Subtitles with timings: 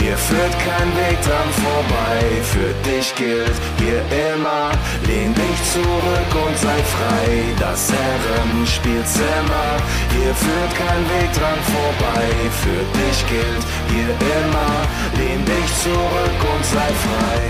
[0.00, 2.20] hier führt kein Weg dran vorbei.
[2.42, 4.00] Für dich gilt hier
[4.32, 4.72] immer,
[5.06, 7.54] lehn dich zurück und sei frei.
[7.58, 9.68] Das Herrenspielzimmer,
[10.14, 12.26] hier führt kein Weg dran vorbei.
[12.62, 14.72] Für dich gilt hier immer,
[15.18, 17.40] lehn dich zurück und sei frei.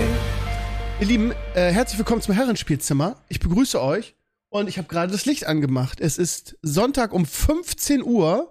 [0.99, 3.15] Ihr Lieben, äh, herzlich willkommen zum Herrenspielzimmer.
[3.29, 4.15] Ich begrüße euch
[4.49, 5.99] und ich habe gerade das Licht angemacht.
[6.01, 8.50] Es ist Sonntag um 15 Uhr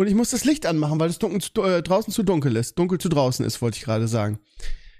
[0.00, 2.78] und ich muss das Licht anmachen, weil es dunkel zu, äh, draußen zu dunkel ist.
[2.78, 4.38] Dunkel zu draußen ist, wollte ich gerade sagen.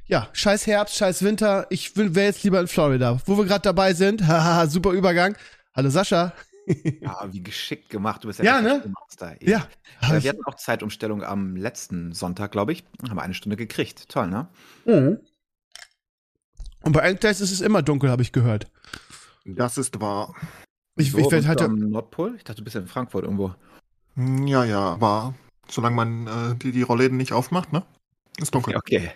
[0.05, 1.67] Ja, scheiß Herbst, scheiß Winter.
[1.71, 4.23] Ich wäre jetzt lieber in Florida, wo wir gerade dabei sind.
[4.29, 5.39] Haha, super Übergang.
[5.73, 6.35] Hallo Sascha.
[7.01, 8.23] Ja, wie geschickt gemacht.
[8.23, 8.93] Du bist Ja, der ne?
[9.01, 9.43] Master.
[9.43, 9.67] Ja.
[10.03, 12.85] Äh, wir hatten auch Zeitumstellung am letzten Sonntag, glaube ich.
[13.09, 14.07] Haben wir eine Stunde gekriegt.
[14.11, 14.49] Toll, ne?
[14.85, 15.19] Mhm.
[16.83, 18.71] Und bei Endtest ist es immer dunkel, habe ich gehört.
[19.47, 20.35] Das ist wahr.
[20.97, 21.63] Ich, So, ich werde halt.
[21.63, 22.35] am Nordpol?
[22.37, 23.55] Ich dachte, du bist in Frankfurt irgendwo.
[24.17, 25.35] Ja, ja, aber
[25.69, 27.85] solange man äh, die, die Rollläden nicht aufmacht, ne?
[28.39, 28.77] Ist dunkel.
[28.77, 29.11] Okay.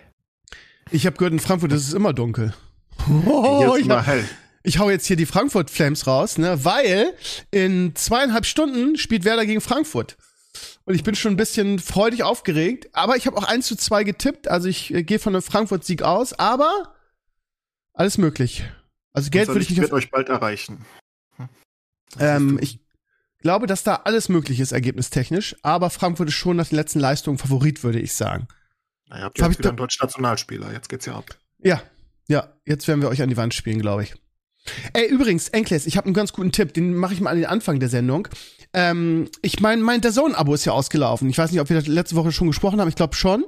[0.91, 2.53] Ich habe gehört, in Frankfurt ist es immer dunkel.
[3.27, 4.27] Oh, ist ich, immer hab, hell.
[4.63, 6.63] ich hau jetzt hier die Frankfurt Flames raus, ne?
[6.63, 7.13] Weil
[7.51, 10.17] in zweieinhalb Stunden spielt Werder gegen Frankfurt.
[10.85, 12.89] Und ich bin schon ein bisschen freudig aufgeregt.
[12.93, 14.47] Aber ich habe auch 1 zu 2 getippt.
[14.47, 16.33] Also ich äh, gehe von einem Frankfurt-Sieg aus.
[16.33, 16.93] Aber
[17.93, 18.63] alles möglich.
[19.13, 20.85] Also Geld würde ich nicht wird auf, euch bald erreichen.
[21.37, 21.49] Hm.
[22.19, 22.79] Ähm, Ich
[23.45, 25.55] glaube, dass da alles möglich ist, ergebnistechnisch.
[25.61, 28.47] Aber Frankfurt ist schon nach den letzten Leistungen Favorit, würde ich sagen.
[29.07, 30.73] Na, ihr habt hab jetzt ich wieder einen deutschen Nationalspieler.
[30.73, 31.25] Jetzt geht's ja ab.
[31.59, 31.79] Ja,
[32.27, 34.15] ja, jetzt werden wir euch an die Wand spielen, glaube ich.
[34.93, 37.45] Ey, übrigens, Enkles, ich habe einen ganz guten Tipp, den mache ich mal an den
[37.45, 38.27] Anfang der Sendung.
[38.73, 41.29] Ähm, ich meine, mein DAZN-Abo ist ja ausgelaufen.
[41.29, 43.45] Ich weiß nicht, ob wir das letzte Woche schon gesprochen haben, ich glaube schon.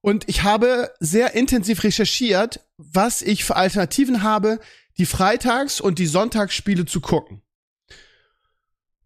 [0.00, 4.60] Und ich habe sehr intensiv recherchiert, was ich für Alternativen habe,
[4.96, 7.42] die Freitags- und die Sonntagsspiele zu gucken.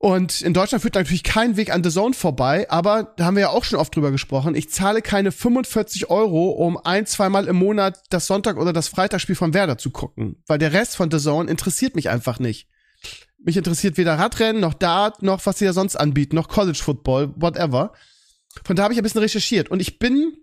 [0.05, 3.43] Und in Deutschland führt natürlich kein Weg an The Zone vorbei, aber da haben wir
[3.43, 4.57] ja auch schon oft drüber gesprochen.
[4.57, 9.37] Ich zahle keine 45 Euro, um ein, zweimal im Monat das Sonntag- oder das Freitagsspiel
[9.37, 10.43] von Werder zu gucken.
[10.49, 12.67] Weil der Rest von The Zone interessiert mich einfach nicht.
[13.39, 17.33] Mich interessiert weder Radrennen, noch Dart, noch was sie da sonst anbieten, noch College Football,
[17.37, 17.93] whatever.
[18.65, 19.71] Von da habe ich ein bisschen recherchiert.
[19.71, 20.37] Und ich bin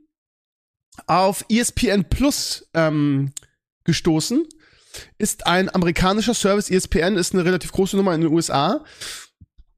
[1.06, 3.34] auf ESPN Plus ähm,
[3.84, 4.48] gestoßen.
[5.18, 6.72] Ist ein amerikanischer Service.
[6.72, 8.86] ESPN ist eine relativ große Nummer in den USA.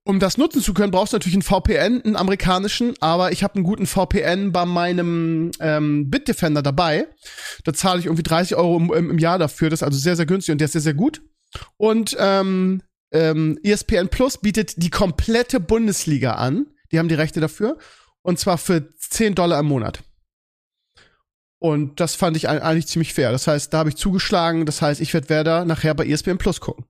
[0.03, 3.55] Um das nutzen zu können, brauchst du natürlich einen VPN, einen amerikanischen, aber ich habe
[3.55, 7.07] einen guten VPN bei meinem ähm, Bitdefender dabei.
[7.65, 9.69] Da zahle ich irgendwie 30 Euro im, im, Jahr dafür.
[9.69, 11.21] Das ist also sehr, sehr günstig und der ist sehr, sehr gut.
[11.77, 12.81] Und ähm,
[13.11, 16.65] ähm, ESPN Plus bietet die komplette Bundesliga an.
[16.91, 17.77] Die haben die Rechte dafür.
[18.23, 20.01] Und zwar für 10 Dollar im Monat.
[21.59, 23.31] Und das fand ich eigentlich ziemlich fair.
[23.31, 24.65] Das heißt, da habe ich zugeschlagen.
[24.65, 26.85] Das heißt, ich werde Werder nachher bei ESPN Plus gucken.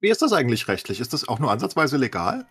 [0.00, 1.00] Wie ist das eigentlich rechtlich?
[1.00, 2.46] Ist das auch nur ansatzweise legal?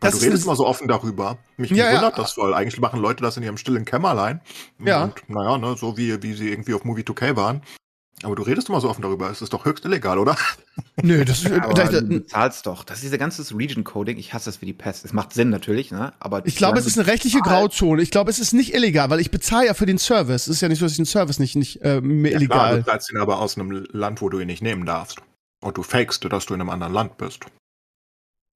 [0.00, 1.38] Weil Das du redest immer so offen darüber.
[1.58, 1.92] Mich Ja, mich ja.
[1.94, 2.54] wundert das voll.
[2.54, 4.40] Eigentlich machen Leute das in ihrem stillen Kämmerlein.
[4.82, 5.04] Ja.
[5.04, 7.62] Und naja, ne, so wie, wie sie irgendwie auf Movie 2K waren.
[8.22, 9.30] Aber du redest immer so offen darüber.
[9.30, 10.36] Es ist doch höchst illegal, oder?
[11.02, 11.52] Nö, das ist.
[11.52, 12.84] Aber da, du da, bezahlst doch.
[12.84, 14.18] Das ist diese ganze Region-Coding.
[14.18, 15.04] Ich hasse das wie die Pest.
[15.06, 16.12] Es macht Sinn natürlich, ne?
[16.20, 18.02] Aber ich glaube, es ist eine rechtliche bezahlst- Grauzone.
[18.02, 20.42] Ich glaube, es ist nicht illegal, weil ich bezahle ja für den Service.
[20.42, 22.40] Es ist ja nicht so, dass ich den Service nicht, nicht äh, mir Ja, klar,
[22.72, 22.78] illegal.
[22.80, 25.18] du zahlst ihn aber aus einem Land, wo du ihn nicht nehmen darfst.
[25.60, 27.44] Und du fakest, dass du in einem anderen Land bist.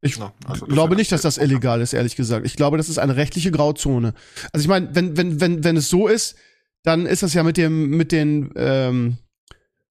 [0.00, 2.44] Ich Ja, also Ich glaube nicht, dass das illegal ist, ehrlich gesagt.
[2.46, 4.14] Ich glaube, das ist eine rechtliche Grauzone.
[4.52, 6.36] Also ich meine, wenn, wenn, wenn, wenn es so ist,
[6.82, 9.16] dann ist das ja mit dem, mit den, ähm,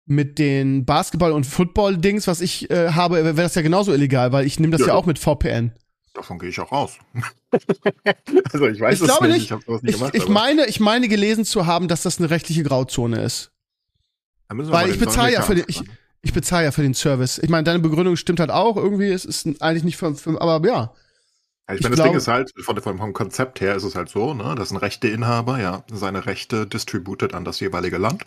[0.05, 4.45] mit den Basketball- und Football-Dings, was ich äh, habe, wäre das ja genauso illegal, weil
[4.45, 4.93] ich nehme das ja, Ja.
[4.93, 5.71] auch mit VPN.
[6.13, 6.97] Davon gehe ich auch aus.
[8.53, 9.51] also ich weiß Ich glaube nicht.
[9.51, 12.29] Ich, nicht Ich, gemacht, ich aber meine, ich meine gelesen zu haben, dass das eine
[12.29, 13.51] rechtliche Grauzone ist.
[14.47, 15.81] Weil ich bezahle ja für den, ich,
[16.25, 17.37] ich bezahle ja für den Service.
[17.37, 19.07] Ich meine, deine Begründung stimmt halt auch irgendwie.
[19.09, 20.93] Es ist eigentlich nicht für, für aber ja.
[21.67, 23.95] Ja, ich Ich meine, das glaube- Ding ist halt, von, vom Konzept her ist es
[23.95, 28.23] halt so, ne, dass ein Rechteinhaber ja seine Rechte distributed an das jeweilige Land.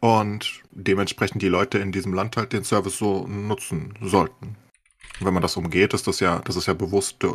[0.00, 4.56] Und dementsprechend die Leute in diesem Land halt den Service so nutzen sollten.
[5.18, 7.28] Und wenn man das umgeht, ist das ja, das ist ja bewusst äh,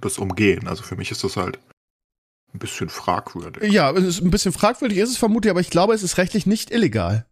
[0.00, 0.66] das Umgehen.
[0.66, 1.58] Also für mich ist das halt
[2.52, 3.70] ein bisschen fragwürdig.
[3.70, 7.26] Ja, ein bisschen fragwürdig ist es vermutlich, aber ich glaube, es ist rechtlich nicht illegal.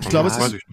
[0.00, 0.64] ich glaube, das es ist- ich.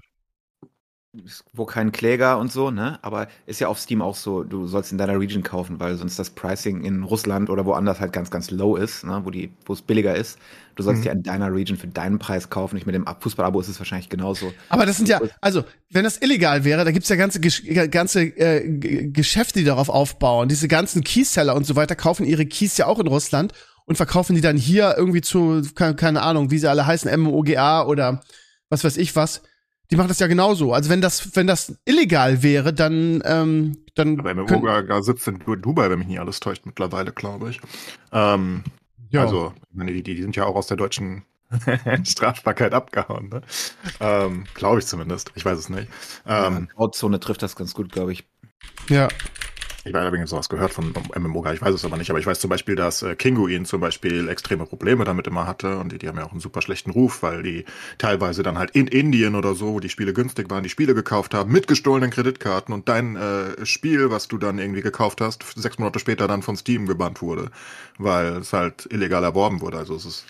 [1.54, 3.00] Wo kein Kläger und so, ne?
[3.02, 6.20] Aber ist ja auf Steam auch so, du sollst in deiner Region kaufen, weil sonst
[6.20, 9.22] das Pricing in Russland oder woanders halt ganz, ganz low ist, ne?
[9.24, 10.38] Wo die, wo es billiger ist.
[10.76, 11.06] Du sollst Mhm.
[11.08, 12.76] ja in deiner Region für deinen Preis kaufen.
[12.76, 14.54] Nicht mit dem Ab- Fußballabo ist es wahrscheinlich genauso.
[14.70, 18.22] Aber das sind ja, also, wenn das illegal wäre, da gibt's ja ganze, Gesch- ganze
[18.24, 20.50] äh, Geschäfte, die darauf aufbauen.
[20.50, 23.54] Diese ganzen Keyseller und so weiter kaufen ihre Keys ja auch in Russland
[23.86, 27.86] und verkaufen die dann hier irgendwie zu, keine, keine Ahnung, wie sie alle heißen, MOGA
[27.86, 28.22] oder
[28.70, 29.42] was weiß ich was.
[29.90, 30.74] Die machen das ja genauso.
[30.74, 34.20] Also wenn das, wenn das illegal wäre, dann, ähm, dann.
[34.20, 37.62] Aber MMO sitzt in Dubai, wenn mich nicht alles täuscht, mittlerweile, glaube ich.
[38.12, 38.64] Ähm,
[39.10, 39.22] ja.
[39.22, 41.24] Also, ich meine, die, die sind ja auch aus der deutschen
[42.04, 43.42] Strafbarkeit abgehauen, ne?
[44.02, 45.32] Ähm, glaube ich zumindest.
[45.36, 45.88] Ich weiß es nicht.
[46.26, 48.28] Ähm, Grauzone trifft das ganz gut, glaube ich.
[48.90, 49.08] ja.
[49.88, 52.40] Ich habe übrigens sowas gehört von MMO, ich weiß es aber nicht, aber ich weiß
[52.40, 56.08] zum Beispiel, dass äh, Kinguin zum Beispiel extreme Probleme damit immer hatte und die, die
[56.08, 57.66] haben ja auch einen super schlechten Ruf, weil die
[57.98, 61.34] teilweise dann halt in Indien oder so, wo die Spiele günstig waren, die Spiele gekauft
[61.34, 65.78] haben mit gestohlenen Kreditkarten und dein äh, Spiel, was du dann irgendwie gekauft hast, sechs
[65.78, 67.52] Monate später dann von Steam gebannt wurde,
[67.98, 69.78] weil es halt illegal erworben wurde.
[69.78, 70.26] Also es ist,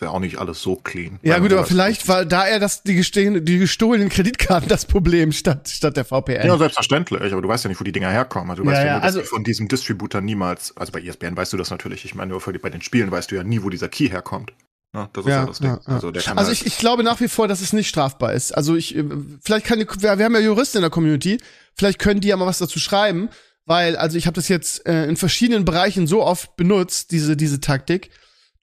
[0.00, 1.18] ist ja auch nicht alles so clean.
[1.22, 5.30] Ja, gut, aber vielleicht war da eher das, die, gestehlen, die gestohlenen Kreditkarten das Problem
[5.32, 6.46] statt, statt der VPN.
[6.46, 8.50] Ja, selbstverständlich, aber du weißt ja nicht, wo die Dinger herkommen.
[8.50, 11.52] Also du Ja, weißt ja, ja, also- von diesem Distributor niemals, also bei ESPN weißt
[11.52, 13.62] du das natürlich, ich meine nur für die, bei den Spielen weißt du ja nie,
[13.62, 14.52] wo dieser Key herkommt.
[14.94, 15.68] Ja, das ist ja, Ja, das Ding.
[15.70, 15.94] ja, ja.
[15.94, 18.52] Also, Also halt, ich, ich glaube nach wie vor, dass es nicht strafbar ist.
[18.56, 19.04] Also ich, äh,
[19.42, 21.38] vielleicht kann, die- wir, wir haben ja Juristen in der Community,
[21.74, 23.28] vielleicht können die ja mal was dazu schreiben,
[23.66, 27.60] weil, also ich habe das jetzt äh, in verschiedenen Bereichen so oft benutzt, diese, diese
[27.60, 28.10] Taktik.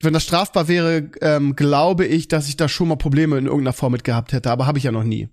[0.02, 3.74] Wenn das strafbar wäre, ähm, glaube ich, dass ich da schon mal Probleme in irgendeiner
[3.74, 5.30] Form mit gehabt hätte, aber habe ich ja noch nie.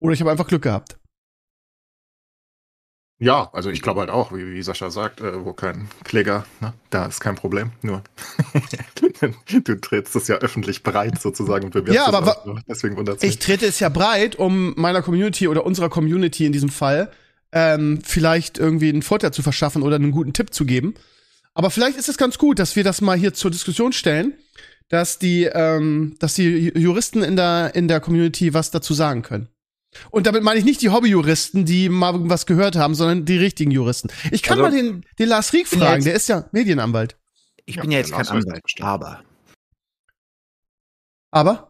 [0.00, 0.98] Oder ich habe einfach Glück gehabt.
[3.20, 6.72] ja, also ich glaube halt auch, wie, wie Sascha sagt, äh, wo kein Kläger, ne,
[6.90, 7.70] da ist kein Problem.
[7.82, 8.02] Nur
[9.64, 12.62] du trittst es ja öffentlich breit sozusagen und bewirbst Ja, es aber auch, ne?
[12.68, 13.38] deswegen wundert Ich mich.
[13.38, 17.12] trete es ja breit, um meiner Community oder unserer Community in diesem Fall
[17.52, 20.94] ähm, vielleicht irgendwie einen Vorteil zu verschaffen oder einen guten Tipp zu geben.
[21.54, 24.34] Aber vielleicht ist es ganz gut, dass wir das mal hier zur Diskussion stellen,
[24.88, 29.48] dass die, ähm, dass die Juristen in der, in der Community was dazu sagen können.
[30.10, 33.70] Und damit meine ich nicht die Hobbyjuristen, die mal was gehört haben, sondern die richtigen
[33.70, 34.08] Juristen.
[34.30, 37.16] Ich kann Also, mal den, den Lars Rieck ja fragen, jetzt- der ist ja Medienanwalt.
[37.66, 39.22] Ich Ja, bin ja jetzt der kein Anwalt, aber.
[41.30, 41.68] Aber,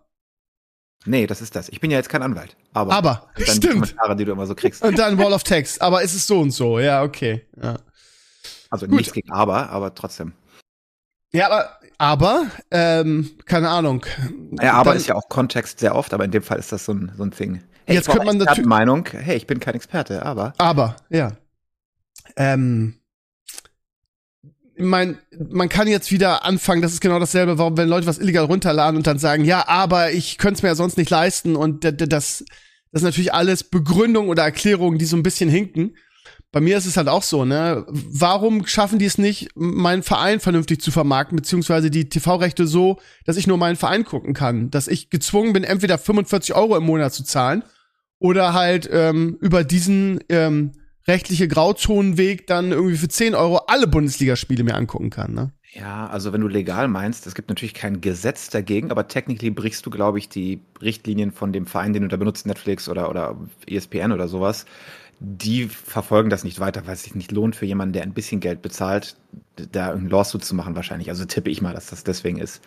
[1.04, 1.68] Nee, das ist das.
[1.68, 2.56] Ich bin ja jetzt kein Anwalt.
[2.72, 2.92] Aber.
[2.92, 3.72] aber, dann die stimmt.
[3.72, 4.82] Kommentare, die du immer so kriegst.
[4.84, 5.82] Und dann Wall of Text.
[5.82, 6.78] Aber es ist so und so.
[6.78, 7.44] Ja, okay.
[7.60, 7.80] Ja.
[8.72, 8.96] Also Gut.
[8.96, 10.32] nichts gegen aber, aber trotzdem.
[11.34, 14.04] Ja, aber, aber, ähm, keine Ahnung.
[14.60, 16.84] Ja, aber Dann- ist ja auch Kontext sehr oft, aber in dem Fall ist das
[16.86, 17.62] so ein, so ein Thing.
[17.86, 19.06] Hey, Jetzt könnte man natürlich- Meinung.
[19.10, 20.52] Hey, ich bin kein Experte, aber.
[20.58, 21.32] Aber, ja.
[22.36, 22.94] Ähm,
[24.74, 25.18] ich mein,
[25.50, 28.96] man kann jetzt wieder anfangen, das ist genau dasselbe, warum, wenn Leute was illegal runterladen
[28.96, 31.96] und dann sagen, ja, aber ich könnte es mir ja sonst nicht leisten und das,
[32.08, 32.44] das
[32.92, 35.96] ist natürlich alles Begründungen oder Erklärungen, die so ein bisschen hinken.
[36.52, 37.86] Bei mir ist es halt auch so, ne?
[37.88, 43.38] Warum schaffen die es nicht, meinen Verein vernünftig zu vermarkten, beziehungsweise die TV-Rechte so, dass
[43.38, 44.70] ich nur meinen Verein gucken kann?
[44.70, 47.64] Dass ich gezwungen bin, entweder 45 Euro im Monat zu zahlen
[48.18, 50.72] oder halt ähm, über diesen ähm,
[51.08, 55.52] rechtliche Grauzonenweg dann irgendwie für 10 Euro alle Bundesligaspiele mir angucken kann, ne?
[55.74, 59.86] Ja, also wenn du legal meinst, es gibt natürlich kein Gesetz dagegen, aber technically brichst
[59.86, 63.38] du, glaube ich, die Richtlinien von dem Verein, den du da benutzt, Netflix oder, oder
[63.66, 64.66] ESPN oder sowas.
[65.24, 68.40] Die verfolgen das nicht weiter, weil es sich nicht lohnt für jemanden, der ein bisschen
[68.40, 69.16] Geld bezahlt,
[69.70, 71.10] da einen Lawsuit zu machen wahrscheinlich.
[71.10, 72.60] Also tippe ich mal, dass das deswegen ist.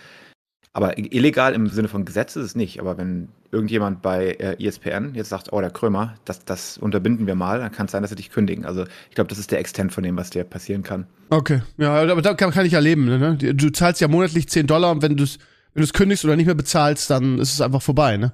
[0.72, 2.80] Aber illegal im Sinne von Gesetz ist es nicht.
[2.80, 7.36] Aber wenn irgendjemand bei äh, ESPN jetzt sagt, oh, der Krömer, das, das unterbinden wir
[7.36, 8.66] mal, dann kann es sein, dass sie dich kündigen.
[8.66, 11.08] Also ich glaube, das ist der Extent von dem, was dir passieren kann.
[11.30, 13.36] Okay, ja, aber da kann, kann ich ja leben, ne?
[13.38, 15.40] Du zahlst ja monatlich 10 Dollar und wenn du es
[15.74, 18.32] wenn kündigst oder nicht mehr bezahlst, dann ist es einfach vorbei, ne?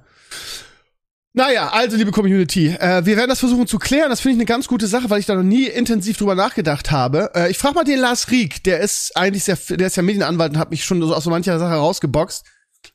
[1.33, 4.09] Naja, also liebe Community, äh, wir werden das versuchen zu klären.
[4.09, 6.91] Das finde ich eine ganz gute Sache, weil ich da noch nie intensiv drüber nachgedacht
[6.91, 7.31] habe.
[7.33, 10.51] Äh, ich frage mal den Lars Rieck, der ist eigentlich sehr, der ist ja Medienanwalt
[10.51, 12.45] und hat mich schon so aus so mancher Sache rausgeboxt.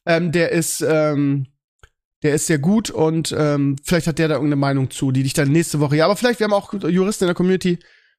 [0.05, 1.47] Ähm, der ist, ähm,
[2.23, 5.33] der ist sehr gut und ähm, vielleicht hat der da irgendeine Meinung zu, die dich
[5.33, 5.97] dann nächste Woche.
[5.97, 7.79] Ja, aber vielleicht, wir haben auch Juristen in der Community.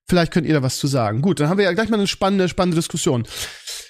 [0.09, 1.21] Vielleicht könnt ihr da was zu sagen.
[1.21, 3.27] Gut, dann haben wir ja gleich mal eine spannende, spannende Diskussion.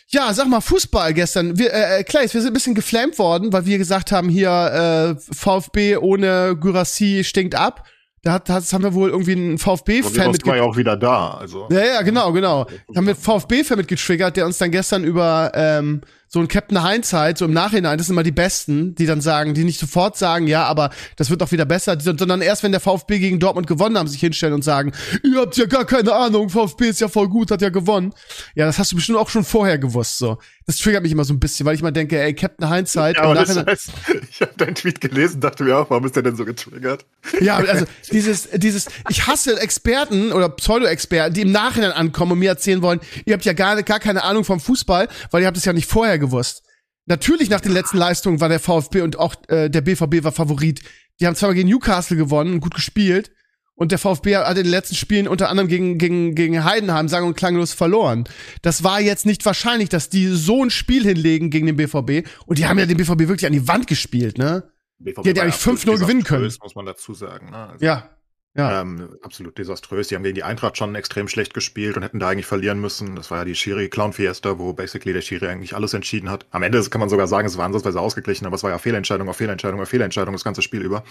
[0.09, 1.59] Ja, sag mal, Fußball gestern.
[1.59, 5.33] Wir, äh, Claes, wir sind ein bisschen geflamed worden, weil wir gesagt haben, hier äh,
[5.35, 7.85] VfB ohne Gyrassi stinkt ab.
[8.23, 10.45] Da hat, das haben wir wohl irgendwie einen VfB-Fan mit.
[10.45, 11.67] war ja auch wieder da, also.
[11.69, 12.65] Ja, ja, genau, genau.
[12.65, 16.85] Da haben wir VfB-Fan mit getriggert, der uns dann gestern über ähm, so ein Captain
[16.85, 20.17] Hindsight, so im Nachhinein, das sind immer die Besten, die dann sagen, die nicht sofort
[20.17, 23.67] sagen, ja, aber das wird doch wieder besser, sondern erst wenn der VfB gegen Dortmund
[23.67, 24.91] gewonnen haben, sich hinstellen und sagen,
[25.23, 28.13] ihr habt ja gar keine Ahnung, VfB ist ja voll gut, hat ja gewonnen.
[28.55, 30.37] Ja, das hast du bestimmt auch schon vorher gewusst, so.
[30.65, 33.15] Das triggert mich immer so ein bisschen, weil ich mal denke, ey, Captain Hindsight.
[33.15, 33.89] Ja, aber das heißt,
[34.29, 37.05] ich habe deinen Tweet gelesen, dachte mir auch, warum ist der denn so getriggert?
[37.39, 42.49] Ja, also dieses, dieses, ich hasse Experten oder Pseudo-Experten, die im Nachhinein ankommen und mir
[42.49, 45.63] erzählen wollen, ihr habt ja gar, gar keine Ahnung vom Fußball, weil ihr habt es
[45.63, 46.63] ja nicht vorher gewusst.
[47.05, 50.81] Natürlich nach den letzten Leistungen war der VfB und auch äh, der BVB war Favorit.
[51.19, 53.31] Die haben zweimal gegen Newcastle gewonnen und gut gespielt.
[53.75, 57.25] Und der VfB hat in den letzten Spielen unter anderem gegen, gegen, gegen Heidenheim sang-
[57.25, 58.23] und klanglos verloren.
[58.63, 62.27] Das war jetzt nicht wahrscheinlich, dass die so ein Spiel hinlegen gegen den BVB.
[62.47, 64.71] Und die haben ja den BVB wirklich an die Wand gespielt, ne?
[64.97, 66.51] BVB Die hätte eigentlich 5-0 gewinnen können.
[66.61, 67.51] Muss man dazu sagen.
[67.51, 67.57] Ne?
[67.57, 68.16] Also, Ja.
[68.57, 68.81] Ja.
[68.81, 70.07] Ähm, absolut desaströs.
[70.07, 73.15] Die haben gegen die Eintracht schon extrem schlecht gespielt und hätten da eigentlich verlieren müssen.
[73.15, 76.47] Das war ja die Schiri-Clown-Fiesta, wo basically der Schiri eigentlich alles entschieden hat.
[76.49, 79.29] Am Ende kann man sogar sagen, es war ansatzweise ausgeglichen, aber es war ja Fehlentscheidung
[79.29, 81.03] auf Fehlentscheidung auf Fehlentscheidung das ganze Spiel über.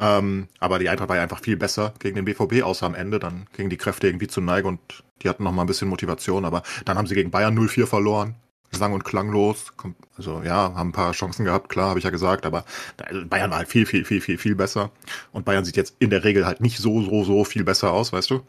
[0.00, 3.18] Ähm, aber die Eintracht war ja einfach viel besser gegen den BVB, außer am Ende.
[3.18, 6.44] Dann gegen die Kräfte irgendwie zu neigen und die hatten noch mal ein bisschen Motivation.
[6.44, 8.36] Aber dann haben sie gegen Bayern 0-4 verloren.
[8.74, 9.72] Sang- und klanglos.
[10.16, 12.46] Also ja, haben ein paar Chancen gehabt, klar, habe ich ja gesagt.
[12.46, 12.64] Aber
[12.98, 14.90] also Bayern war halt viel, viel, viel, viel, viel besser.
[15.32, 18.12] Und Bayern sieht jetzt in der Regel halt nicht so, so, so viel besser aus,
[18.12, 18.42] weißt du?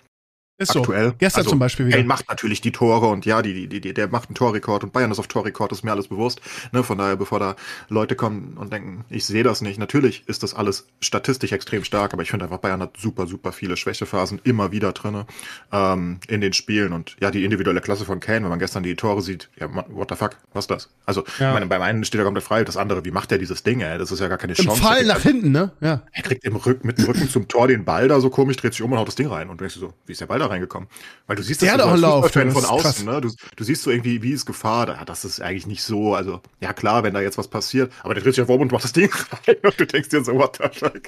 [0.60, 0.80] Ist so.
[0.82, 1.14] aktuell.
[1.18, 1.98] Gestern Also, zum Beispiel wieder.
[1.98, 4.94] Kane macht natürlich die Tore und ja, die, die, die, der macht einen Torrekord und
[4.94, 6.42] Bayern ist auf Torrekord, ist mir alles bewusst.
[6.72, 7.56] Ne, von daher, bevor da
[7.90, 9.80] Leute kommen und denken, ich sehe das nicht.
[9.80, 13.52] Natürlich ist das alles statistisch extrem stark, aber ich finde einfach, Bayern hat super, super
[13.52, 15.26] viele Schwächephasen immer wieder drinne
[15.72, 16.94] ähm, in den Spielen.
[16.94, 20.10] Und ja, die individuelle Klasse von Kane, wenn man gestern die Tore sieht, ja, what
[20.12, 20.90] the fuck, was ist das?
[21.08, 21.48] Also, Ja.
[21.50, 23.82] ich meine, beim einen steht er komplett frei, das andere, wie macht der dieses Ding,
[23.82, 23.98] ey?
[23.98, 24.82] Das ist ja gar keine Im Chance.
[24.84, 25.72] Fall Der nach hinten, ne?
[25.82, 26.04] Ja.
[26.12, 28.74] er kriegt im Rück, mit dem Rücken zum Tor den Ball da so komisch, dreht
[28.74, 29.50] sich um und haut das Ding rein.
[29.50, 30.90] Und denkst so, wie ist der Ball da reingekommen?
[31.28, 33.22] Weil du siehst das so Lauf, das von außen, ne?
[33.22, 34.86] Du, du siehst so irgendwie, wie ist Gefahr?
[34.86, 36.14] Da, das ist eigentlich nicht so.
[36.16, 38.72] Also, ja klar, wenn da jetzt was passiert, aber der dreht sich auf um und
[38.72, 39.10] macht das Ding
[39.48, 41.02] rein und du denkst dir so, what the fuck?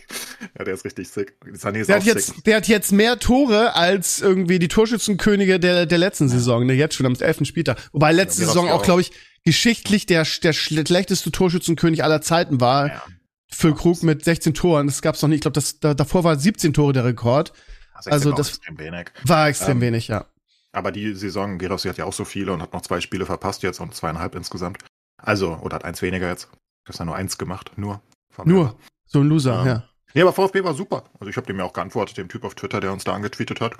[0.57, 1.33] Ja, der ist richtig sick.
[1.53, 2.15] Sané ist Der auch hat, sick.
[2.15, 6.73] jetzt, der hat jetzt mehr Tore als irgendwie die Torschützenkönige der, der letzten Saison, ne?
[6.73, 7.45] Jetzt schon am 11.
[7.45, 7.77] Spieltag.
[7.91, 8.83] Wobei letzte Ja, Saison auch.
[8.83, 9.11] glaube ich,
[9.43, 12.87] geschichtlich der, der schlechteste Torschützenkönig aller Zeiten war.
[12.87, 13.03] Ja.
[13.51, 14.87] Phil Krug mit 16 Toren.
[14.87, 15.37] Das gab's noch nicht.
[15.37, 17.53] Ich glaube, das da, davor war 17 Tore der Rekord.
[17.95, 19.11] Also, also das extrem wenig.
[19.23, 20.25] War extrem Ähm, wenig, ja.
[20.71, 23.63] Aber die Saison, Gerossi hat ja auch so viele und hat noch zwei Spiele verpasst
[23.63, 24.79] jetzt und zweieinhalb insgesamt.
[25.17, 26.49] Also, oder hat eins weniger jetzt.
[26.85, 28.01] Gestern nur eins gemacht, nur.
[28.29, 28.75] Von Nur
[29.05, 29.89] so ein Loser, Ähm, ja.
[30.13, 31.05] Nee, aber VfB war super.
[31.19, 33.61] Also ich habe dem ja auch geantwortet, dem Typ auf Twitter, der uns da angetweetet
[33.61, 33.75] hat.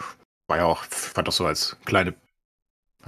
[0.47, 2.13] War ja auch, fand das so als kleine,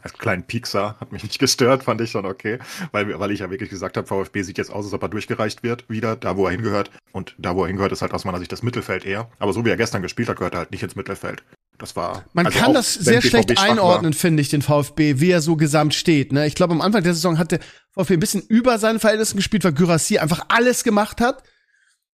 [0.01, 2.59] als kleinen Piekser, hat mich nicht gestört, fand ich schon okay.
[2.91, 5.63] Weil, weil ich ja wirklich gesagt habe, VfB sieht jetzt aus, als ob er durchgereicht
[5.63, 6.91] wird, wieder, da wo er hingehört.
[7.11, 9.29] Und da wo er hingehört, ist halt aus meiner Sicht das Mittelfeld eher.
[9.39, 11.43] Aber so wie er gestern gespielt hat, gehört er halt nicht ins Mittelfeld.
[11.77, 12.25] Das war.
[12.33, 15.55] Man also kann auch das sehr schlecht einordnen, finde ich, den VfB, wie er so
[15.55, 16.31] gesamt steht.
[16.31, 16.47] Ne?
[16.47, 17.59] Ich glaube, am Anfang der Saison hat der
[17.91, 21.43] VfB ein bisschen über seinen Verhältnissen gespielt, weil Gyrassi einfach alles gemacht hat.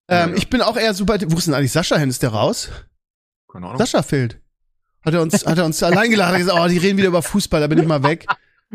[0.10, 0.34] Ähm, Ja, ja.
[0.36, 1.18] Ich bin auch eher super.
[1.28, 2.10] Wo ist denn eigentlich Sascha hin?
[2.10, 2.70] Ist der raus?
[3.52, 3.78] Keine Ahnung.
[3.78, 4.43] Sascha fehlt.
[5.06, 7.22] Hat er uns, hat er uns allein geladen, hat gesagt, oh, die reden wieder über
[7.22, 8.26] Fußball, da bin ich mal weg.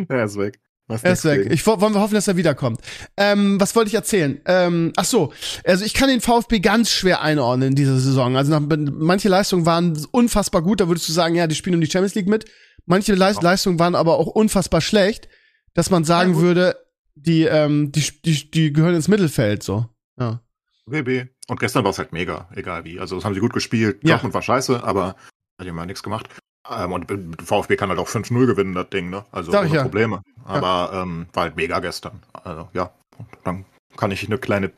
[0.08, 0.60] Er ist weg.
[0.86, 1.42] Was Er ist weg.
[1.42, 1.54] gegen.
[1.54, 2.80] Ich wo- wollen wir hoffen, dass er wiederkommt.
[3.16, 4.40] Ähm, was wollte ich erzählen?
[4.46, 5.32] Ähm, ach so,
[5.64, 8.36] also ich kann den VfB ganz schwer einordnen in dieser Saison.
[8.36, 8.60] Also nach,
[8.92, 12.14] manche Leistungen waren unfassbar gut, da würdest du sagen, ja, die spielen um die Champions
[12.14, 12.46] League mit.
[12.86, 15.28] Manche Leis- Leistungen waren aber auch unfassbar schlecht,
[15.74, 16.76] dass man sagen Ja, würde,
[17.16, 19.86] die, ähm, die, die, die gehören ins Mittelfeld, so.
[20.18, 20.40] Ja.
[20.86, 21.26] WB.
[21.48, 22.98] Und gestern war es halt mega, egal wie.
[22.98, 23.98] Also das haben sie gut gespielt.
[24.02, 24.12] Ja.
[24.14, 25.16] Dortmund war scheiße, aber
[25.58, 26.28] hat ja mal nichts gemacht.
[26.70, 29.24] Ähm, und VfB kann halt auch 5-0 gewinnen, das Ding, ne?
[29.32, 29.82] Also ohne ja.
[29.82, 30.22] Probleme.
[30.44, 32.22] Aber ähm, war halt mega gestern.
[32.32, 33.64] Also ja, und dann
[33.96, 34.70] kann ich eine kleine,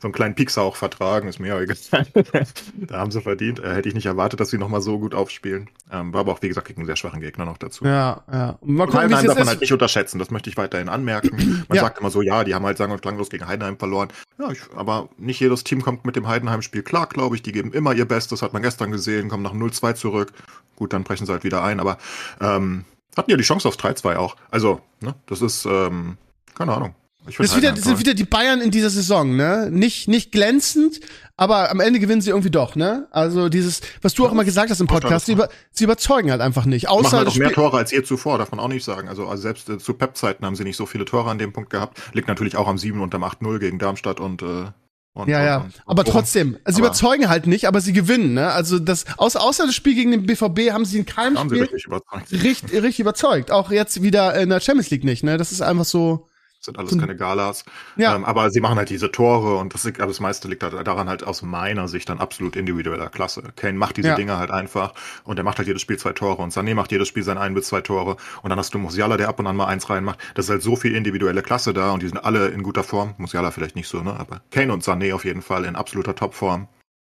[0.00, 1.76] so einen kleinen Piekser auch vertragen, ist mir ja egal.
[2.74, 3.60] da haben sie verdient.
[3.60, 5.70] Äh, hätte ich nicht erwartet, dass sie nochmal so gut aufspielen.
[5.92, 7.84] Ähm, war aber auch, wie gesagt, gegen einen sehr schwachen Gegner noch dazu.
[7.84, 8.58] Ja, ja.
[8.62, 11.64] Mal gucken, Heidenheim darf man halt nicht unterschätzen, das möchte ich weiterhin anmerken.
[11.68, 11.82] Man Ja.
[11.82, 14.08] sagt immer so, ja, die haben halt sang- und klanglos gegen Heidenheim verloren.
[14.38, 17.42] Ja, ich, aber nicht jedes Team kommt mit dem Heidenheim-Spiel klar, glaube ich.
[17.42, 20.32] Die geben immer ihr Bestes, hat man gestern gesehen, kommen nach 0-2 zurück.
[20.76, 21.98] Gut, dann brechen sie halt wieder ein, aber
[22.40, 22.84] ähm,
[23.16, 24.34] hatten ja die Chance aufs 3-2 auch.
[24.50, 26.16] Also, ne, das ist, ähm,
[26.56, 26.96] keine Ahnung.
[27.26, 29.68] Ich Das, ist wieder, Heidenheim das sind wieder die Bayern in dieser Saison, ne?
[29.70, 31.00] Nicht, nicht glänzend,
[31.36, 33.08] aber am Ende gewinnen sie irgendwie doch, ne?
[33.10, 36.42] Also dieses, was du auch immer gesagt hast im Podcast, sie, über, sie überzeugen halt
[36.42, 36.82] einfach nicht.
[36.82, 39.08] Die machen Außer halt auch mehr Tore als je zuvor, darf man auch nicht sagen.
[39.08, 41.70] Also, also selbst äh, zu Pep-Zeiten haben sie nicht so viele Tore an dem Punkt
[41.70, 41.98] gehabt.
[42.12, 44.66] Liegt natürlich auch am 7 und am 8-0 gegen Darmstadt und, äh,
[45.14, 45.56] und ja, ja.
[45.58, 48.50] und, und Aber trotzdem, also sie überzeugen halt nicht, aber sie gewinnen, ne?
[48.50, 51.56] Also das, außer, außer das Spiel gegen den BVB haben sie in keinem haben sie
[51.56, 52.32] Spiel wirklich überzeugt.
[52.32, 53.50] richtig, richtig überzeugt.
[53.50, 55.38] Auch jetzt wieder in der Champions League nicht, ne?
[55.38, 56.28] Das ist einfach so,
[56.64, 57.00] Sind alles Hm.
[57.00, 57.64] keine Galas.
[57.96, 58.14] Ja.
[58.16, 61.08] Ähm, aber sie machen halt diese Tore und das, liegt- das meiste liegt halt daran
[61.08, 63.42] halt aus meiner Sicht dann absolut individueller Klasse.
[63.56, 64.14] Kane macht diese Ja.
[64.14, 64.94] Dinge halt einfach
[65.24, 67.54] und er macht halt jedes Spiel zwei Tore und Sané macht jedes Spiel sein ein
[67.54, 70.18] bis zwei Tore und dann hast du Musiala, der ab und an mal eins reinmacht.
[70.34, 73.14] Das ist halt so viel individuelle Klasse da und die sind alle in guter Form.
[73.18, 74.18] Musiala vielleicht nicht so, ne?
[74.18, 76.68] Aber Kane und Sané auf jeden Fall in absoluter Topform.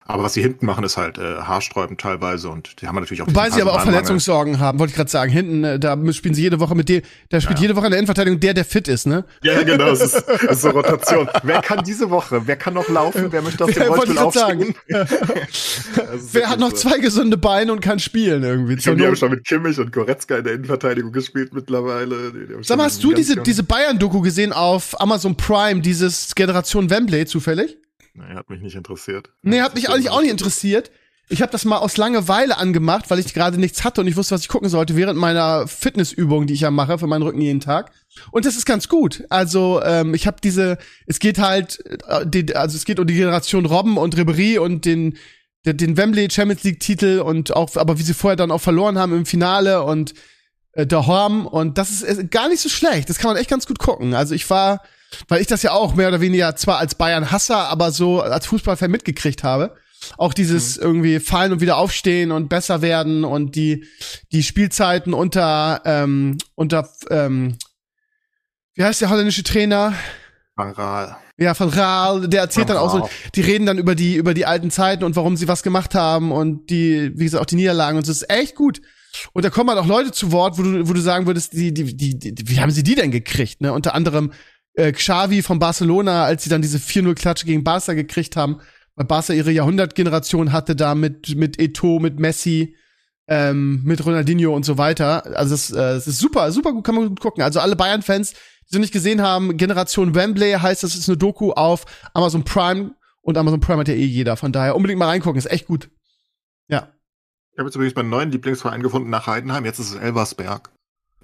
[0.08, 3.26] Aber was sie hinten machen, ist halt äh, haarsträubend teilweise und die haben natürlich auch
[3.26, 3.80] Wobei sie aber auch.
[3.82, 5.32] Verletzungssorgen haben, wollte ich gerade sagen.
[5.32, 7.62] Hinten, äh, da spielen sie jede Woche mit dem, da spielt Ja.
[7.62, 9.24] jede Woche in der Innenverteidigung der, der fit ist, ne?
[9.42, 11.28] Ja, genau, es ist, es ist so Rotation.
[11.42, 12.42] wer kann diese Woche?
[12.46, 13.26] Wer kann noch laufen?
[13.30, 14.74] Wer möchte aus dem Rollstuhl aufstehen?
[15.96, 16.76] Das Wer hat noch so.
[16.76, 18.74] zwei gesunde Beine und kann spielen irgendwie?
[18.74, 22.32] Ich Zur glaube, die haben schon mit Kimmich und Goretzka in der Innenverteidigung gespielt mittlerweile.
[22.62, 27.76] Sag mal, hast du diese, diese Bayern-Doku gesehen auf Amazon Prime, dieses Generation Wembley zufällig?
[28.16, 29.30] Nee, hat mich nicht interessiert.
[29.42, 30.90] Nee, hat mich eigentlich auch nicht interessiert.
[31.28, 34.36] Ich habe das mal aus Langeweile angemacht, weil ich gerade nichts hatte und ich wusste,
[34.36, 37.60] was ich gucken sollte während meiner Fitnessübung, die ich ja mache für meinen Rücken jeden
[37.60, 37.90] Tag.
[38.30, 39.24] Und das ist ganz gut.
[39.28, 43.66] Also ähm, ich habe diese, es geht halt, äh, also es geht um die Generation
[43.66, 45.18] Robben und Ribery und den
[45.72, 49.12] den, Wembley Champions League Titel und auch, aber wie sie vorher dann auch verloren haben
[49.16, 50.14] im Finale und
[50.72, 53.08] äh, der Horm und das ist äh, gar nicht so schlecht.
[53.08, 54.14] Das kann man echt ganz gut gucken.
[54.14, 54.82] Also ich war,
[55.28, 58.90] weil ich das ja auch mehr oder weniger zwar als Bayern-Hasser, aber so als Fußballfan
[58.90, 59.76] mitgekriegt habe.
[60.18, 63.86] Auch dieses irgendwie fallen und wieder aufstehen und besser werden und die
[64.30, 67.56] die Spielzeiten unter ähm, unter ähm,
[68.74, 69.94] wie heißt der holländische Trainer?
[70.54, 71.16] Van Raal.
[71.38, 74.46] Ja, von Raal, der erzählt dann auch so, die reden dann über die, über die
[74.46, 77.98] alten Zeiten und warum sie was gemacht haben und die, wie gesagt, auch die Niederlagen
[77.98, 78.80] und so, das ist echt gut.
[79.32, 81.72] Und da kommen halt auch Leute zu Wort, wo du, wo du sagen würdest, die,
[81.72, 83.72] die, die, die wie haben sie die denn gekriegt, ne?
[83.72, 84.32] Unter anderem,
[84.76, 88.60] äh, Xavi von Barcelona, als sie dann diese 4-0-Klatsche gegen Barca gekriegt haben,
[88.94, 92.76] weil Barca ihre Jahrhundertgeneration hatte da mit, mit Eto, mit Messi,
[93.28, 95.36] ähm, mit Ronaldinho und so weiter.
[95.36, 97.42] Also das, äh, ist super, super gut, kann man gut gucken.
[97.42, 101.52] Also alle Bayern-Fans, die so nicht gesehen haben, Generation Wembley heißt, das ist eine Doku
[101.52, 104.36] auf Amazon Prime und Amazon Prime hat ja eh jeder.
[104.36, 105.90] Von daher unbedingt mal reingucken, ist echt gut.
[106.68, 106.92] Ja.
[107.52, 109.64] Ich habe jetzt übrigens meinen neuen Lieblingsverein gefunden nach Heidenheim.
[109.64, 110.70] Jetzt ist es Elversberg.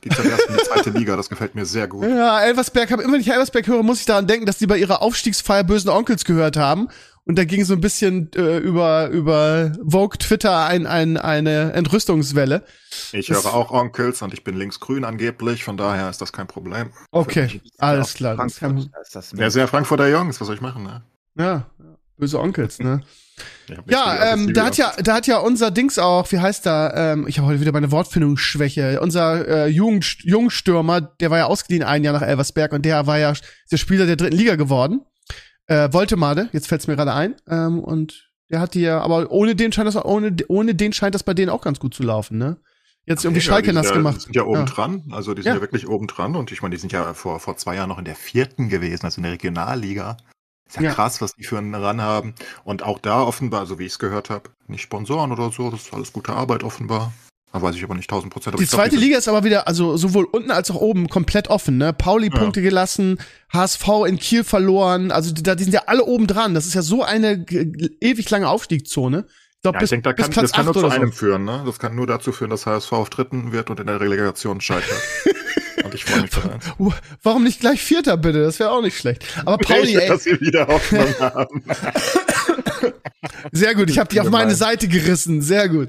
[0.05, 1.17] Die zerbersten die zweite Liga.
[1.17, 2.05] Das gefällt mir sehr gut.
[2.09, 4.77] Ja, Elversberg, hab, immer wenn ich Elversberg höre, muss ich daran denken, dass die bei
[4.79, 6.89] ihrer Aufstiegsfeier bösen Onkels gehört haben.
[7.25, 12.65] Und da ging so ein bisschen äh, über, über Vogue Twitter ein, ein, eine Entrüstungswelle.
[13.13, 15.63] Ich Das- höre auch Onkels und ich bin linksgrün angeblich.
[15.63, 16.91] Von daher ist das kein Problem.
[17.13, 18.35] Okay, alles klar.
[18.35, 20.41] Frankfurt, ist das Ja, sehr Frankfurter Jungs.
[20.41, 21.03] Was soll ich machen, ne?
[21.37, 21.67] ja,
[22.19, 23.03] böse Onkels, ne?
[23.87, 27.27] Ja, ähm, da hat ja, da hat ja unser Dings auch, wie heißt da, ähm,
[27.29, 32.05] ich habe heute wieder meine Wortfindungsschwäche, unser äh, Jugend, Jungstürmer, der war ja ausgeliehen ein
[32.05, 33.33] Jahr nach Elversberg und der war ja
[33.71, 35.03] der Spieler der dritten Liga geworden.
[35.67, 37.37] Äh, Woltemade, jetzt fällt's mir gerade ein.
[37.49, 41.15] Ähm, und der hat die ja, aber ohne den scheint das, ohne, ohne den scheint
[41.15, 42.59] das bei denen auch ganz gut zu laufen, ne?
[43.05, 44.17] Jetzt irgendwie Ja, Schalke die nass ja, gemacht.
[44.17, 44.65] Die sind ja oben Ja.
[44.65, 45.03] dran.
[45.11, 45.55] Also die sind Ja.
[45.57, 45.61] ja.
[45.61, 46.37] wirklich oben dran.
[46.37, 49.05] Und ich meine, die sind ja vor, vor zwei Jahren noch in der vierten gewesen,
[49.05, 50.19] also in der Regionalliga.
[50.73, 50.95] Ist ja, Ja.
[50.95, 52.35] krass, was die für einen Ran haben.
[52.65, 55.71] Und auch da offenbar, so wie ich es gehört habe, nicht Sponsoren oder so.
[55.71, 57.13] Das ist alles gute Arbeit offenbar.
[57.53, 58.59] Da weiß ich aber nicht 1000 Prozent.
[58.59, 61.93] Die zweite Liga ist aber wieder, also sowohl unten als auch oben komplett offen, ne?
[61.93, 62.39] Pauli Ja.
[62.39, 63.19] Punkte gelassen,
[63.53, 66.55] HSV in Kiel verloren, also da- die sind ja alle oben dran.
[66.55, 67.45] Das ist ja so eine
[68.01, 69.27] ewig lange Aufstiegszone.
[69.29, 71.01] Ich Ja, bis, ich denke, da kann, das kann nur 8 zu oder so.
[71.03, 71.45] einem führen.
[71.45, 71.63] Ne?
[71.67, 74.89] Das kann nur dazu führen, dass HSV auf Dritten wird und in der Relegation scheitert.
[75.85, 76.65] und ich freue mich eins.
[76.79, 78.43] Uh, Warum nicht gleich Vierter, bitte?
[78.43, 79.25] Das wäre auch nicht schlecht.
[79.45, 81.65] Aber Pauli, ey, dass sie wieder Hoffnung haben.
[83.53, 83.91] sehr gut.
[83.91, 85.43] Ich habe dich auf meine Seite gerissen.
[85.43, 85.89] Sehr gut.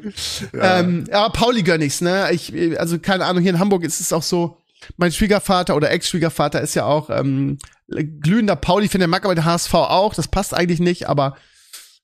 [0.53, 0.79] Ja.
[0.79, 2.29] Ähm, aber Pauli gönn ich's, ne?
[2.31, 4.57] Ich, also keine Ahnung, hier in Hamburg ist es auch so,
[4.97, 9.73] mein Schwiegervater oder Ex-Schwiegervater ist ja auch ähm, glühender Pauli-Fan, der mag aber den HSV
[9.73, 10.13] auch.
[10.13, 11.37] Das passt eigentlich nicht, aber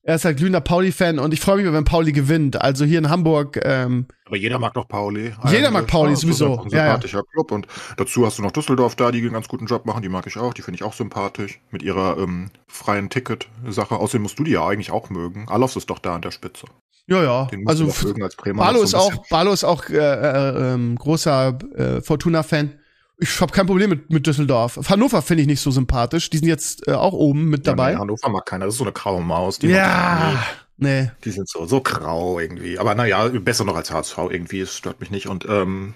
[0.02, 2.60] er ist halt glühender Pauli-Fan und ich freue mich, wenn Pauli gewinnt.
[2.60, 5.32] Also hier in Hamburg, ähm, Aber jeder mag doch Pauli.
[5.50, 6.58] Jeder mag Pauli, ist sowieso.
[6.62, 6.84] Ein Ja, ja.
[6.86, 7.52] sympathischer Club.
[7.52, 7.66] Und
[7.98, 10.02] dazu hast du noch Düsseldorf da, die einen ganz guten Job machen.
[10.02, 10.54] Die mag ich auch.
[10.54, 11.60] Die finde ich auch sympathisch.
[11.70, 13.96] Mit ihrer ähm, freien Ticket-Sache.
[13.96, 15.46] Außerdem musst du die ja eigentlich auch mögen.
[15.48, 16.66] Alofs ist doch da an der Spitze.
[17.06, 17.44] ja, ja.
[17.46, 18.62] Den musst Also mögen als Bremer.
[18.62, 22.79] Barlo Das ist auch, Barlo ist auch äh, äh, ähm, großer äh, Fortuna-Fan.
[23.20, 24.78] Ich habe kein Problem mit, mit Düsseldorf.
[24.88, 26.30] Hannover finde ich nicht so sympathisch.
[26.30, 27.90] Die sind jetzt äh, auch oben mit dabei.
[27.90, 28.64] Ja, nee, Hannover mag keiner.
[28.64, 29.58] Das ist so eine graue Maus.
[29.58, 30.42] Die Ja,
[30.78, 31.10] nee.
[31.24, 32.78] Die sind so, so grau irgendwie.
[32.78, 34.60] Aber naja, besser noch als HSV irgendwie.
[34.60, 35.26] Es stört mich nicht.
[35.28, 35.94] Und, ähm,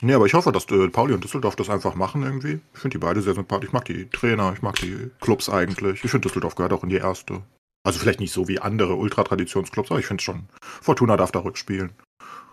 [0.00, 2.60] nee, aber ich hoffe, dass äh, Pauli und Düsseldorf das einfach machen irgendwie.
[2.72, 3.68] Ich finde die beide sehr sympathisch.
[3.68, 6.02] Ich mag die Trainer, ich mag die Clubs eigentlich.
[6.02, 7.42] Ich finde, Düsseldorf gehört auch in die erste.
[7.86, 10.46] Also vielleicht nicht so wie andere Ultratraditionsclubs, aber ich finde schon,
[10.80, 11.92] Fortuna darf da rückspielen.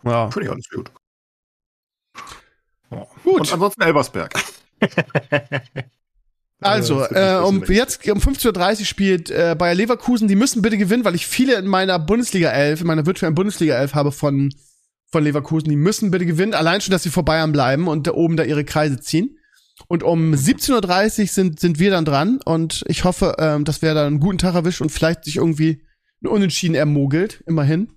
[0.03, 0.29] Ja.
[0.29, 0.91] Finde ich alles gut.
[2.91, 3.07] Ja.
[3.23, 3.41] Gut.
[3.41, 4.33] Und ansonsten Elversberg.
[6.61, 10.27] Also, äh, um jetzt um 15.30 Uhr spielt äh, Bayer Leverkusen.
[10.27, 13.75] Die müssen bitte gewinnen, weil ich viele in meiner Bundesliga 11, in meiner virtuellen Bundesliga
[13.75, 14.53] 11 habe von,
[15.11, 15.69] von Leverkusen.
[15.69, 16.53] Die müssen bitte gewinnen.
[16.53, 19.39] Allein schon, dass sie vor Bayern bleiben und da oben da ihre Kreise ziehen.
[19.87, 23.95] Und um 17.30 Uhr sind, sind wir dann dran und ich hoffe, ähm, dass wir
[23.95, 25.83] da einen guten Tag erwischt und vielleicht sich irgendwie
[26.23, 27.91] ein Unentschieden ermogelt, immerhin.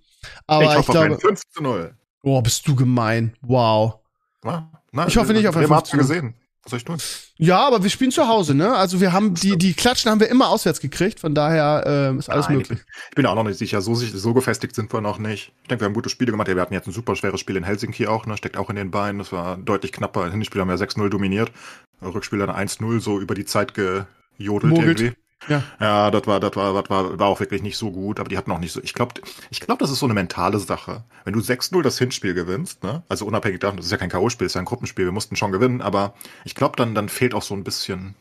[0.47, 1.95] Aber ich hoffe ich glaube, auf ein 5 zu 0.
[2.23, 3.35] oh, bist du gemein.
[3.43, 3.99] Wow.
[4.43, 6.09] Ja, na, Ich hoffe nicht auf ein Bremer 5 hat's zu ja 0.
[6.09, 6.35] gesehen.
[6.63, 6.97] Was soll ich tun?
[7.37, 8.75] Ja, aber wir spielen zu Hause, ne?
[8.75, 12.31] Also wir haben die, die Klatschen haben wir immer auswärts gekriegt, von daher ähm, ist
[12.31, 12.79] alles Nein, möglich.
[13.11, 13.83] Ich bin auch noch nicht sicher.
[13.83, 15.53] So, so gefestigt sind wir noch nicht.
[15.63, 16.49] Ich denke, wir haben gute Spiele gemacht.
[16.49, 18.39] Ja, wir hatten jetzt ein super schweres Spiel in Helsinki auch, ne?
[18.39, 19.19] Steckt auch in den Beinen.
[19.19, 20.31] Das war deutlich knapper.
[20.31, 21.53] Hinspiel haben wir 6-0 dominiert.
[22.01, 25.01] Rückspiel dann 1-0 so über die Zeit gejodelt Mogelt.
[25.01, 25.17] irgendwie.
[25.47, 25.63] Ja.
[25.79, 28.39] Ja, das war, das war, das war, war auch wirklich nicht so gut, aber die
[28.39, 28.83] hatten auch nicht so.
[28.83, 31.05] Ich glaube, ich glaube, das ist so eine mentale Sache.
[31.25, 33.03] Wenn du 6-0 das Hinspiel gewinnst, ne?
[33.09, 35.53] Also unabhängig davon, das ist ja kein K.O.-Spiel, ist ja ein Gruppenspiel, wir mussten schon
[35.53, 38.15] gewinnen, aber ich glaube, dann, dann fehlt auch so ein bisschen,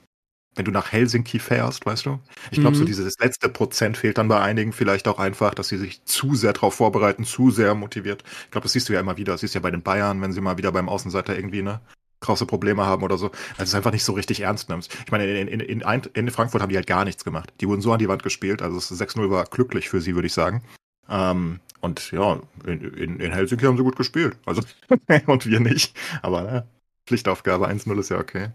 [0.55, 2.19] wenn du nach Helsinki fährst, weißt du?
[2.51, 2.87] Ich glaube, so Mhm.
[2.87, 6.53] dieses letzte Prozent fehlt dann bei einigen vielleicht auch einfach, dass sie sich zu sehr
[6.53, 8.23] darauf vorbereiten, zu sehr motiviert.
[8.45, 9.33] Ich glaube, das siehst du ja immer wieder.
[9.33, 11.81] Das siehst du ja bei den Bayern, wenn sie mal wieder beim Außenseiter irgendwie, ne?
[12.23, 14.95] Große Probleme haben oder so, du es einfach nicht so richtig ernst nimmst.
[15.05, 17.53] Ich meine, in, in, in, in Frankfurt haben die halt gar nichts gemacht.
[17.61, 20.27] Die wurden so an die Wand gespielt, also das 6-0 war glücklich für sie, würde
[20.27, 20.63] ich sagen.
[21.09, 24.37] Ähm, und ja, in, in, in Helsinki haben sie gut gespielt.
[24.45, 24.61] Also,
[25.27, 25.95] und wir nicht.
[26.21, 26.67] Aber ne,
[27.05, 28.49] Pflichtaufgabe 1-0 ist ja okay.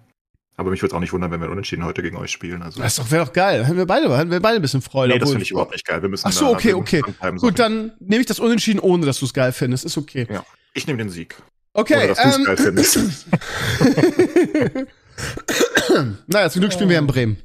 [0.56, 2.62] Aber mich würde es auch nicht wundern, wenn wir unentschieden heute gegen euch spielen.
[2.62, 3.64] Also, Das wäre doch geil.
[3.64, 5.12] Hätten wir beide, hätten wir beide ein bisschen Freude.
[5.12, 6.02] nee, das finde ich überhaupt nicht geil.
[6.02, 7.00] Wir müssen Ach so, okay, okay.
[7.36, 9.84] Gut, dann nehme ich das Unentschieden, ohne dass du es geil findest.
[9.84, 10.26] Ist okay.
[10.28, 10.44] Ja.
[10.74, 11.36] Ich nehme den Sieg.
[11.78, 11.96] Okay.
[11.96, 12.18] Ohne, dass
[15.94, 17.36] ähm, naja, zum Glück spielen wir in Bremen.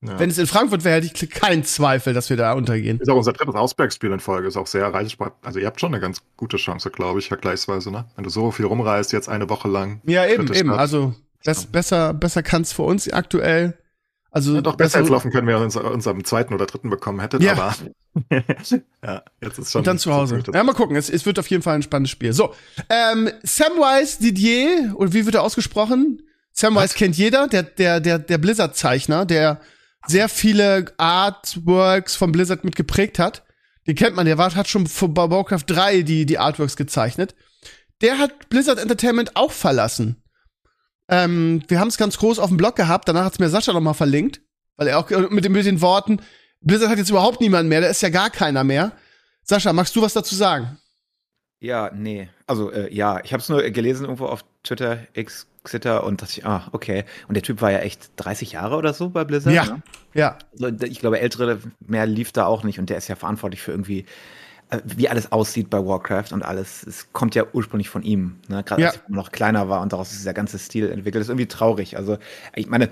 [0.00, 0.18] Ja.
[0.18, 2.98] Wenn es in Frankfurt wäre, hätte ich keinen Zweifel, dass wir da untergehen.
[2.98, 5.34] Ist auch unser drittes Ausbergspiel in Folge, ist auch sehr reisesport.
[5.42, 8.06] Also ihr habt schon eine ganz gute Chance, glaube ich, vergleichsweise, ne?
[8.16, 10.00] Wenn du so viel rumreist, jetzt eine Woche lang.
[10.06, 10.70] Ja, eben, eben.
[10.70, 10.78] Stadt.
[10.78, 13.76] Also bess, besser, besser kann es für uns aktuell.
[14.34, 17.20] Also Ja, doch besser als laufen können wir uns, uns am zweiten oder dritten bekommen
[17.20, 17.52] hättet, Ja.
[17.52, 17.74] aber
[19.04, 19.80] ja, jetzt ist schon.
[19.80, 20.42] Und dann zu Hause.
[20.52, 20.96] Ja, mal gucken.
[20.96, 22.32] Es, es wird auf jeden Fall ein spannendes Spiel.
[22.32, 22.54] So,
[22.88, 26.22] ähm, Samwise Didier, oder wie wird er ausgesprochen?
[26.52, 29.60] Samwise kennt jeder, der, der, der, der Blizzard-Zeichner, der
[30.06, 33.44] sehr viele Artworks von Blizzard mit geprägt hat.
[33.86, 37.34] Den kennt man, der war, hat schon für Warcraft 3 die, die Artworks gezeichnet.
[38.00, 40.21] Der hat Blizzard Entertainment auch verlassen.
[41.12, 43.72] Ähm, wir haben es ganz groß auf dem Blog gehabt, danach hat es mir Sascha
[43.72, 44.40] noch mal verlinkt,
[44.76, 46.20] weil er auch mit, den- mit den Worten,
[46.60, 48.92] Blizzard hat jetzt überhaupt niemanden mehr, da ist ja gar keiner mehr.
[49.44, 50.78] Sascha, magst du was dazu sagen?
[51.60, 52.28] Ja, nee.
[52.46, 56.32] Also, äh, ja, ich habe es nur gelesen irgendwo auf Twitter, X, Xitter und dachte
[56.38, 57.04] ich, ah, okay.
[57.28, 59.54] Und der Typ war ja echt 30 Jahre oder so bei Blizzard.
[59.54, 59.64] Ja.
[59.66, 59.82] Ne?
[60.14, 60.38] Ja.
[60.52, 63.70] Also, Ich glaube, ältere mehr lief da auch nicht und der ist ja verantwortlich für
[63.72, 64.06] irgendwie,
[64.84, 66.82] wie alles aussieht bei Warcraft und alles.
[66.86, 68.62] Es kommt ja ursprünglich von ihm, ne?
[68.64, 68.88] gerade Ja.
[68.88, 71.16] als er noch kleiner war und daraus ist dieser ganze Stil entwickelt.
[71.16, 71.96] Das ist irgendwie traurig.
[71.96, 72.18] Also,
[72.54, 72.88] ich meine,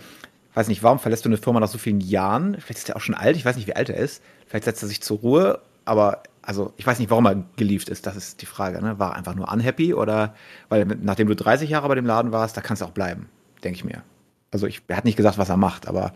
[0.54, 2.54] weiß nicht, warum verlässt du eine Firma nach so vielen Jahren?
[2.60, 4.22] Vielleicht ist er auch schon alt, ich weiß nicht, wie alt er ist.
[4.46, 8.06] Vielleicht setzt er sich zur Ruhe, aber also ich weiß nicht, warum er gelieft ist,
[8.06, 8.82] das ist die Frage.
[8.82, 8.98] Ne?
[8.98, 10.34] War er einfach nur unhappy oder
[10.68, 13.28] weil nachdem du 30 Jahre bei dem Laden warst, da kannst du auch bleiben,
[13.62, 14.02] denke ich mir.
[14.50, 16.12] Also ich, er hat nicht gesagt, was er macht, aber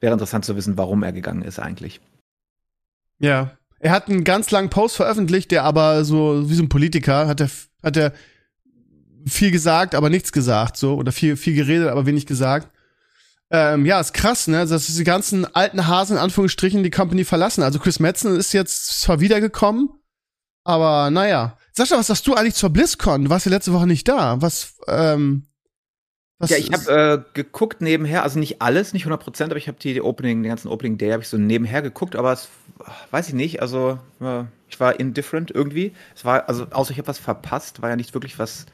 [0.00, 2.00] wäre interessant zu wissen, warum er gegangen ist eigentlich.
[3.18, 3.52] Ja.
[3.82, 7.40] Er hat einen ganz langen Post veröffentlicht, der aber so, wie so ein Politiker, hat
[7.40, 7.50] er,
[7.82, 8.12] hat er
[9.26, 12.68] viel gesagt, aber nichts gesagt, so, oder viel, viel geredet, aber wenig gesagt.
[13.50, 17.64] Ähm, ja, ist krass, ne, dass diese ganzen alten Hasen in Anführungsstrichen die Company verlassen.
[17.64, 19.90] Also Chris Metzen ist jetzt zwar wiedergekommen,
[20.62, 21.58] aber naja.
[21.72, 23.24] Sascha, was sagst du eigentlich zur BlizzCon?
[23.24, 24.40] Du warst ja letzte Woche nicht da.
[24.40, 25.48] Was, ähm,
[26.38, 29.68] was ja, ich habe äh, geguckt nebenher, also nicht alles, nicht 100 Prozent, aber ich
[29.68, 32.48] habe die, die Opening, den ganzen Opening Day habe ich so nebenher geguckt, aber es
[33.10, 35.92] weiß ich nicht, also äh, ich war indifferent irgendwie.
[36.14, 38.66] Es war, also außer ich habe was verpasst, war ja nicht wirklich was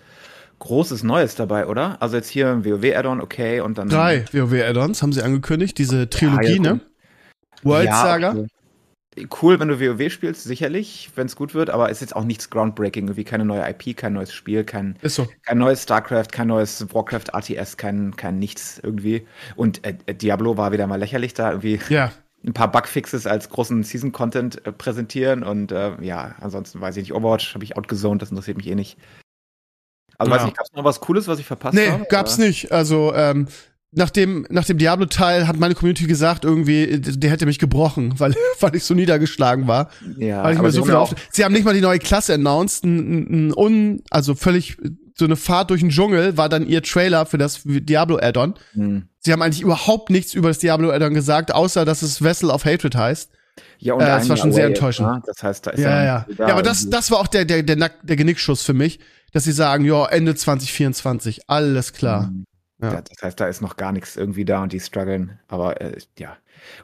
[0.61, 2.03] Großes Neues dabei, oder?
[2.03, 6.57] Also jetzt hier ein WoW-Add-on, okay, und dann drei WoW-Add-ons haben sie angekündigt, diese Trilogie,
[6.57, 6.81] ja, ne?
[7.63, 8.31] World Ja, Saga.
[8.31, 8.47] okay.
[9.41, 12.51] Cool, wenn du WoW spielst, sicherlich, wenn es gut wird, aber ist jetzt auch nichts
[12.51, 15.27] groundbreaking, irgendwie keine neue IP, kein neues Spiel, kein, so.
[15.45, 19.27] kein neues StarCraft, kein neues Warcraft RTS, kein, kein nichts irgendwie.
[19.57, 22.13] Und äh, Diablo war wieder mal lächerlich da, irgendwie Ja.
[22.47, 27.15] Ein paar Bugfixes als großen Season-Content äh, präsentieren und äh, ja, ansonsten weiß ich nicht,
[27.15, 28.97] Overwatch habe ich outgezoned, das interessiert mich eh nicht.
[30.19, 30.37] Also Ja.
[30.37, 32.07] weiß nicht, gab es noch was Cooles, was ich verpasst Nee, habe?
[32.09, 32.47] gab's Oder?
[32.47, 32.73] nicht.
[32.73, 33.49] Also, ähm,
[33.93, 38.35] nach dem, nach dem Diablo-Teil hat meine Community gesagt, irgendwie, der hätte mich gebrochen, weil,
[38.61, 39.91] weil ich so niedergeschlagen war.
[40.19, 41.99] Ja, weil ich mir so sie viel haben auf, Sie haben nicht mal die neue
[41.99, 42.85] Klasse announced.
[42.85, 44.77] Ein, ein, un, also völlig
[45.19, 48.55] so eine Fahrt durch den Dschungel war dann ihr Trailer für das Diablo-Add-on.
[48.75, 49.09] Hm.
[49.19, 52.95] Sie haben eigentlich überhaupt nichts über das Diablo-Add-on gesagt, außer dass es Vessel of Hatred
[52.95, 53.31] heißt.
[53.79, 55.09] Ja, und Äh, das war schon sehr enttäuschend.
[55.09, 55.23] ne?
[55.27, 56.27] Das heißt, da ist Ja, ja.
[56.39, 59.01] Ja, aber das, das war auch der, der, der, Nack, der Genickschuss für mich,
[59.33, 62.29] dass sie sagen, ja, Ende 2024, alles klar.
[62.29, 62.45] Mhm.
[62.81, 63.03] Ja.
[63.03, 65.39] Das heißt, da ist noch gar nichts irgendwie da und die strugglen.
[65.49, 66.37] Aber äh, ja.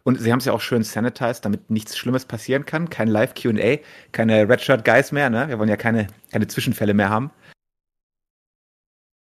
[0.02, 2.90] Und sie haben es ja auch schön sanitized, damit nichts Schlimmes passieren kann.
[2.90, 3.78] Kein Live QA,
[4.12, 5.48] keine Redshirt Guys mehr, ne?
[5.48, 7.30] Wir wollen ja keine, keine Zwischenfälle mehr haben.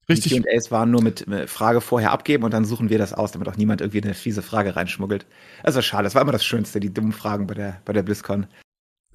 [0.09, 0.33] Richtig.
[0.33, 3.47] Die QAs waren nur mit Frage vorher abgeben und dann suchen wir das aus, damit
[3.47, 5.25] auch niemand irgendwie eine fiese Frage reinschmuggelt.
[5.63, 8.47] Also schade, das war immer das Schönste, die dummen Fragen bei der, bei der BlizzCon.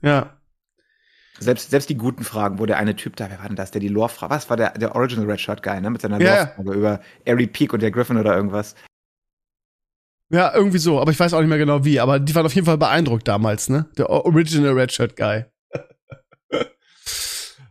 [0.01, 0.36] Ja.
[1.39, 3.81] Selbst, selbst die guten Fragen, wo der eine Typ da, wer war denn das, der
[3.81, 6.41] die Lore-Frage, was war der, der Original Red Shirt Guy, ne, mit seiner Ja, ja.
[6.43, 8.75] Lore-Frage über Airy Peak und der Griffin oder irgendwas.
[10.31, 12.55] Ja, irgendwie so, aber ich weiß auch nicht mehr genau wie, aber die waren auf
[12.55, 13.87] jeden Fall beeindruckt damals, ne?
[13.97, 15.45] Der Original Red Shirt Guy.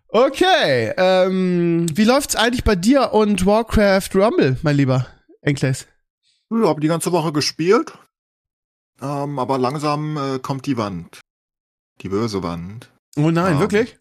[0.07, 5.07] okay, ähm, wie läuft's eigentlich bei dir und Warcraft Rumble, mein lieber
[5.41, 5.87] Enkles?
[6.49, 7.91] Ja, habe die ganze Woche gespielt.
[9.01, 11.19] Ähm, aber langsam äh, kommt die Wand.
[12.01, 12.89] Die böse Wand.
[13.17, 13.97] Oh nein, Ähm, wirklich?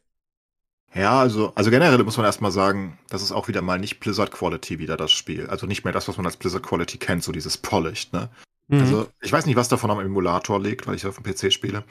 [0.95, 4.31] Ja, also, also generell muss man erstmal sagen, das ist auch wieder mal nicht Blizzard
[4.31, 5.49] Quality wieder das Spiel.
[5.49, 8.31] Also nicht mehr das, was man als Blizzard Quality kennt, so dieses Polished, ne?
[8.69, 8.81] Mhm.
[8.81, 11.85] Also, ich weiß nicht, was davon am Emulator liegt, weil ich auf dem PC spiele.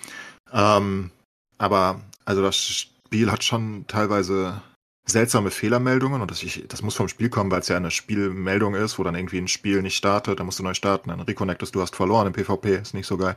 [0.52, 1.12] Ähm,
[1.58, 4.62] aber, also das Spiel hat schon teilweise
[5.06, 8.74] seltsame Fehlermeldungen und das, ich, das muss vom Spiel kommen, weil es ja eine Spielmeldung
[8.74, 11.76] ist, wo dann irgendwie ein Spiel nicht startet, dann musst du neu starten, dann reconnectest,
[11.76, 13.36] du hast verloren im PvP, ist nicht so geil.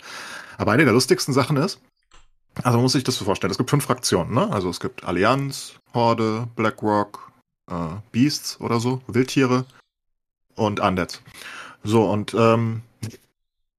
[0.58, 1.80] Aber eine der lustigsten Sachen ist,
[2.62, 4.50] also man muss sich das so vorstellen, es gibt fünf Fraktionen, ne?
[4.50, 7.30] Also es gibt Allianz, Horde, BlackRock,
[7.70, 9.66] äh, Beasts oder so, Wildtiere
[10.54, 11.20] und Undead.
[11.84, 12.82] So, und ähm,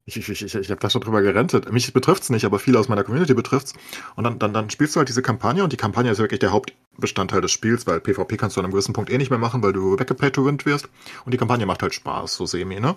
[0.05, 1.69] ich, ich, ich, ich habe da schon drüber gerentet.
[1.71, 3.73] Mich betrifft's nicht, aber viele aus meiner Community betrifft's.
[4.15, 6.51] Und dann, dann, dann spielst du halt diese Kampagne und die Kampagne ist wirklich der
[6.51, 9.61] Hauptbestandteil des Spiels, weil PvP kannst du an einem gewissen Punkt eh nicht mehr machen,
[9.61, 10.87] weil du weggepay to win wirst.
[11.25, 12.95] Und die Kampagne macht halt Spaß, so semi, ne?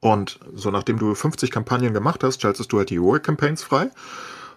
[0.00, 3.90] Und so nachdem du 50 Kampagnen gemacht hast, schaltest du halt die Heroic Campaigns frei.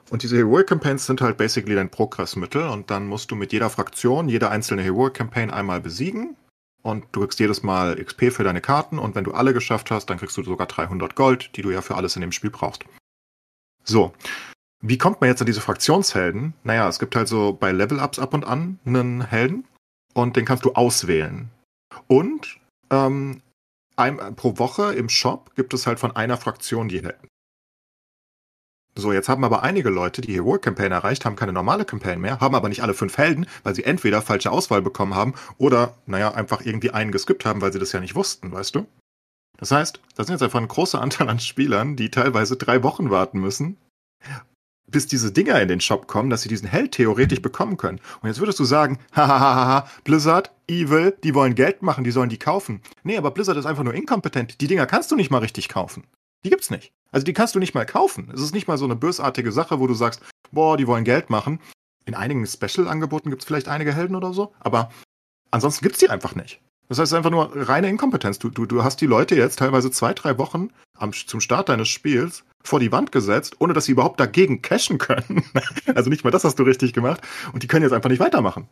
[0.09, 3.69] Und diese Heroic Campaigns sind halt basically dein Progressmittel und dann musst du mit jeder
[3.69, 6.37] Fraktion jede einzelne Heroic Campaign einmal besiegen
[6.81, 10.09] und du kriegst jedes Mal XP für deine Karten und wenn du alle geschafft hast,
[10.09, 12.85] dann kriegst du sogar 300 Gold, die du ja für alles in dem Spiel brauchst.
[13.83, 14.13] So.
[14.79, 16.53] Wie kommt man jetzt an diese Fraktionshelden?
[16.63, 19.65] Naja, es gibt halt so bei Level-Ups ab und an einen Helden
[20.13, 21.49] und den kannst du auswählen.
[22.05, 22.59] Und
[22.91, 23.41] ähm,
[23.95, 27.27] ein, pro Woche im Shop gibt es halt von einer Fraktion die Helden.
[28.97, 32.39] So, jetzt haben aber einige Leute die Heroic Campaign erreicht, haben keine normale Campaign mehr,
[32.39, 36.33] haben aber nicht alle fünf Helden, weil sie entweder falsche Auswahl bekommen haben oder, naja,
[36.33, 38.87] einfach irgendwie einen geskippt haben, weil sie das ja nicht wussten, weißt du?
[39.59, 43.11] Das heißt, da sind jetzt einfach ein großer Anteil an Spielern, die teilweise drei Wochen
[43.11, 43.77] warten müssen,
[44.89, 47.99] bis diese Dinger in den Shop kommen, dass sie diesen Held theoretisch bekommen können.
[48.21, 52.39] Und jetzt würdest du sagen, hahaha, Blizzard, Evil, die wollen Geld machen, die sollen die
[52.39, 52.81] kaufen.
[53.03, 54.59] Nee, aber Blizzard ist einfach nur inkompetent.
[54.59, 56.03] Die Dinger kannst du nicht mal richtig kaufen.
[56.43, 56.93] Die gibt's nicht.
[57.11, 58.31] Also die kannst du nicht mal kaufen.
[58.33, 61.29] Es ist nicht mal so eine bösartige Sache, wo du sagst, boah, die wollen Geld
[61.29, 61.59] machen.
[62.05, 64.91] In einigen Special-Angeboten gibt's vielleicht einige Helden oder so, aber
[65.51, 66.61] ansonsten gibt's die einfach nicht.
[66.89, 68.39] Das heißt es einfach nur reine Inkompetenz.
[68.39, 71.89] Du, du, du hast die Leute jetzt teilweise zwei, drei Wochen am, zum Start deines
[71.89, 75.43] Spiels vor die Wand gesetzt, ohne dass sie überhaupt dagegen cashen können.
[75.95, 77.21] also nicht mal das hast du richtig gemacht.
[77.51, 78.69] Und die können jetzt einfach nicht weitermachen.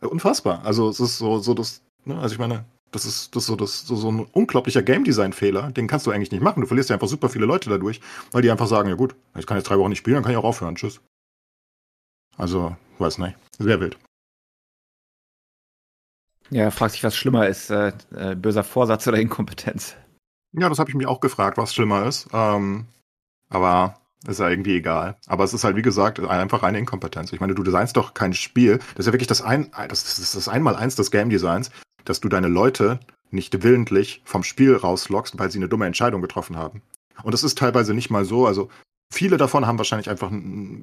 [0.00, 0.64] Unfassbar.
[0.64, 3.56] Also es ist so, so das, ne, also ich meine, das ist, das ist so,
[3.56, 5.70] das, so, so ein unglaublicher Game Design-Fehler.
[5.72, 6.60] Den kannst du eigentlich nicht machen.
[6.60, 8.00] Du verlierst ja einfach super viele Leute dadurch,
[8.32, 10.32] weil die einfach sagen, ja gut, ich kann jetzt drei Wochen nicht spielen, dann kann
[10.32, 10.76] ich auch aufhören.
[10.76, 11.00] Tschüss.
[12.36, 13.36] Also, weiß nicht.
[13.58, 13.98] Sehr wild.
[16.50, 19.96] Ja, fragt sich, was schlimmer ist, äh, äh, böser Vorsatz oder Inkompetenz.
[20.52, 22.28] Ja, das habe ich mich auch gefragt, was schlimmer ist.
[22.32, 22.86] Ähm,
[23.50, 25.16] aber ist ja irgendwie egal.
[25.26, 27.32] Aber es ist halt, wie gesagt, einfach eine Inkompetenz.
[27.32, 28.78] Ich meine, du designst doch kein Spiel.
[28.78, 31.70] Das ist ja wirklich das ein, das, das das Einmaleins des Game Designs,
[32.08, 36.56] dass du deine Leute nicht willentlich vom Spiel rauslockst, weil sie eine dumme Entscheidung getroffen
[36.56, 36.82] haben.
[37.22, 38.68] Und es ist teilweise nicht mal so, also
[39.12, 40.30] viele davon haben wahrscheinlich einfach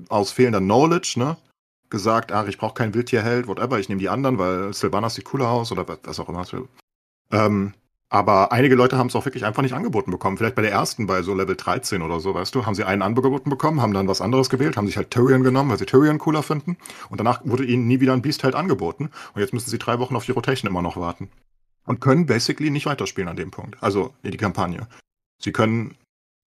[0.10, 1.38] aus fehlender Knowledge, ne,
[1.90, 5.50] gesagt, ach, ich brauche keinen Wildtierheld, whatever, ich nehme die anderen, weil Sylvanas sieht cooler
[5.50, 6.46] aus oder was auch immer.
[7.32, 7.74] Ähm,
[8.16, 10.38] aber einige Leute haben es auch wirklich einfach nicht angeboten bekommen.
[10.38, 13.02] Vielleicht bei der ersten, bei so Level 13 oder so, weißt du, haben sie einen
[13.02, 16.18] angeboten bekommen, haben dann was anderes gewählt, haben sich halt Tyrion genommen, weil sie Tyrion
[16.18, 16.78] cooler finden.
[17.10, 19.10] Und danach wurde ihnen nie wieder ein Beast halt angeboten.
[19.34, 21.30] Und jetzt müssen sie drei Wochen auf die Rotation immer noch warten.
[21.86, 23.76] Und können basically nicht weiterspielen an dem Punkt.
[23.84, 24.88] Also in die Kampagne.
[25.42, 25.96] Sie können,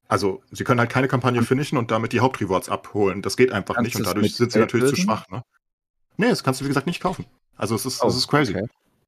[0.07, 3.21] also sie können halt keine Kampagne finishen und damit die Hauptrewards abholen.
[3.21, 5.03] Das geht einfach Kannst nicht und dadurch sind sie natürlich zu lösen?
[5.03, 5.43] schwach, ne?
[6.15, 7.25] Nee, das kannst du wie gesagt nicht kaufen.
[7.57, 8.55] Also es ist, Oh, es ist crazy.
[8.55, 8.67] okay.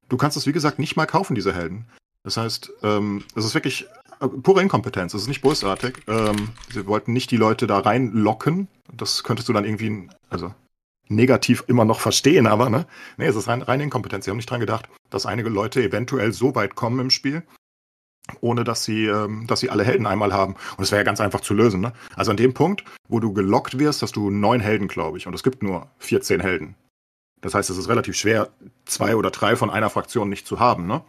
[0.10, 1.86] Du kannst es, wie gesagt, nicht mal kaufen, diese Helden.
[2.30, 3.88] Das heißt, ähm, es ist wirklich
[4.20, 5.16] äh, pure Inkompetenz.
[5.16, 6.04] Es ist nicht bösartig.
[6.08, 8.68] Ähm, sie wollten nicht die Leute da reinlocken.
[8.94, 10.54] Das könntest du dann irgendwie, also
[11.08, 12.86] negativ immer noch verstehen, aber ne?
[13.18, 14.26] Nee, es ist rein, reine Inkompetenz.
[14.26, 17.42] Sie haben nicht dran gedacht, dass einige Leute eventuell so weit kommen im Spiel,
[18.42, 20.54] ohne dass sie, ähm, dass sie alle Helden einmal haben.
[20.78, 21.94] Und es wäre ja ganz einfach zu lösen, ne?
[22.16, 25.26] Also an dem Punkt, wo du gelockt wirst, hast du neun Helden, glaube ich.
[25.26, 26.76] Und es gibt nur 14 Helden.
[27.42, 28.50] Das heißt, es ist relativ schwer,
[28.86, 31.02] zwei oder drei von einer Fraktion nicht zu haben, ne?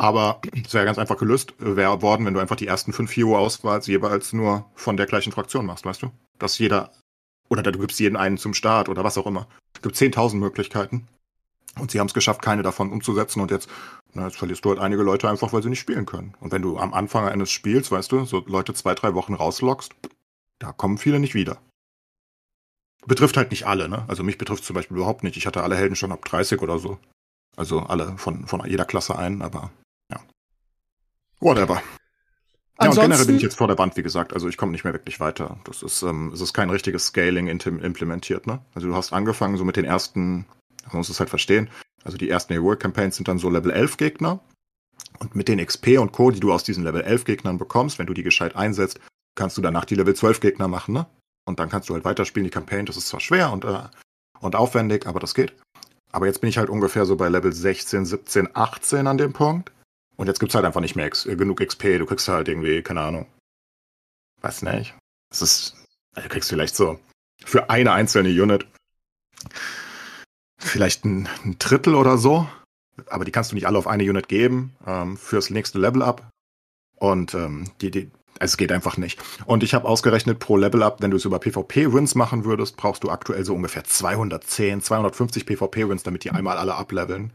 [0.00, 3.14] Aber es wäre ganz einfach gelöst äh, wär worden, wenn du einfach die ersten fünf
[3.14, 6.10] Hero-Auswahls jeweils nur von der gleichen Fraktion machst, weißt du?
[6.38, 6.90] Dass jeder,
[7.50, 9.46] oder du gibst jeden einen zum Start oder was auch immer.
[9.74, 11.06] Es gibt 10.000 Möglichkeiten.
[11.78, 13.68] Und sie haben es geschafft, keine davon umzusetzen und jetzt,
[14.14, 16.34] na, jetzt verlierst du halt einige Leute einfach, weil sie nicht spielen können.
[16.40, 19.92] Und wenn du am Anfang eines Spiels, weißt du, so Leute zwei, drei Wochen rauslockst,
[20.60, 21.58] da kommen viele nicht wieder.
[23.06, 24.06] Betrifft halt nicht alle, ne?
[24.08, 25.36] Also mich betrifft zum Beispiel überhaupt nicht.
[25.36, 26.98] Ich hatte alle Helden schon ab 30 oder so.
[27.56, 29.70] Also alle von, von jeder Klasse ein, aber
[31.40, 31.82] Whatever.
[32.80, 34.32] Ja, und generell bin ich jetzt vor der Wand, wie gesagt.
[34.32, 35.58] Also ich komme nicht mehr wirklich weiter.
[35.64, 38.60] Das ist, ähm, es ist kein richtiges Scaling implementiert, ne?
[38.74, 40.46] Also du hast angefangen so mit den ersten,
[40.86, 41.68] man muss es halt verstehen,
[42.04, 44.40] also die ersten Heroic Campaigns sind dann so Level 11 Gegner.
[45.18, 48.06] Und mit den XP und Co., die du aus diesen Level 11 Gegnern bekommst, wenn
[48.06, 49.00] du die gescheit einsetzt,
[49.34, 51.06] kannst du danach die Level 12 Gegner machen, ne?
[51.46, 52.86] Und dann kannst du halt weiterspielen, die Campaign.
[52.86, 53.82] Das ist zwar schwer und, äh,
[54.40, 55.54] und aufwendig, aber das geht.
[56.12, 59.72] Aber jetzt bin ich halt ungefähr so bei Level 16, 17, 18 an dem Punkt.
[60.20, 61.98] Und jetzt gibt's halt einfach nicht mehr X äh, genug XP.
[61.98, 63.26] Du kriegst halt irgendwie, keine Ahnung.
[64.42, 64.94] Weiß nicht.
[65.30, 65.74] Das ist,
[66.14, 67.00] also du kriegst vielleicht so
[67.42, 68.66] für eine einzelne Unit
[70.58, 72.46] vielleicht ein, ein Drittel oder so.
[73.06, 76.28] Aber die kannst du nicht alle auf eine Unit geben ähm, fürs nächste Level up.
[76.96, 79.18] Und ähm, die, die, es geht einfach nicht.
[79.46, 83.04] Und ich habe ausgerechnet pro Level up, wenn du es über PvP-Wins machen würdest, brauchst
[83.04, 87.32] du aktuell so ungefähr 210, 250 PvP-Wins, damit die einmal alle ableveln.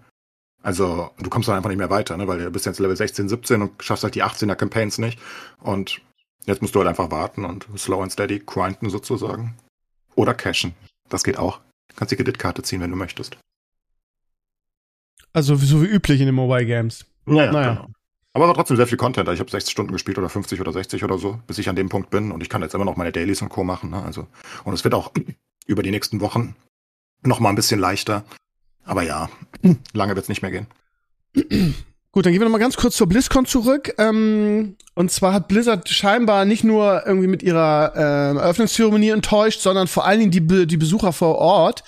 [0.66, 2.28] Also du kommst dann einfach nicht mehr weiter, ne?
[2.28, 5.20] weil du bist jetzt Level 16, 17 und schaffst halt die 18er Campaigns nicht.
[5.62, 6.02] Und
[6.46, 9.56] jetzt musst du halt einfach warten und slow and steady grinden sozusagen.
[10.16, 10.74] Oder cashen.
[11.08, 11.60] Das geht auch.
[11.90, 13.38] Du kannst die Kreditkarte ziehen, wenn du möchtest.
[15.34, 17.06] Also so wie üblich in den Mobile Games.
[17.26, 17.74] Naja, naja.
[17.76, 17.90] Genau.
[18.34, 19.30] Aber war trotzdem sehr viel Content.
[19.30, 21.90] Ich habe 60 Stunden gespielt oder 50 oder 60 oder so, bis ich an dem
[21.90, 22.32] Punkt bin.
[22.32, 23.64] Und ich kann jetzt immer noch meine Dailies und Co.
[23.64, 23.92] machen.
[23.92, 24.02] Ne?
[24.02, 24.26] Also,
[24.64, 25.12] und es wird auch
[25.68, 26.56] über die nächsten Wochen
[27.22, 28.26] noch mal ein bisschen leichter.
[28.86, 29.30] Aber ja,
[29.94, 30.68] lange wird es nicht mehr gehen.
[32.12, 33.94] Gut, dann gehen wir noch mal ganz kurz zur BlizzCon zurück.
[33.98, 39.88] Ähm, und zwar hat Blizzard scheinbar nicht nur irgendwie mit ihrer äh, Eröffnungszeremonie enttäuscht, sondern
[39.88, 41.84] vor allen Dingen die, die Besucher vor Ort.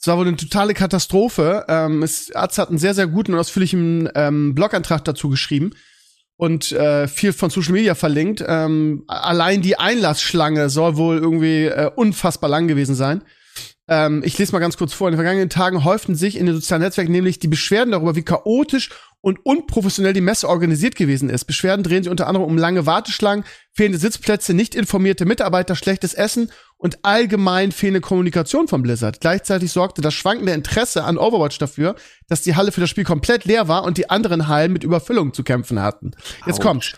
[0.00, 1.66] Es war wohl eine totale Katastrophe.
[1.68, 5.72] Ähm, es, Arzt hat einen sehr, sehr guten und ausführlichen ähm, Blogantrag dazu geschrieben
[6.36, 8.42] und äh, viel von Social Media verlinkt.
[8.46, 13.22] Ähm, allein die Einlassschlange soll wohl irgendwie äh, unfassbar lang gewesen sein.
[13.88, 15.08] Ähm, ich lese mal ganz kurz vor.
[15.08, 18.22] In den vergangenen Tagen häuften sich in den sozialen Netzwerken nämlich die Beschwerden darüber, wie
[18.22, 21.46] chaotisch und unprofessionell die Messe organisiert gewesen ist.
[21.46, 26.52] Beschwerden drehen sich unter anderem um lange Warteschlangen, fehlende Sitzplätze, nicht informierte Mitarbeiter, schlechtes Essen
[26.76, 29.20] und allgemein fehlende Kommunikation von Blizzard.
[29.20, 31.96] Gleichzeitig sorgte das schwankende Interesse an Overwatch dafür,
[32.28, 35.32] dass die Halle für das Spiel komplett leer war und die anderen Hallen mit Überfüllung
[35.32, 36.12] zu kämpfen hatten.
[36.46, 36.64] Jetzt Ouch.
[36.64, 36.92] kommt's.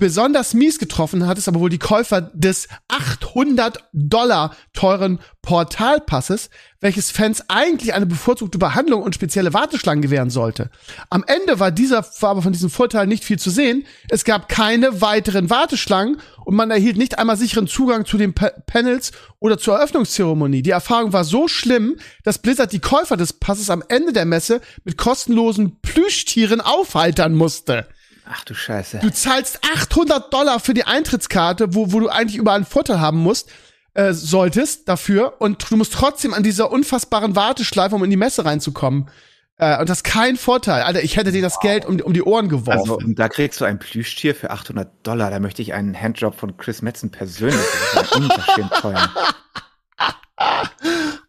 [0.00, 7.10] Besonders mies getroffen hat es aber wohl die Käufer des 800 Dollar teuren Portalpasses, welches
[7.10, 10.70] Fans eigentlich eine bevorzugte Behandlung und spezielle Warteschlangen gewähren sollte.
[11.10, 13.86] Am Ende war dieser, war aber von diesem Vorteil nicht viel zu sehen.
[14.08, 18.52] Es gab keine weiteren Warteschlangen und man erhielt nicht einmal sicheren Zugang zu den pa
[18.66, 20.62] Panels oder zur Eröffnungszeremonie.
[20.62, 24.60] Die Erfahrung war so schlimm, dass Blizzard die Käufer des Passes am Ende der Messe
[24.84, 27.88] mit kostenlosen Plüschtieren aufheitern musste.
[28.30, 28.98] Ach du Scheiße.
[28.98, 33.18] Du zahlst 800 Dollar für die Eintrittskarte, wo, wo du eigentlich überall einen Vorteil haben
[33.18, 33.50] musst,
[33.94, 35.40] äh, solltest dafür.
[35.40, 39.08] Und du musst trotzdem an dieser unfassbaren Warteschleife, um in die Messe reinzukommen.
[39.56, 40.82] Äh, und das ist kein Vorteil.
[40.82, 42.78] Alter, ich hätte dir das Geld um, um die Ohren geworfen.
[42.78, 45.30] Also, und da kriegst du ein Plüschtier für 800 Dollar.
[45.30, 47.58] Da möchte ich einen Handjob von Chris Metzen persönlich.
[47.94, 49.10] Das ist ja unverschämt teuer.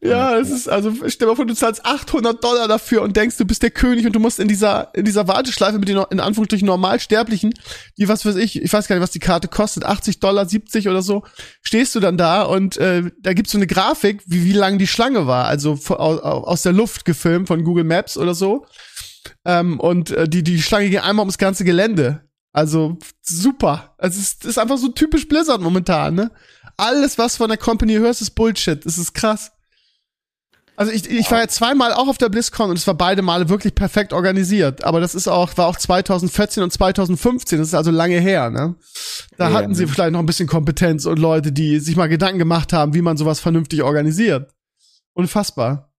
[0.02, 3.36] Ja, es ist, also stell dir mal vor, du zahlst 800 Dollar dafür und denkst,
[3.36, 6.22] du bist der König und du musst in dieser, in dieser Warteschleife mit den, in
[6.22, 7.54] Anführungsstrichen, Normalsterblichen,
[7.98, 10.88] die, was weiß ich, ich weiß gar nicht, was die Karte kostet, 80 Dollar, 70
[10.88, 11.24] oder so,
[11.62, 14.88] stehst du dann da und äh, da gibt's so eine Grafik, wie, wie lang die
[14.88, 18.66] Schlange war, also aus, aus der Luft gefilmt von Google Maps oder so.
[19.44, 22.24] Ähm, und äh, die, die Schlange ging einmal ums ganze Gelände.
[22.54, 23.96] Also super.
[23.98, 26.32] Also es ist, ist einfach so typisch Blizzard momentan, ne?
[26.78, 28.86] Alles, was von der Company hörst, ist Bullshit.
[28.86, 29.52] Es ist krass.
[30.80, 33.50] Also ich, ich war ja zweimal auch auf der BlizzCon und es war beide Male
[33.50, 34.86] wirklich perfekt organisiert.
[34.86, 38.76] Aber das ist auch, war auch 2014 und 2015, das ist also lange her, ne?
[39.36, 42.40] Da ja, hatten sie vielleicht noch ein bisschen Kompetenz und Leute, die sich mal Gedanken
[42.40, 44.54] gemacht haben, wie man sowas vernünftig organisiert.
[45.12, 45.92] Unfassbar.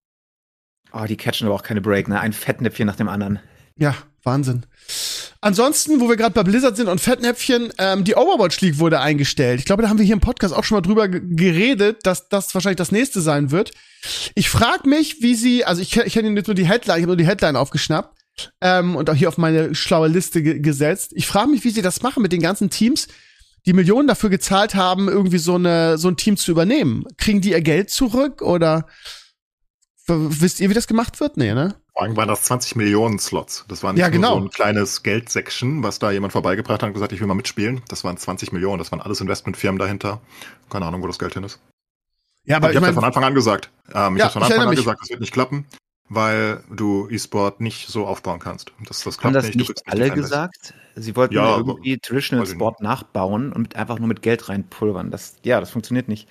[0.95, 2.19] Oh, die catchen aber auch keine Break, ne?
[2.19, 3.39] Ein Fettnäpfchen nach dem anderen.
[3.77, 4.65] Ja, Wahnsinn.
[5.43, 9.61] Ansonsten, wo wir gerade bei Blizzard sind und Fettnäpfchen, ähm, die Overwatch League wurde eingestellt.
[9.61, 12.55] Ich glaube, da haben wir hier im Podcast auch schon mal drüber geredet, dass das
[12.55, 13.73] wahrscheinlich das nächste sein wird.
[14.35, 17.13] Ich frage mich, wie sie, also ich, ich hätte jetzt nur die Headline, ich habe
[17.13, 18.17] nur die Headline aufgeschnappt
[18.61, 21.13] ähm, und auch hier auf meine schlaue Liste gesetzt.
[21.15, 23.09] Ich frage mich, wie sie das machen mit den ganzen Teams,
[23.67, 27.05] die Millionen dafür gezahlt haben, irgendwie so eine so ein Team zu übernehmen.
[27.19, 28.87] Kriegen die ihr Geld zurück oder
[30.07, 31.37] wisst ihr, wie das gemacht wird?
[31.37, 31.75] Nee, ne?
[31.93, 33.65] Vor allem waren das 20 Millionen Slots.
[33.69, 34.35] Das war nicht ja, genau.
[34.39, 37.83] so ein kleines Geldsection, was da jemand vorbeigebracht hat und gesagt, ich will mal mitspielen.
[37.89, 38.79] Das waren 20 Millionen.
[38.79, 40.21] Das waren alles Investmentfirmen dahinter.
[40.71, 41.61] Keine Ahnung, wo das Geld hin ist.
[42.45, 43.71] Ja, aber, aber ich, ich habe von Anfang an gesagt.
[43.93, 45.67] Ähm, ich ja, habe von Anfang an gesagt, das wird nicht klappen.
[46.09, 48.73] weil du E-Sport nicht so aufbauen kannst.
[48.89, 49.69] Das, das Haben klappt das nicht.
[49.69, 50.75] du nicht alle gesagt?
[50.97, 55.11] Sie wollten Ja, ja, irgendwie Traditional Sport nachbauen und einfach nur mit Geld reinpulvern.
[55.13, 56.29] Das, ja, das funktioniert nicht.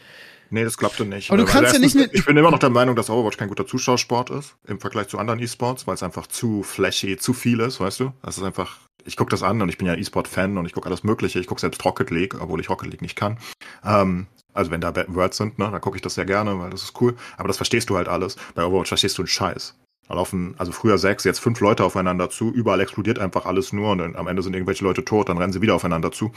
[0.51, 1.29] Nee, das klappte nicht.
[1.29, 3.67] Aber du kannst ja nicht Ich bin immer noch der Meinung, dass Overwatch kein guter
[3.67, 7.79] Zuschauersport ist im Vergleich zu anderen E-Sports, weil es einfach zu flashy, zu viel ist,
[7.79, 8.11] weißt du?
[8.23, 8.79] Das ist einfach.
[9.05, 11.39] Ich gucke das an und ich bin ja E-Sport-Fan und ich gucke alles Mögliche.
[11.39, 13.37] Ich gucke selbst Rocket League, obwohl ich Rocket League nicht kann.
[13.85, 14.27] Ähm,
[14.59, 17.01] also wenn da Words sind, ne, dann gucke ich das sehr gerne, weil das ist
[17.01, 17.15] cool.
[17.37, 18.35] Aber das verstehst du halt alles.
[18.55, 19.73] Bei Overwatch verstehst du einen Scheiß.
[20.09, 23.91] Da laufen, also früher sechs, jetzt fünf Leute aufeinander zu, überall explodiert einfach alles nur
[23.91, 26.31] und dann am Ende sind irgendwelche Leute tot, dann rennen sie wieder aufeinander zu.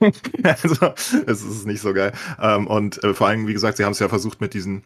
[0.42, 0.94] also,
[1.26, 2.12] es ist nicht so geil.
[2.40, 4.84] Ähm, und äh, vor allem, wie gesagt, sie haben es ja versucht mit diesen,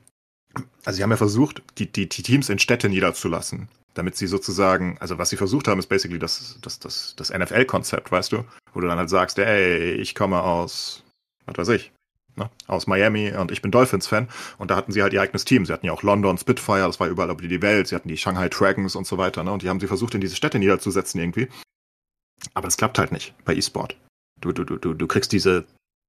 [0.85, 4.97] also sie haben ja versucht, die, die, die Teams in Städte niederzulassen, damit sie sozusagen,
[5.01, 8.45] also was sie versucht haben, ist basically das, das, das, das NFL-Konzept, weißt du?
[8.73, 11.05] Wo du dann halt sagst, ey, ich komme aus,
[11.45, 11.93] was weiß ich,
[12.37, 14.29] ne, aus Miami und ich bin Dolphins-Fan.
[14.59, 15.67] Und da hatten sie halt ihr eigenes Team.
[15.67, 17.89] Sie hatten ja auch London Spitfire, das war überall über die Welt.
[17.89, 19.43] Sie hatten die Shanghai Dragons und so weiter.
[19.45, 19.53] Ne?
[19.53, 21.49] Und die haben sie versucht, in diese Städte niederzusetzen irgendwie.
[22.53, 23.97] Aber das klappt halt nicht bei E-Sport.
[24.41, 25.65] Du, du, du, du, kriegst diese,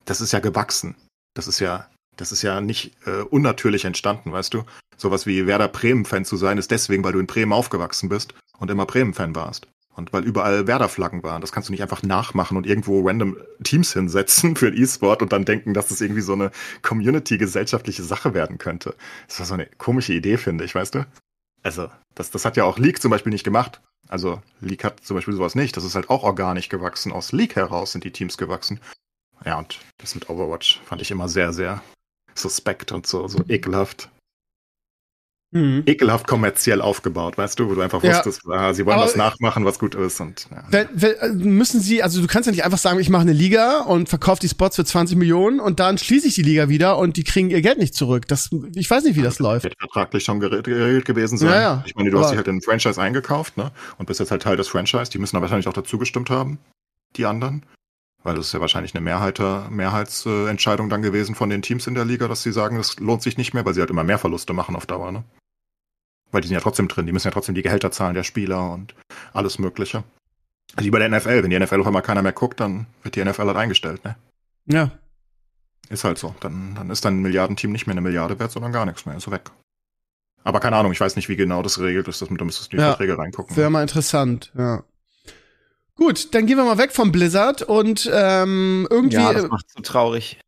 [0.06, 0.96] das ist ja gewachsen.
[1.34, 4.64] Das ist ja, das ist ja nicht äh, unnatürlich entstanden, weißt du?
[4.98, 8.72] Sowas wie Werder Bremen-Fan zu sein, ist deswegen, weil du in Bremen aufgewachsen bist und
[8.72, 9.68] immer Bremen-Fan warst.
[9.96, 11.40] Und weil überall Werder-Flaggen waren.
[11.42, 15.46] Das kannst du nicht einfach nachmachen und irgendwo random Teams hinsetzen für E-Sport und dann
[15.46, 18.96] denken, dass das irgendwie so eine Community-gesellschaftliche Sache werden könnte.
[19.28, 21.06] Das war so eine komische Idee, finde ich, weißt du?
[21.64, 23.82] Also, das, das hat ja auch League zum Beispiel nicht gemacht.
[24.08, 25.76] Also, League hat zum Beispiel sowas nicht.
[25.78, 27.12] Das ist halt auch organisch gewachsen.
[27.12, 28.80] Aus League heraus sind die Teams gewachsen.
[29.46, 31.82] Ja, und das mit Overwatch fand ich immer sehr, sehr
[32.36, 34.10] suspekt und so, so ekelhaft.
[35.56, 35.84] Mhm.
[35.86, 38.18] Ekelhaft kommerziell aufgebaut, weißt du, wo du einfach Ja.
[38.18, 40.64] wusstest, ah, sie wollen Aber- was nachmachen, was gut ist und ja.
[40.70, 43.32] Wenn, wenn, äh, müssen sie, also du kannst ja nicht einfach sagen, ich mache eine
[43.32, 46.98] Liga und verkaufe die Spots für 20 Millionen und dann schließe ich die Liga wieder
[46.98, 48.28] und die kriegen ihr Geld nicht zurück.
[48.28, 49.64] Das, ich weiß nicht, wie das läuft.
[49.64, 51.50] Wird vertraglich schon geregelt, gewesen sein.
[51.52, 51.84] Ja, ja.
[51.86, 53.72] Ich meine, du hast Aber- dich halt in ein Franchise eingekauft, ne?
[53.98, 55.10] Und bist jetzt halt Teil des Franchise.
[55.10, 56.60] Die müssen da wahrscheinlich auch dazu gestimmt haben,
[57.16, 57.64] die anderen.
[58.24, 59.40] Weil das ist ja wahrscheinlich eine Mehrheit,
[59.70, 63.38] Mehrheitsentscheidung dann gewesen von den Teams in der Liga, dass sie sagen, das lohnt sich
[63.38, 65.24] nicht mehr, weil sie halt immer mehr Verluste machen auf Dauer, ne?
[66.32, 68.72] Weil die sind ja trotzdem drin, die müssen ja trotzdem die Gehälter zahlen der Spieler
[68.72, 68.94] und
[69.34, 70.04] alles Mögliche.
[70.76, 73.16] Also wie bei der NFL, wenn die NFL auf einmal keiner mehr guckt, dann wird
[73.16, 74.16] die NFL halt eingestellt, ne?
[74.66, 74.92] Ja.
[75.90, 76.36] Ist halt so.
[76.40, 79.16] Dann, dann ist dein Milliardenteam nicht mehr eine Milliarde wert, sondern gar nichts mehr.
[79.16, 79.52] Ist weg.
[80.44, 82.22] Aber keine Ahnung, ich weiß nicht, wie genau das geregelt ist.
[82.22, 82.90] Das, da müsstest du in die Ja.
[82.90, 83.56] Verträge reingucken.
[83.56, 84.84] Wäre mal interessant, ja.
[85.96, 89.16] Gut, dann gehen wir mal weg vom Blizzard und ähm, irgendwie.
[89.16, 90.40] Ja, das macht so traurig.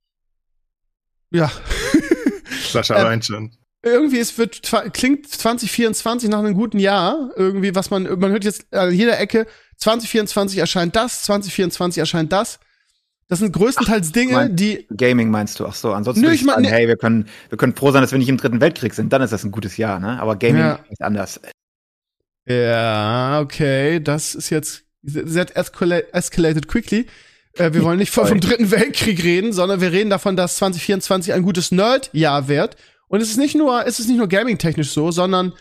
[1.32, 1.50] ja.
[2.70, 3.56] Sascha Ähm, Reinchen.
[3.84, 4.62] Irgendwie es wird
[4.94, 9.46] klingt 2024 nach einem guten Jahr irgendwie was man man hört jetzt an jeder Ecke
[9.78, 12.60] 2024 erscheint das 2024 erscheint das
[13.30, 15.66] das sind größtenteils Dinge mein- die Gaming meinst du?
[15.66, 18.02] Ach so, ansonsten Nö, ich mein- sagen, ne- hey, wir können, wir können froh sein,
[18.02, 19.12] dass wir nicht im dritten Weltkrieg sind.
[19.12, 20.18] Dann ist das ein gutes Jahr, ne?
[20.22, 20.80] Aber Gaming Ja.
[20.90, 21.42] ist anders.
[22.48, 27.08] ja okay das ist jetzt that escala- escalated quickly
[27.58, 31.44] äh, wir wollen nicht vom dritten Weltkrieg reden sondern wir reden davon dass 2024 ein
[31.44, 35.12] gutes Nerd-Jahr wird und es ist nicht nur es ist nicht nur gaming technisch so
[35.12, 35.54] sondern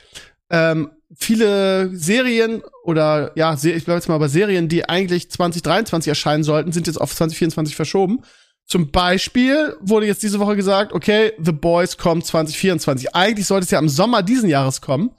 [0.51, 6.44] ähm, viele Serien oder ja, ich bleibe jetzt mal bei Serien, die eigentlich 2023 erscheinen
[6.44, 8.22] sollten, sind jetzt auf 2024 verschoben.
[8.66, 13.14] Zum Beispiel wurde jetzt diese Woche gesagt, okay, The Boys kommt 2024.
[13.14, 15.11] Eigentlich sollte es ja im Sommer diesen Jahres kommen,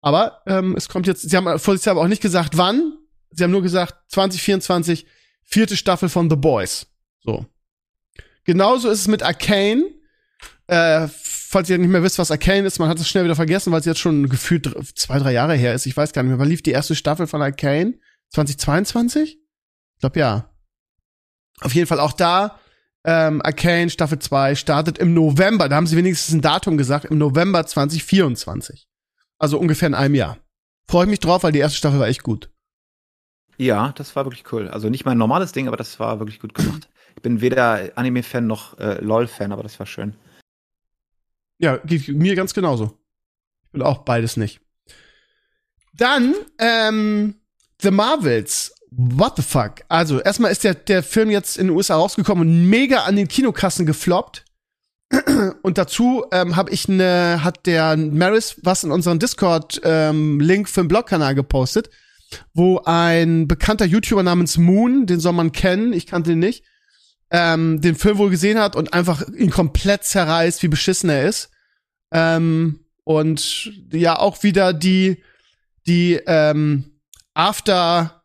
[0.00, 1.28] aber ähm, es kommt jetzt.
[1.28, 2.94] Sie haben vorher aber auch nicht gesagt, wann.
[3.30, 5.06] Sie haben nur gesagt 2024
[5.44, 6.86] vierte Staffel von The Boys.
[7.22, 7.46] So.
[8.44, 9.84] Genauso ist es mit Arcane.
[10.68, 13.72] Äh, falls ihr nicht mehr wisst, was Arcane ist, man hat es schnell wieder vergessen,
[13.72, 15.86] weil es jetzt schon gefühlt zwei, drei Jahre her ist.
[15.86, 16.38] Ich weiß gar nicht mehr.
[16.38, 17.94] Wann lief die erste Staffel von Arcane?
[18.30, 19.38] 2022?
[19.38, 20.50] Ich glaube ja.
[21.60, 22.60] Auf jeden Fall auch da.
[23.04, 25.68] Ähm, Arcane Staffel 2 startet im November.
[25.68, 27.06] Da haben sie wenigstens ein Datum gesagt.
[27.06, 28.86] Im November 2024.
[29.38, 30.36] Also ungefähr in einem Jahr.
[30.86, 32.50] Freue ich mich drauf, weil die erste Staffel war echt gut.
[33.56, 34.68] Ja, das war wirklich cool.
[34.68, 36.88] Also nicht mein normales Ding, aber das war wirklich gut gemacht.
[37.16, 40.14] Ich bin weder Anime-Fan noch äh, LOL-Fan, aber das war schön.
[41.58, 42.98] Ja, geht mir ganz genauso.
[43.64, 44.60] Ich bin auch beides nicht.
[45.92, 47.34] Dann, ähm,
[47.82, 48.74] The Marvels.
[48.90, 49.82] What the fuck?
[49.88, 53.28] Also, erstmal ist der, der Film jetzt in den USA rausgekommen und mega an den
[53.28, 54.44] Kinokassen gefloppt.
[55.62, 60.88] Und dazu ähm, habe ich ne, hat der Maris was in unseren Discord-Link für den
[60.88, 61.88] Blogkanal gepostet,
[62.52, 66.62] wo ein bekannter YouTuber namens Moon, den soll man kennen, ich kannte ihn nicht,
[67.30, 71.50] ähm, den Film wohl gesehen hat und einfach ihn komplett zerreißt, wie beschissen er ist.
[72.10, 75.22] Ähm, und ja, auch wieder die,
[75.86, 77.00] die ähm,
[77.34, 78.22] After,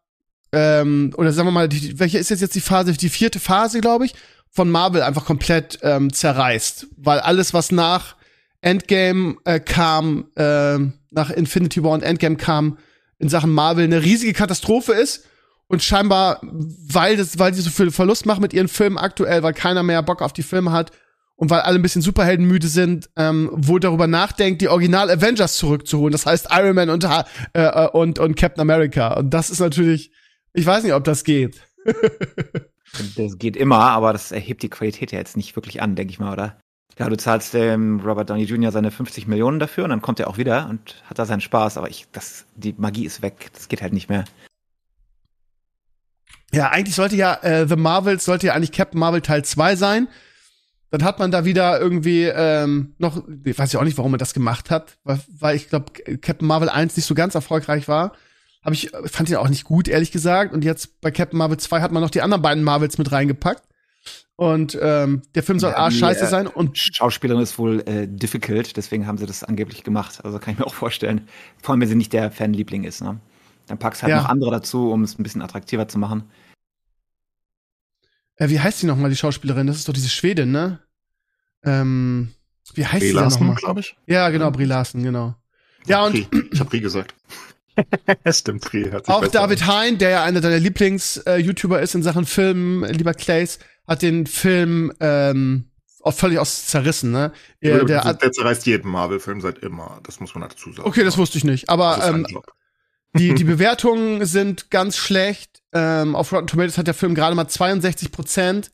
[0.51, 2.93] ähm, oder sagen wir mal, die, welche ist jetzt, die Phase?
[2.93, 4.13] Die vierte Phase, glaube ich,
[4.49, 6.87] von Marvel einfach komplett ähm, zerreißt.
[6.97, 8.15] Weil alles, was nach
[8.61, 10.77] Endgame äh, kam, äh,
[11.11, 12.77] nach Infinity War und Endgame kam
[13.19, 15.25] in Sachen Marvel eine riesige Katastrophe ist
[15.73, 19.53] und scheinbar, weil das, weil die so viel Verlust machen mit ihren Filmen aktuell, weil
[19.53, 20.91] keiner mehr Bock auf die Filme hat
[21.35, 26.11] und weil alle ein bisschen Superheldenmüde sind, ähm, wohl darüber nachdenkt, die Original Avengers zurückzuholen.
[26.11, 29.15] Das heißt Iron Man und, äh, äh, und, und Captain America.
[29.15, 30.11] Und das ist natürlich,
[30.53, 31.59] ich weiß nicht, ob das geht.
[33.17, 36.19] das geht immer, aber das erhebt die Qualität ja jetzt nicht wirklich an, denke ich
[36.19, 36.59] mal, oder?
[36.99, 38.71] Ja, du zahlst dem Robert Downey Jr.
[38.71, 41.77] seine 50 Millionen dafür und dann kommt er auch wieder und hat da seinen Spaß,
[41.77, 43.49] aber ich, das, die Magie ist weg.
[43.53, 44.25] Das geht halt nicht mehr.
[46.53, 50.07] Ja, eigentlich sollte ja äh, The Marvels sollte ja eigentlich Captain Marvel Teil 2 sein.
[50.91, 54.19] Dann hat man da wieder irgendwie ähm, noch, ich weiß ja auch nicht, warum man
[54.19, 55.91] das gemacht hat, weil, weil ich glaube,
[56.21, 58.13] Captain Marvel 1 nicht so ganz erfolgreich war.
[58.63, 60.53] Hab ich fand ihn auch nicht gut, ehrlich gesagt.
[60.53, 63.63] Und jetzt bei Captain Marvel 2 hat man noch die anderen beiden Marvels mit reingepackt.
[64.35, 66.47] Und ähm, der Film soll ja, arsch scheiße äh, sein.
[66.47, 70.19] Und Schauspielerin ist wohl äh, difficult, deswegen haben sie das angeblich gemacht.
[70.23, 71.27] Also kann ich mir auch vorstellen.
[71.61, 73.01] Vor allem, wenn sie nicht der Fanliebling ist.
[73.01, 73.19] Ne?
[73.67, 74.21] Dann packst halt ja.
[74.21, 76.23] noch andere dazu, um es ein bisschen attraktiver zu machen.
[78.37, 79.67] Äh, wie heißt sie nochmal, die Schauspielerin?
[79.67, 80.79] Das ist doch diese Schwedin, ne?
[81.63, 82.33] Ähm,
[82.73, 83.55] wie heißt Brie sie nochmal?
[83.55, 83.95] glaube ich.
[84.07, 85.35] Ja, genau, Brie Larson, genau.
[85.85, 86.15] Ja, und.
[86.15, 87.13] Ich hab Brie gesagt.
[88.29, 88.89] Stimmt, Brie.
[89.07, 94.01] Auch David Hein, der ja einer deiner Lieblings-YouTuber ist in Sachen Filmen, lieber Clays, hat
[94.01, 95.65] den Film ähm,
[96.01, 97.31] auch völlig aus zerrissen, ne?
[97.61, 100.87] Der, der, der zerreißt jeden Marvel-Film seit immer, das muss man dazu sagen.
[100.87, 101.69] Okay, das wusste ich nicht.
[101.69, 102.27] Aber ähm,
[103.15, 105.61] die, die Bewertungen sind ganz schlecht.
[105.71, 108.71] Ähm, auf Rotten Tomatoes hat der Film gerade mal 62 Prozent.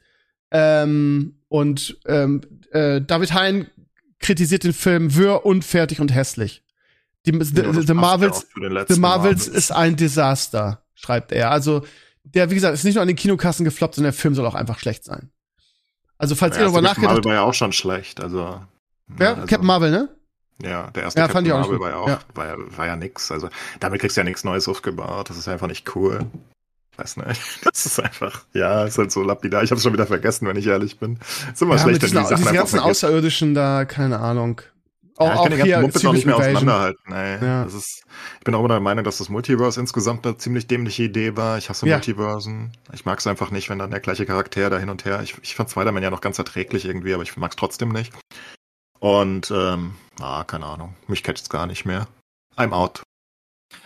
[0.52, 3.68] Ähm, und ähm, äh, David Hein
[4.20, 6.64] kritisiert den Film wirr, unfertig und hässlich.
[7.26, 11.52] Die, ja, the, the Marvels, the Marvels, Marvels ist ein Desaster, schreibt er.
[11.52, 11.86] Also
[12.24, 14.56] der, wie gesagt, ist nicht nur an den Kinokassen gefloppt, sondern der Film soll auch
[14.56, 15.30] einfach schlecht sein.
[16.18, 18.62] Also, falls ja, ihr darüber nachgedacht Marvel war ja auch schon schlecht, also.
[19.20, 20.10] Ja, also, Captain Marvel, ne?
[20.62, 22.20] Ja, der erste ja, Captain Marvel war ja auch, ja.
[22.36, 23.32] War, ja, war ja nix.
[23.32, 23.50] Also,
[23.80, 25.30] damit kriegst du ja nichts Neues aufgebaut.
[25.30, 26.26] Das ist einfach nicht cool.
[26.98, 27.42] Weiß nicht.
[27.64, 29.64] Das ist einfach, ja, ist halt so lapidar.
[29.64, 31.18] Ich hab's schon wieder vergessen, wenn ich ehrlich bin.
[31.54, 34.62] Ist immer ja, schlecht, wenn die Sachen diese ganzen Außerirdischen da, keine Ahnung.
[35.16, 37.14] Auch, ja, ich kann auch die ganzen auch nicht mehr auseinanderhalten.
[37.14, 37.46] Ey.
[37.46, 37.64] Ja.
[37.66, 38.04] Das ist,
[38.38, 41.58] ich bin auch immer der Meinung, dass das Multiverse insgesamt eine ziemlich dämliche Idee war.
[41.58, 41.98] Ich hasse ja.
[41.98, 42.72] Multiversen.
[42.94, 45.22] Ich mag es einfach nicht, wenn dann der gleiche Charakter da hin und her.
[45.22, 48.14] Ich, ich fand Spider-Man ja noch ganz erträglich irgendwie, aber ich mag es trotzdem nicht.
[49.00, 50.96] Und, ähm, ah, keine Ahnung.
[51.08, 52.08] Mich catcht es gar nicht mehr.
[52.58, 53.04] I'm out.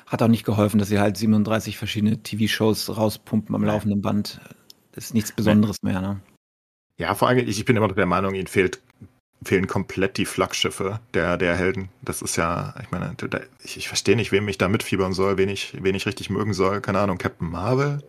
[0.08, 4.40] Hat auch nicht geholfen, dass sie halt 37 verschiedene TV-Shows rauspumpen am laufenden Band.
[4.92, 6.20] Das ist nichts Besonderes mehr, ne?
[6.98, 8.82] Ja, vor allem, ich bin immer noch der Meinung, ihnen fehlt
[9.46, 11.90] fehlen komplett die Flaggschiffe der, der Helden.
[12.02, 13.16] Das ist ja, ich meine,
[13.64, 16.54] ich, ich verstehe nicht, wem ich da mitfiebern soll, wen ich, wen ich richtig mögen
[16.54, 16.82] soll.
[16.82, 18.02] Keine Ahnung, Captain Marvel.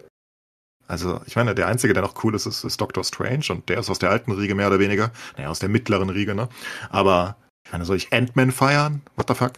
[0.87, 3.79] Also, ich meine, der Einzige, der noch cool ist, ist, ist Doctor Strange und der
[3.79, 5.11] ist aus der alten Riege mehr oder weniger.
[5.37, 6.49] Naja, aus der mittleren Riege, ne?
[6.91, 9.03] Aber, ich meine, soll ich Ant-Man feiern?
[9.17, 9.53] What the fuck?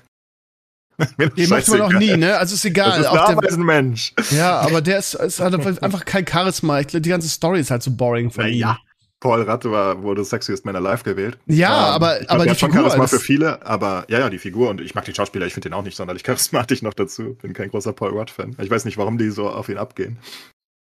[1.36, 2.38] Den macht man auch nie, ne?
[2.38, 3.02] Also ist egal.
[3.02, 4.14] Das ist ein Mensch.
[4.30, 6.80] Ja, aber der ist, ist hat einfach kein Charisma.
[6.80, 8.54] Ich, die ganze Story ist halt so boring von ihm.
[8.54, 8.78] Ja,
[9.20, 11.38] Paul Ratte war, wurde Sexiest Man Alive gewählt.
[11.46, 12.74] Ja, ähm, aber, glaub, aber die Figur.
[12.74, 15.70] Charisma für viele, aber ja, ja, die Figur und ich mag den Schauspieler, ich finde
[15.70, 17.34] den auch nicht sonderlich charismatisch noch dazu.
[17.34, 18.56] Bin kein großer Paul Rudd-Fan.
[18.60, 20.18] Ich weiß nicht, warum die so auf ihn abgehen.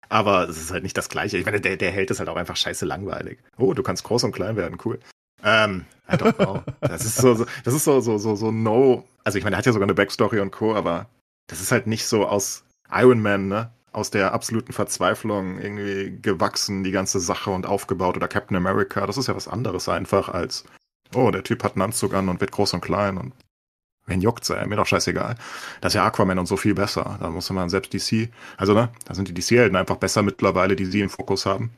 [0.09, 1.39] Aber es ist halt nicht das Gleiche.
[1.39, 3.39] Ich meine, der, der Held ist halt auch einfach scheiße langweilig.
[3.57, 4.99] Oh, du kannst groß und klein werden, cool.
[5.43, 6.63] Ähm, I don't know.
[6.81, 9.05] Das ist so, so das ist so, so, so, so no.
[9.25, 11.07] Also ich meine, er hat ja sogar eine Backstory und Co., aber
[11.47, 13.71] das ist halt nicht so aus Iron Man, ne?
[13.95, 19.07] aus der absoluten Verzweiflung irgendwie gewachsen, die ganze Sache und aufgebaut oder Captain America.
[19.07, 20.65] Das ist ja was anderes einfach als,
[21.15, 23.33] oh, der Typ hat einen Anzug an und wird groß und klein und
[24.07, 24.67] wen juckt's, ey?
[24.67, 25.37] Mir doch scheißegal.
[25.81, 27.19] Das ist ja Aquaman und so viel besser.
[27.21, 30.85] Da muss man selbst DC, also ne, da sind die DC-Helden einfach besser mittlerweile, die
[30.85, 31.71] sie im Fokus haben.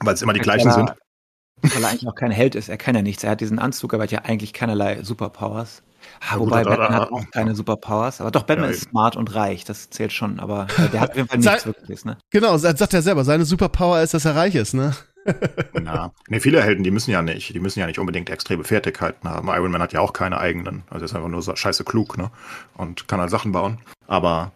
[0.00, 0.92] Weil es immer die gleichen sind.
[1.62, 3.22] Weil er eigentlich auch kein Held ist, er kann ja nichts.
[3.22, 5.82] Er hat diesen Anzug, aber hat ja eigentlich keinerlei Superpowers.
[6.28, 9.34] Ja, wobei gut, Batman hat auch keine Superpowers, aber doch, Batman ja, ist smart und
[9.36, 12.18] reich, das zählt schon, aber der hat auf jeden Fall nichts wirkliches, ne?
[12.30, 14.96] Genau, das sagt er selber, seine Superpower ist, dass er reich ist, ne?
[15.84, 16.12] Ja.
[16.28, 19.48] Nee, viele Helden, die müssen ja nicht, die müssen ja nicht unbedingt extreme Fertigkeiten haben.
[19.48, 22.30] Iron Man hat ja auch keine eigenen, also ist einfach nur so scheiße klug, ne?
[22.74, 23.78] Und kann halt Sachen bauen.
[24.06, 24.52] Aber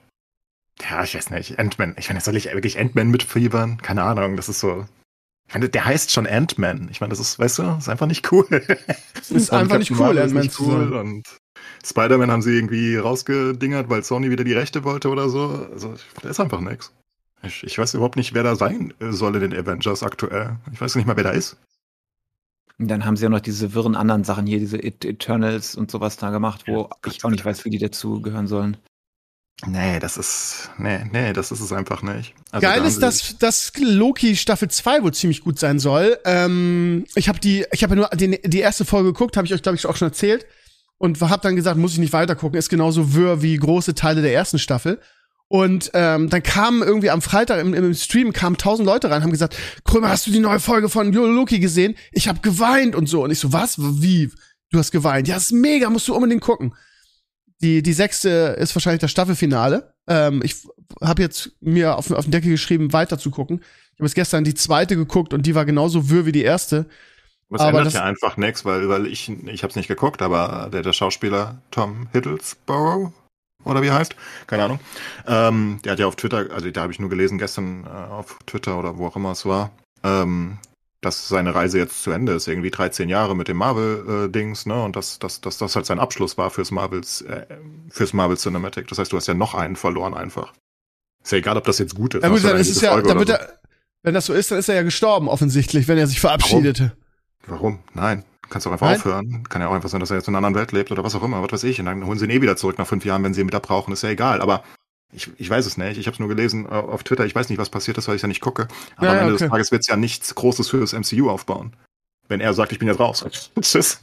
[0.81, 3.79] ja, ich weiß nicht, Ant-Man, ich meine, soll ich wirklich Ant-Man mitfiebern?
[3.79, 4.87] Keine Ahnung, das ist so,
[5.49, 6.89] ich meine, der heißt schon Ant-Man.
[6.91, 8.47] Ich meine, das ist, weißt du, ist einfach nicht cool.
[9.31, 11.25] ist einfach nicht cool, Ant-Man zu cool und
[11.85, 15.69] Spider-Man haben sie irgendwie rausgedingert, weil Sony wieder die Rechte wollte oder so.
[15.73, 16.93] Also, da ist einfach nichts.
[17.47, 20.57] Ich, ich weiß überhaupt nicht, wer da sein soll in den Avengers aktuell.
[20.73, 21.57] Ich weiß nicht mal, wer da ist.
[22.79, 26.19] Und dann haben sie ja noch diese wirren anderen Sachen hier, diese Eternals und sowas
[26.19, 28.77] da gemacht, wo ja, ich auch nicht weiß, wie die dazu gehören sollen.
[29.65, 30.71] Nee, das ist.
[30.77, 32.35] Nee, nee, das ist es einfach nicht.
[32.51, 36.19] Also Geil da ist, dass, dass Loki Staffel 2 wohl ziemlich gut sein soll.
[36.27, 39.55] Ähm, ich habe die, ich habe ja nur die, die erste Folge geguckt, habe ich
[39.55, 40.45] euch, glaube ich, auch schon erzählt.
[40.99, 44.21] Und habe dann gesagt, muss ich nicht weiter gucken, ist genauso wirr wie große Teile
[44.23, 45.01] der ersten Staffel.
[45.49, 49.31] Und ähm, dann kamen irgendwie am Freitag im, im Stream kamen tausend Leute rein, haben
[49.31, 51.95] gesagt, Krömer, hast du die neue Folge von Loki gesehen?
[52.11, 53.23] Ich habe geweint und so.
[53.23, 53.77] Und ich so, was?
[53.79, 54.31] Wie?
[54.71, 55.29] Du hast geweint?
[55.29, 56.75] Ja, ist mega, musst du unbedingt gucken.
[57.63, 59.95] Die, die sechste ist wahrscheinlich das Staffelfinale.
[60.09, 60.57] Ähm, ich
[61.01, 63.61] habe jetzt mir auf, auf den Deckel geschrieben, weiter zu gucken.
[63.61, 66.87] Ich habe jetzt gestern die zweite geguckt und die war genauso wirr wie die erste.
[67.49, 70.69] Was aber ändert ja einfach nichts, weil, weil ich, ich habe es nicht geguckt, aber
[70.73, 73.13] der, der Schauspieler Tom Hiddlesborough,
[73.67, 74.81] oder wie er heißt, keine Ahnung,
[75.27, 78.39] ähm, der hat ja auf Twitter, also da habe ich nur gelesen gestern äh, auf
[78.47, 79.71] Twitter oder wo auch immer es war,
[80.03, 80.59] ähm,
[81.01, 84.83] dass seine Reise jetzt zu Ende ist, irgendwie 13 Jahre mit dem Marvel-Dings, ne?
[84.83, 87.47] Und dass das, das, das halt sein Abschluss war fürs Marvels, äh,
[87.91, 88.89] fürs Marvel Cinematic.
[88.89, 90.53] Das heißt, du hast ja noch einen verloren einfach.
[91.23, 92.23] Ist ja egal, ob das jetzt gut ist.
[92.23, 93.35] Ja, gut, dann ist es ja, dann wird so.
[93.35, 93.61] er,
[94.03, 96.93] wenn das so ist, dann ist er ja gestorben, offensichtlich, wenn er sich verabschiedete.
[97.47, 97.79] Warum?
[97.79, 97.79] Warum?
[97.95, 98.25] Nein.
[98.49, 98.97] Kannst du auch einfach Nein?
[98.97, 99.43] aufhören.
[99.49, 101.15] Kann ja auch einfach sein, dass er jetzt in einer anderen Welt lebt oder was
[101.15, 101.81] auch immer, was weiß ich.
[101.81, 103.61] Und dann holen sie ihn eh wieder zurück nach fünf Jahren, wenn sie ihn wieder
[103.61, 103.93] brauchen.
[103.93, 104.41] Ist ja egal.
[104.41, 104.63] Aber
[105.13, 105.99] ich, ich weiß es nicht.
[105.99, 107.25] Ich habe es nur gelesen äh, auf Twitter.
[107.25, 108.69] Ich weiß nicht, was passiert ist, weil ich ja nicht gucke.
[108.97, 109.45] Aber ja, am Ende okay.
[109.45, 111.75] des Tages wird es ja nichts Großes für das MCU aufbauen.
[112.29, 113.25] Wenn er sagt, ich bin jetzt raus.
[113.61, 114.01] Tschüss.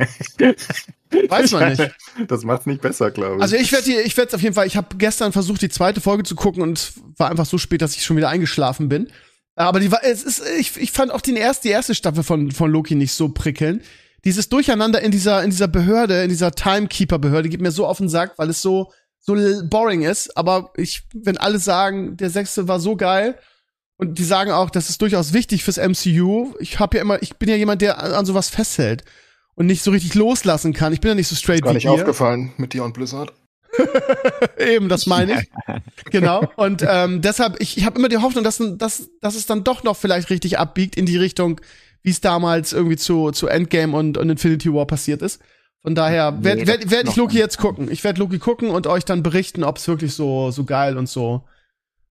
[1.30, 1.92] Weiß man nicht.
[2.28, 3.42] Das macht es nicht besser, glaube ich.
[3.42, 6.24] Also ich werde ich werde auf jeden Fall, ich habe gestern versucht, die zweite Folge
[6.24, 9.10] zu gucken und war einfach so spät, dass ich schon wieder eingeschlafen bin.
[9.56, 12.52] Aber die war, es ist, ich, ich fand auch die erste, die erste Staffel von,
[12.52, 13.84] von Loki nicht so prickelnd.
[14.26, 18.10] Dieses Durcheinander in dieser, in dieser Behörde, in dieser Timekeeper-Behörde geht mir so auf den
[18.10, 22.80] Sack, weil es so, so boring ist, aber ich, wenn alle sagen, der sechste war
[22.80, 23.38] so geil
[23.98, 26.54] und die sagen auch, das ist durchaus wichtig fürs MCU.
[26.60, 29.04] Ich habe ja immer, ich bin ja jemand, der an, sowas festhält
[29.56, 30.94] und nicht so richtig loslassen kann.
[30.94, 33.34] Ich bin ja nicht so straight ist gar nicht aufgefallen mit dir und Blizzard.
[34.58, 35.50] Eben, das meine ich.
[36.12, 36.48] genau.
[36.56, 39.84] Und ähm, deshalb, ich, ich habe immer die Hoffnung, dass, dass, dass es dann doch
[39.84, 41.60] noch vielleicht richtig abbiegt in die Richtung,
[42.04, 45.42] wie es damals irgendwie zu, zu Endgame und, und Infinity War passiert ist.
[45.82, 47.92] Von daher werde nee, werd, werd ich Loki jetzt gucken.
[47.92, 51.10] Ich werde Loki gucken und euch dann berichten, ob es wirklich so, so geil und
[51.10, 51.44] so,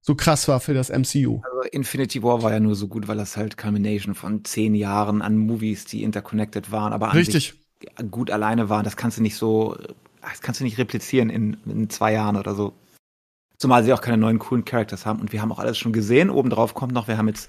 [0.02, 1.40] so krass war für das MCU.
[1.42, 5.22] Also Infinity War war ja nur so gut, weil das halt Culmination von zehn Jahren
[5.22, 7.54] an Movies, die interconnected waren, aber an Richtig.
[7.96, 8.84] sich gut alleine waren.
[8.84, 9.76] Das kannst du nicht so,
[10.20, 12.74] das kannst du nicht replizieren in, in zwei Jahren oder so.
[13.56, 16.30] Zumal sie auch keine neuen coolen Characters haben und wir haben auch alles schon gesehen.
[16.30, 17.48] Obendrauf kommt noch, wir haben jetzt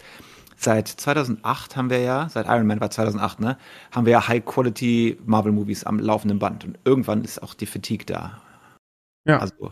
[0.56, 3.58] seit 2008 haben wir ja, seit Iron Man war 2008, ne,
[3.92, 6.66] haben wir ja High-Quality Marvel-Movies am laufenden Band.
[6.66, 8.42] Und irgendwann ist auch die Fatigue da.
[9.26, 9.40] Ja.
[9.40, 9.72] Also.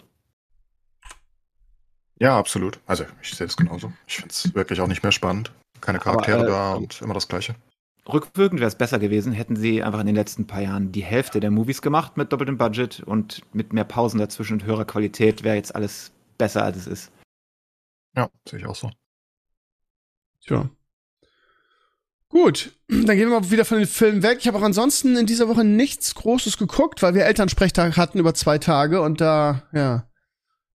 [2.20, 2.80] Ja, absolut.
[2.86, 3.92] Also, ich sehe das genauso.
[4.06, 5.52] Ich finde es wirklich auch nicht mehr spannend.
[5.82, 7.56] Keine Charaktere Aber, äh, da und immer das Gleiche.
[8.08, 11.40] Rückwirkend wäre es besser gewesen, hätten sie einfach in den letzten paar Jahren die Hälfte
[11.40, 15.56] der Movies gemacht mit doppeltem Budget und mit mehr Pausen dazwischen und höherer Qualität wäre
[15.56, 17.12] jetzt alles besser, als es ist.
[18.16, 18.92] Ja, sehe ich auch so.
[20.46, 20.70] Tja.
[22.30, 24.40] Gut, dann gehen wir mal wieder von den Filmen weg.
[24.42, 28.34] Ich habe auch ansonsten in dieser Woche nichts Großes geguckt, weil wir Elternsprechtag hatten über
[28.34, 30.08] zwei Tage und da, ja,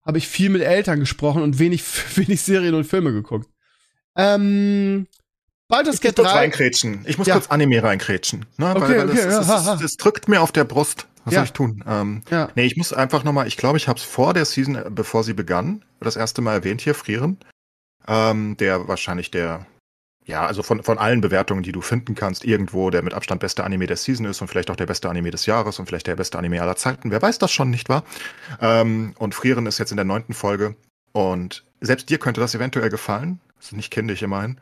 [0.05, 1.83] habe ich viel mit Eltern gesprochen und wenig,
[2.15, 3.49] wenig Serien und Filme geguckt.
[4.15, 5.07] Ähm,
[5.67, 6.23] Baldur's Gate 3.
[6.23, 7.05] Kurz reinkrätschen.
[7.05, 7.33] Ich muss ja.
[7.33, 8.45] kurz Anime reinkrätschen.
[8.57, 8.69] Ne?
[8.69, 11.07] Okay, weil, weil okay, das, ja, das, das, drückt mir auf der Brust.
[11.25, 11.39] Was ja.
[11.41, 11.83] soll ich tun?
[11.85, 12.49] Ähm, ja.
[12.55, 14.85] Nee, ich muss einfach noch mal, ich glaube, ich habe es vor der Season, äh,
[14.89, 17.37] bevor sie begann, das erste Mal erwähnt hier, Frieren.
[18.07, 19.65] Ähm, der wahrscheinlich der
[20.27, 23.63] ja, also von, von allen Bewertungen, die du finden kannst, irgendwo der mit Abstand beste
[23.63, 26.17] Anime der Season ist und vielleicht auch der beste Anime des Jahres und vielleicht der
[26.17, 27.11] beste Anime aller Zeiten.
[27.11, 28.03] Wer weiß das schon, nicht wahr?
[28.59, 30.75] Ähm, und Frieren ist jetzt in der neunten Folge
[31.13, 33.39] und selbst dir könnte das eventuell gefallen.
[33.55, 34.59] Das ist nicht kindisch immerhin.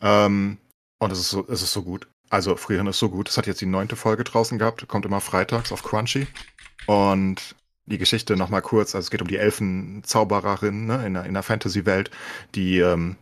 [0.00, 0.58] Ähm,
[1.00, 2.06] und es ist so, es ist so gut.
[2.30, 3.28] Also Frieren ist so gut.
[3.28, 6.28] Es hat jetzt die neunte Folge draußen gehabt, kommt immer freitags auf Crunchy.
[6.86, 7.56] Und
[7.88, 11.42] die Geschichte nochmal kurz, also es geht um die Elfenzaubererin ne, in der, in der
[11.42, 12.10] Fantasy-Welt,
[12.54, 13.16] die ähm,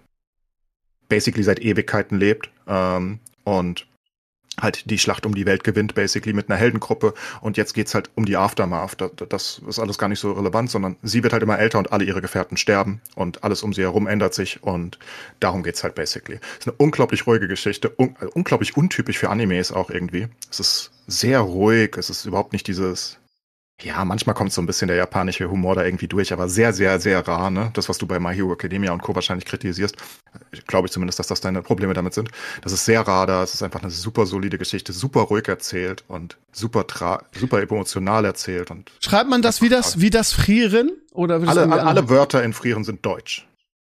[1.09, 3.87] basically seit Ewigkeiten lebt ähm, und
[4.61, 7.15] halt die Schlacht um die Welt gewinnt, basically mit einer Heldengruppe.
[7.41, 9.01] Und jetzt geht's halt um die Aftermath.
[9.01, 11.93] Das, das ist alles gar nicht so relevant, sondern sie wird halt immer älter und
[11.93, 14.99] alle ihre Gefährten sterben und alles um sie herum ändert sich und
[15.41, 16.41] darum geht's halt basically.
[16.55, 20.29] Es ist eine unglaublich ruhige Geschichte, un also unglaublich untypisch für Animes auch irgendwie.
[20.51, 23.19] Es ist sehr ruhig, es ist überhaupt nicht dieses
[23.83, 26.99] ja, manchmal kommt so ein bisschen der japanische Humor da irgendwie durch, aber sehr, sehr,
[26.99, 27.71] sehr rar, ne?
[27.75, 29.15] Das, was du bei My Hero Academia und Co.
[29.15, 29.97] wahrscheinlich kritisierst,
[30.67, 32.31] glaube ich zumindest, dass das deine Probleme damit sind.
[32.63, 36.05] Das ist sehr rar da, es ist einfach eine super solide Geschichte, super ruhig erzählt
[36.09, 38.93] und super tra super emotional erzählt und.
[39.01, 40.93] Schreibt man das wie das, wie das Frieren?
[41.13, 43.47] Oder alle, alle, alle Wörter in Frieren sind Deutsch.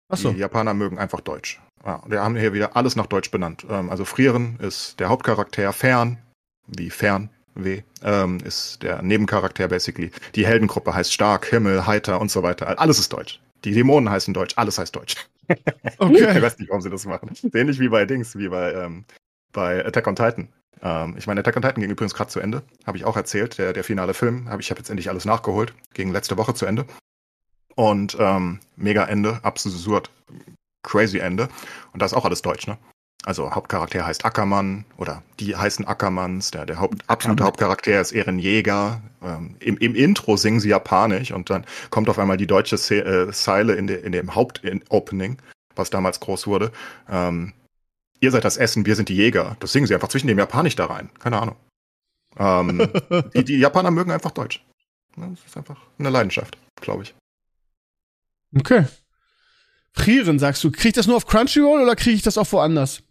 [0.08, 0.32] Ach so.
[0.32, 1.60] Die Japaner mögen einfach Deutsch.
[1.84, 3.64] Ja, wir haben hier wieder alles nach Deutsch benannt.
[3.70, 6.18] Ähm, also Frieren ist der Hauptcharakter, Fern,
[6.66, 10.10] wie Fern, W, ähm, ist der Nebencharakter basically.
[10.34, 12.78] Die Heldengruppe heißt Stark, Himmel, Heiter und so weiter.
[12.78, 13.40] Alles ist deutsch.
[13.64, 15.16] Die Dämonen heißen deutsch, alles heißt deutsch.
[15.98, 16.36] Okay.
[16.36, 17.30] ich weiß nicht, warum sie das machen.
[17.54, 19.04] Ähnlich wie bei Dings, wie bei, ähm,
[19.52, 20.48] bei Attack on Titan.
[20.82, 22.62] Ähm, ich meine, Attack on Titan ging übrigens gerade zu Ende.
[22.84, 23.56] Habe ich auch erzählt.
[23.58, 24.48] Der, der finale Film.
[24.50, 25.72] Hab, ich habe jetzt endlich alles nachgeholt.
[25.94, 26.84] Ging letzte Woche zu Ende.
[27.76, 30.10] Und ähm, mega Ende, absurd,
[30.82, 31.48] crazy Ende.
[31.92, 32.78] Und da ist auch alles deutsch, ne?
[33.24, 36.52] Also Hauptcharakter heißt Ackermann oder die heißen Ackermanns.
[36.52, 39.02] Der, der Haupt, absolute Hauptcharakter ist Ehren Jäger.
[39.22, 43.04] Ähm, im, Im Intro singen sie japanisch und dann kommt auf einmal die deutsche Se
[43.04, 45.38] äh, Zeile in, de, in dem Hauptopening,
[45.74, 46.70] was damals groß wurde.
[47.10, 47.52] Ähm,
[48.20, 49.56] ihr seid das Essen, wir sind die Jäger.
[49.58, 51.10] Das singen sie einfach zwischen dem Japanisch da rein.
[51.18, 51.56] Keine Ahnung.
[52.38, 52.88] Ähm,
[53.34, 54.64] die, die Japaner mögen einfach Deutsch.
[55.16, 57.14] Das ist einfach eine Leidenschaft, glaube ich.
[58.56, 58.84] Okay.
[59.92, 60.70] Frieren, sagst du.
[60.70, 63.02] Krieg ich das nur auf Crunchyroll oder kriege ich das auch woanders?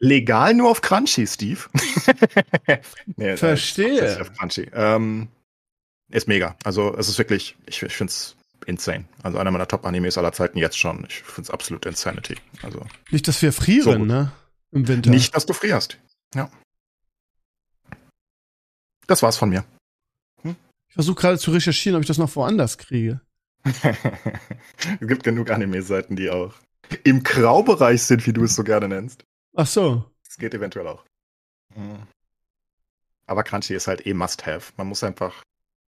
[0.00, 1.60] Legal nur auf Crunchy, Steve.
[3.16, 4.16] nee, Verstehe.
[4.16, 4.70] Äh, auf Crunchy.
[4.72, 5.28] Ähm,
[6.10, 6.56] ist mega.
[6.64, 8.34] Also es ist wirklich, ich, ich finde es
[8.66, 9.04] insane.
[9.22, 11.04] Also einer meiner Top-Animes aller Zeiten jetzt schon.
[11.08, 12.36] Ich finde es absolut Insanity.
[12.62, 14.04] Also Nicht, dass wir frieren, So.
[14.04, 14.32] ne?
[14.72, 15.10] Im Winter.
[15.10, 15.98] nicht, dass du frierst.
[16.34, 16.50] Ja.
[19.06, 19.64] Das war's von mir.
[20.44, 23.20] Ich versuche gerade zu recherchieren, ob ich das noch woanders kriege.
[23.64, 26.54] es gibt genug Anime-Seiten, die auch
[27.04, 29.24] im Graubereich sind, wie du es so gerne nennst.
[29.56, 30.04] Ach so.
[30.24, 31.04] Das geht eventuell auch.
[31.74, 32.06] Mhm.
[33.26, 34.72] Aber Crunchy ist halt eh Must-Have.
[34.76, 35.42] Man muss einfach.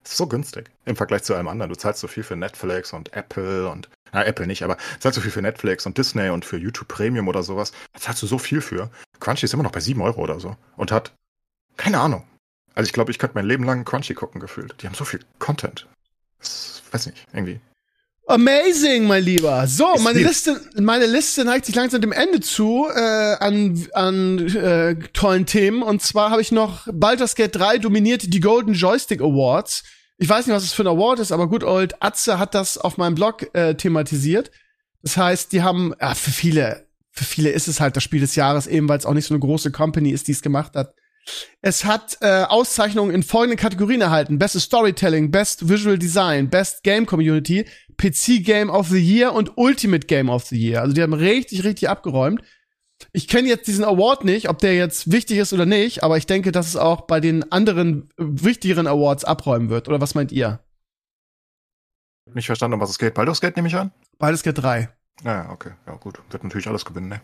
[0.03, 1.69] Es ist so günstig im Vergleich zu allem anderen.
[1.69, 3.89] Du zahlst so viel für Netflix und Apple und.
[4.13, 7.27] Na, Apple nicht, aber zahlst so viel für Netflix und Disney und für YouTube Premium
[7.27, 7.73] oder sowas.
[7.93, 8.89] Da zahlst du so viel für.
[9.19, 10.55] Crunchy ist immer noch bei 7 Euro oder so.
[10.77, 11.13] Und hat.
[11.75, 12.25] Keine Ahnung.
[12.73, 14.81] Also ich glaube, ich könnte mein Leben lang Crunchy gucken gefühlt.
[14.81, 15.87] Die haben so viel Content.
[16.39, 17.59] Das, weiß nicht, irgendwie.
[18.29, 19.65] Amazing, mein Lieber.
[19.67, 20.27] So, Ist meine lieb.
[20.27, 25.81] Liste, meine Liste neigt sich langsam dem Ende zu äh, an, an äh, tollen Themen.
[25.81, 29.83] Und zwar habe ich noch Baldur's Gate 3 dominiert die Golden Joystick Awards.
[30.17, 32.77] Ich weiß nicht, was das für ein Award ist, aber gut, old Atze hat das
[32.77, 34.51] auf meinem Blog äh, thematisiert.
[35.03, 38.35] Das heißt, die haben, ja, für viele, für viele ist es halt das Spiel des
[38.35, 40.93] Jahres, eben weil es auch nicht so eine große Company ist, die es gemacht hat.
[41.61, 47.05] Es hat äh, Auszeichnungen in folgenden Kategorien erhalten: Best Storytelling, Best Visual Design, Best Game
[47.05, 47.65] Community,
[47.97, 50.81] PC Game of the Year und Ultimate Game of the Year.
[50.81, 52.41] Also die haben richtig, richtig abgeräumt.
[53.11, 56.25] Ich kenne jetzt diesen Award nicht, ob der jetzt wichtig ist oder nicht, aber ich
[56.25, 59.87] denke, dass es auch bei den anderen äh, wichtigeren Awards abräumen wird.
[59.87, 60.63] Oder was meint ihr?
[62.33, 63.13] Nicht verstanden, um was es geht.
[63.13, 63.91] Baldur's Gate nehme ich an?
[64.17, 64.89] Beides geht drei.
[65.23, 65.71] Ja, okay.
[65.85, 66.19] Ja, gut.
[66.29, 67.21] Wird natürlich alles gewinnen, ne?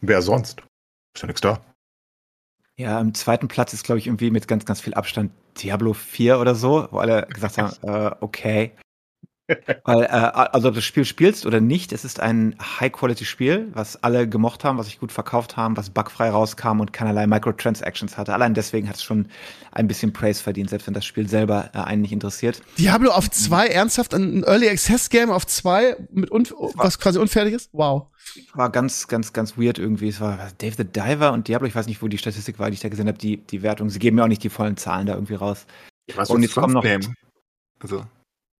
[0.00, 0.62] Wer sonst?
[1.14, 1.60] Ist ja nichts da.
[2.78, 6.38] Ja, im zweiten Platz ist, glaube ich, irgendwie mit ganz, ganz viel Abstand Diablo 4
[6.38, 8.72] oder so, wo alle gesagt haben, äh, okay.
[9.84, 14.02] Weil, äh, also ob du das Spiel spielst oder nicht, es ist ein High-Quality-Spiel, was
[14.02, 18.34] alle gemocht haben, was sich gut verkauft haben, was bugfrei rauskam und keinerlei Microtransactions hatte.
[18.34, 19.28] Allein deswegen hat es schon
[19.72, 22.62] ein bisschen Praise verdient, selbst wenn das Spiel selber äh, einen nicht interessiert.
[22.76, 24.12] Diablo auf zwei, ernsthaft?
[24.14, 27.70] Ein Early Access Game auf zwei, mit un was quasi unfertig ist?
[27.72, 28.08] Wow.
[28.52, 30.08] War ganz, ganz, ganz weird irgendwie.
[30.08, 32.74] Es war Dave the Diver und Diablo, ich weiß nicht, wo die Statistik war, die
[32.74, 33.88] ich da gesehen habe, die, die Wertung.
[33.88, 35.64] Sie geben ja auch nicht die vollen Zahlen da irgendwie raus.
[36.06, 37.14] Ich weiß, Und jetzt kommen noch- nehmen.
[37.80, 38.04] Also,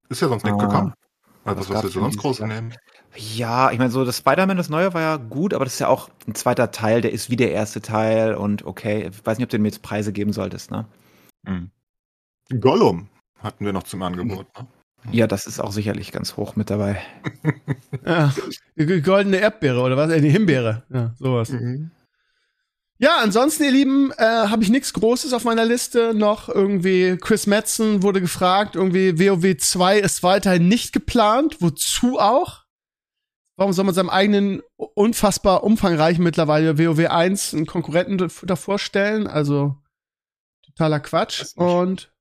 [0.09, 0.67] ist ja sonst nichts Ah.
[0.67, 0.95] gekommen.
[1.45, 2.75] Also, Was was willst du sonst groß nehmen?
[3.17, 5.89] Ja, ich meine, so das Spider-Man, das neue war ja gut, aber das ist ja
[5.89, 9.45] auch ein zweiter Teil, der ist wie der erste Teil und okay, ich weiß nicht,
[9.47, 10.85] ob du mir jetzt Preise geben solltest, ne?
[12.61, 14.47] Gollum hatten wir noch zum Angebot.
[14.59, 14.67] Ne?
[15.13, 16.99] Ja, das ist auch sicherlich ganz hoch mit dabei.
[18.05, 18.33] Ja.
[19.03, 20.11] Goldene Erdbeere oder was?
[20.11, 20.83] Äh, die Himbeere.
[20.91, 21.51] Ja, sowas.
[21.51, 21.91] Mhm.
[23.01, 26.14] Ja, ansonsten, ihr Lieben, äh, habe ich nichts Großes auf meiner Liste.
[26.14, 31.59] Noch irgendwie Chris Metzen wurde gefragt, irgendwie WoW 2 ist weiterhin nicht geplant.
[31.61, 32.64] Wozu auch?
[33.57, 39.28] Warum soll man seinem eigenen unfassbar umfangreichen mittlerweile WoW 1 einen Konkurrenten davor stellen?
[39.28, 39.76] Also
[40.66, 41.44] totaler Quatsch.
[41.55, 42.12] Und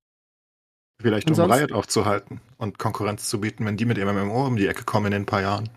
[0.99, 4.65] Vielleicht um Riot aufzuhalten und Konkurrenz zu bieten, wenn die mit ihrem MMO um die
[4.65, 5.69] Ecke kommen in ein paar Jahren.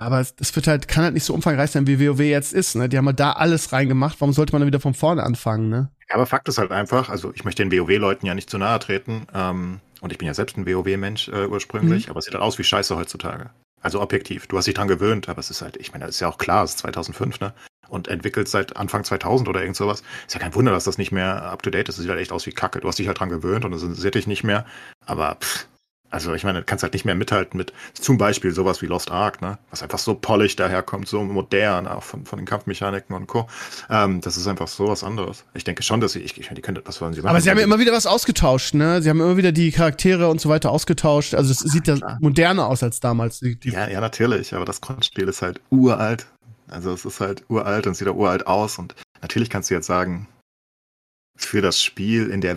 [0.00, 2.74] Aber es, das wird halt, kann halt nicht so umfangreich sein, wie WoW jetzt ist.
[2.74, 2.88] Ne?
[2.88, 4.18] Die haben halt da alles reingemacht.
[4.18, 5.68] Warum sollte man dann wieder von vorne anfangen?
[5.68, 5.90] Ne?
[6.08, 8.78] Ja, aber Fakt ist halt einfach, also ich möchte den WoW-Leuten ja nicht zu nahe
[8.78, 9.26] treten.
[9.34, 12.58] Ähm, und ich bin ja selbst ein WoW-Mensch äh, ursprünglich, aber es sieht halt aus
[12.58, 13.50] wie Scheiße heutzutage.
[13.82, 14.46] Also objektiv.
[14.46, 16.38] Du hast dich dran gewöhnt, aber es ist halt, ich meine, das ist ja auch
[16.38, 17.52] klar, es ist 2005, ne?
[17.90, 20.02] Und entwickelt seit Anfang 2000 oder irgend sowas.
[20.26, 21.96] Ist ja kein Wunder, dass das nicht mehr up to date ist.
[21.96, 22.80] Es sieht halt echt aus wie Kacke.
[22.80, 24.64] Du hast dich halt dran gewöhnt und es interessiert dich nicht mehr.
[25.04, 25.66] Aber pff,
[26.10, 29.12] also ich meine, du kannst halt nicht mehr mithalten mit zum Beispiel sowas wie Lost
[29.12, 29.58] Ark, ne?
[29.70, 33.46] Was einfach so polished daherkommt, so modern, auch von, von den Kampfmechaniken und Co.
[33.88, 35.44] Ähm, das ist einfach so was anderes.
[35.54, 37.30] Ich denke schon, dass sie, ich, ich meine, die können, was wollen sie machen?
[37.30, 39.00] Aber sie haben ja immer wieder was ausgetauscht, ne?
[39.02, 41.34] Sie haben immer wieder die Charaktere und so weiter ausgetauscht.
[41.34, 42.18] Also es sieht ja klar.
[42.20, 43.38] moderner aus als damals.
[43.38, 46.26] Die, die Ja, ja, natürlich, aber das Grundspiel ist halt uralt.
[46.68, 49.86] Also es ist halt uralt und sieht auch uralt aus und natürlich kannst du jetzt
[49.86, 50.26] sagen,
[51.36, 52.56] für das Spiel in der,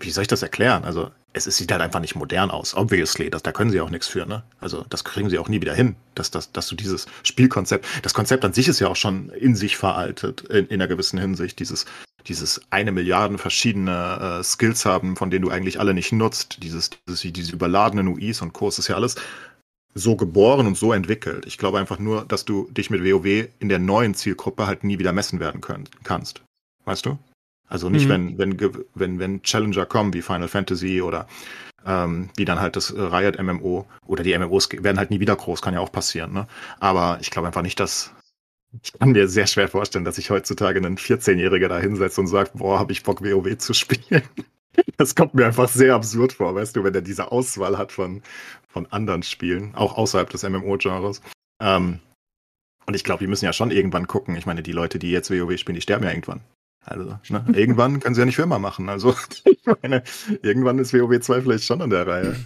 [0.00, 0.84] wie soll ich das erklären?
[0.84, 3.28] Also es, sieht halt einfach nicht modern aus, obviously.
[3.28, 4.44] Das, da können sie auch nichts für, ne?
[4.60, 8.14] Also das kriegen sie auch nie wieder hin, dass, dass, dass du dieses Spielkonzept, das
[8.14, 11.58] Konzept an sich ist ja auch schon in sich veraltet, in, in einer gewissen Hinsicht.
[11.58, 11.86] Dieses,
[12.26, 16.90] dieses eine Milliarden verschiedene äh, Skills haben, von denen du eigentlich alle nicht nutzt, dieses,
[17.08, 19.16] dieses, diese überladenen UIs und Kurs ist ja alles
[19.94, 21.46] so geboren und so entwickelt.
[21.46, 24.98] Ich glaube einfach nur, dass du dich mit WoW in der neuen Zielgruppe halt nie
[24.98, 26.42] wieder messen werden können, kannst.
[26.84, 27.18] Weißt du?
[27.74, 28.38] Also nicht, mhm.
[28.38, 31.26] wenn, wenn, wenn, wenn Challenger kommen wie Final Fantasy oder
[31.84, 35.60] ähm, wie dann halt das Riot MMO oder die MMOs werden halt nie wieder groß,
[35.60, 36.32] kann ja auch passieren.
[36.32, 36.46] Ne?
[36.78, 38.14] Aber ich glaube einfach nicht, dass.
[38.80, 42.52] Ich kann mir sehr schwer vorstellen, dass sich heutzutage ein 14-Jähriger da hinsetzt und sagt,
[42.54, 44.22] boah, hab ich Bock, WoW zu spielen.
[44.96, 48.22] Das kommt mir einfach sehr absurd vor, weißt du, wenn er diese Auswahl hat von,
[48.66, 51.20] von anderen Spielen, auch außerhalb des MMO-Genres.
[51.62, 52.00] Ähm,
[52.86, 54.34] und ich glaube, die müssen ja schon irgendwann gucken.
[54.34, 56.40] Ich meine, die Leute, die jetzt WoW spielen, die sterben ja irgendwann.
[56.84, 58.88] Also, ne, irgendwann können sie ja nicht für immer machen.
[58.88, 59.14] Also,
[59.44, 60.02] ich meine,
[60.42, 62.36] irgendwann ist WoW 2 vielleicht schon an der Reihe.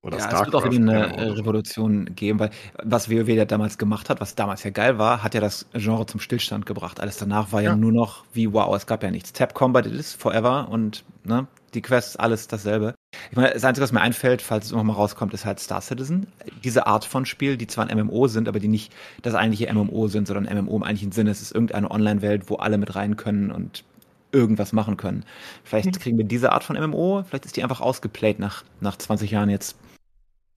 [0.00, 0.46] Oder ja, Starcraft.
[0.46, 2.50] Es wird auch eine Revolution geben, weil
[2.82, 6.06] was WoW ja damals gemacht hat, was damals ja geil war, hat ja das Genre
[6.06, 7.00] zum Stillstand gebracht.
[7.00, 9.32] Alles danach war ja, ja nur noch wie wow, es gab ja nichts.
[9.32, 12.94] Tap Combat ist forever und ne, die Quests, alles dasselbe.
[13.30, 16.26] Ich meine, das Einzige, was mir einfällt, falls es nochmal rauskommt, ist halt Star Citizen.
[16.62, 18.92] Diese Art von Spiel, die zwar ein MMO sind, aber die nicht
[19.22, 21.30] das eigentliche MMO sind, sondern MMO im eigentlichen Sinne.
[21.30, 23.84] Es ist irgendeine Online-Welt, wo alle mit rein können und
[24.30, 25.24] irgendwas machen können.
[25.64, 25.92] Vielleicht mhm.
[25.92, 29.48] kriegen wir diese Art von MMO, vielleicht ist die einfach ausgeplayt nach, nach 20 Jahren
[29.48, 29.76] jetzt.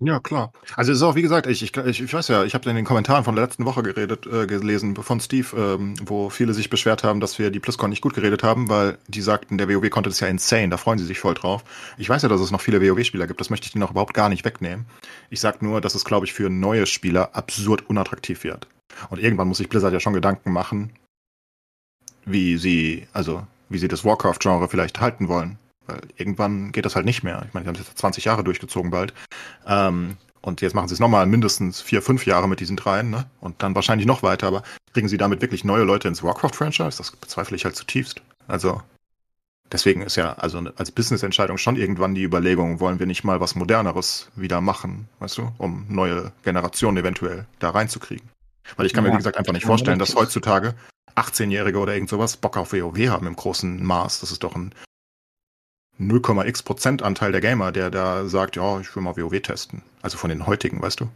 [0.04, 0.52] Ja, klar.
[0.76, 2.86] Also es ist auch, wie gesagt, ich, ich, ich weiß ja, ich habe in den
[2.86, 7.04] Kommentaren von der letzten Woche geredet, äh, gelesen von Steve, ähm, wo viele sich beschwert
[7.04, 10.20] haben, dass wir die BlizzCon nicht gut geredet haben, weil die sagten, der WoW-Content ist
[10.20, 11.64] ja insane, da freuen sie sich voll drauf.
[12.00, 14.16] Ich weiß ja, dass es noch viele WoW-Spieler gibt, das möchte ich denen auch überhaupt
[14.16, 14.88] gar nicht wegnehmen.
[15.30, 18.68] Ich sag nur, dass es, glaube ich, für neue Spieler absurd unattraktiv wird.
[19.12, 20.94] Und irgendwann muss sich Blizzard ja schon Gedanken machen,
[22.26, 25.60] wie sie, also wie sie das Warcraft-Genre vielleicht halten wollen.
[25.88, 27.44] Weil irgendwann geht das halt nicht mehr.
[27.48, 29.14] Ich meine, sie haben es jetzt 20 Jahre durchgezogen bald.
[29.66, 33.26] Ähm, und jetzt machen sie es nochmal mindestens vier, fünf Jahre mit diesen dreien, ne?
[33.40, 34.64] Und dann wahrscheinlich noch weiter, aber
[34.94, 36.98] kriegen sie damit wirklich neue Leute ins Warcraft-Franchise?
[36.98, 38.22] Das bezweifle ich halt zutiefst.
[38.48, 38.82] Also,
[39.72, 43.56] deswegen ist ja, also als Business-Entscheidung schon irgendwann die Überlegung, wollen wir nicht mal was
[43.56, 48.28] Moderneres wieder machen, weißt du, um neue Generationen eventuell da reinzukriegen.
[48.78, 50.74] Weil ich kann ja, mir, wie gesagt, einfach nicht vorstellen, dass heutzutage
[51.16, 54.22] 18-Jährige oder irgend sowas Bock auf WoW haben im großen Maß.
[54.22, 54.74] Das ist doch ein
[56.02, 59.84] 0,x Prozent Anteil der Gamer, der da sagt, ja, ich will mal WoW testen.
[60.02, 61.10] Also von den heutigen, weißt du?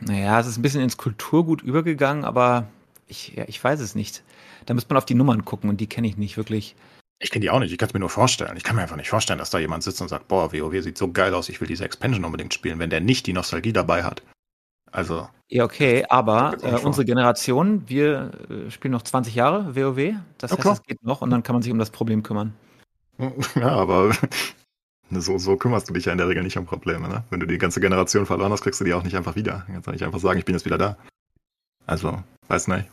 [0.00, 2.66] Naja, es ist ein bisschen ins Kulturgut übergegangen, aber
[3.06, 4.22] ich, ja, ich weiß es nicht.
[4.66, 6.74] Da müsste man auf die Nummern gucken und die kenne ich nicht wirklich.
[7.20, 8.56] Ich kenne die auch nicht, ich kann es mir nur vorstellen.
[8.56, 10.98] Ich kann mir einfach nicht vorstellen, dass da jemand sitzt und sagt, boah, WoW sieht
[10.98, 14.02] so geil aus, ich will diese Expansion unbedingt spielen, wenn der nicht die Nostalgie dabei
[14.02, 14.22] hat.
[14.94, 15.28] Also.
[15.48, 20.14] Ja, okay, aber äh, unsere Generation, wir äh, spielen noch 20 Jahre WoW.
[20.38, 22.54] Das ja, heißt, es geht noch und dann kann man sich um das Problem kümmern.
[23.56, 24.12] Ja, aber
[25.10, 27.08] so, so kümmerst du dich ja in der Regel nicht um Probleme.
[27.08, 27.24] Ne?
[27.30, 29.64] Wenn du die ganze Generation verloren hast, kriegst du die auch nicht einfach wieder.
[29.66, 30.96] Kannst du nicht einfach sagen, ich bin jetzt wieder da.
[31.86, 32.88] Also, weiß nicht.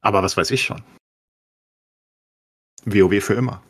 [0.00, 0.82] Aber was weiß ich schon?
[2.84, 3.62] WoW für immer.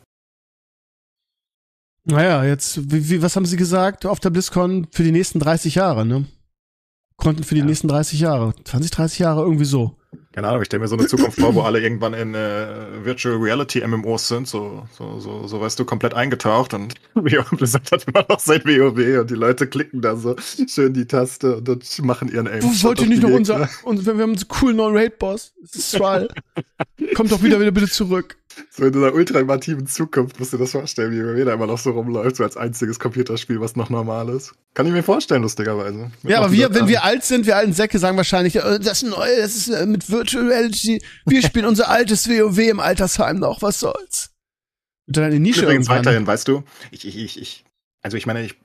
[2.03, 5.75] Naja, jetzt, wie, wie, was haben Sie gesagt auf der BlizzCon für die nächsten 30
[5.75, 6.25] Jahre, ne?
[7.17, 7.65] Content für die ja.
[7.65, 8.53] nächsten 30 Jahre.
[8.63, 9.95] 20, 30 Jahre, irgendwie so.
[10.31, 12.67] Keine Ahnung, ich stelle mir so eine Zukunft vor, wo alle irgendwann in äh,
[13.03, 17.49] Virtual Reality MMOs sind, so, so, so, so weißt du, komplett eingetaucht und wie auch
[17.51, 20.35] Blizzard hat immer noch sein WoW und die Leute klicken da so
[20.67, 22.63] schön die Taste und dann machen ihren Aim.
[22.63, 26.27] Wollt ihr nicht noch unser, unser, wir haben einen coolen neuen Raid-Boss, das ist Thrall.
[27.15, 28.37] Kommt doch wieder, wieder bitte zurück.
[28.69, 31.91] So in einer ultimativen Zukunft musst du dir das vorstellen, wie da immer noch so
[31.91, 34.53] rumläuft, so als einziges Computerspiel, was noch normal ist.
[34.73, 36.11] Kann ich mir vorstellen, lustigerweise.
[36.21, 39.03] Mit ja, aber wir, wenn wir alt sind, wir alten Säcke sagen wahrscheinlich, äh, das
[39.03, 41.01] ist neu, das ist äh, mit Virtual Reality.
[41.25, 44.31] Wir spielen unser altes WoW im Altersheim noch, was soll's?
[45.07, 47.65] Und dann in die Nische Übrigens weiterhin, weißt du, ich, ich, ich, ich,
[48.01, 48.55] also ich meine, ich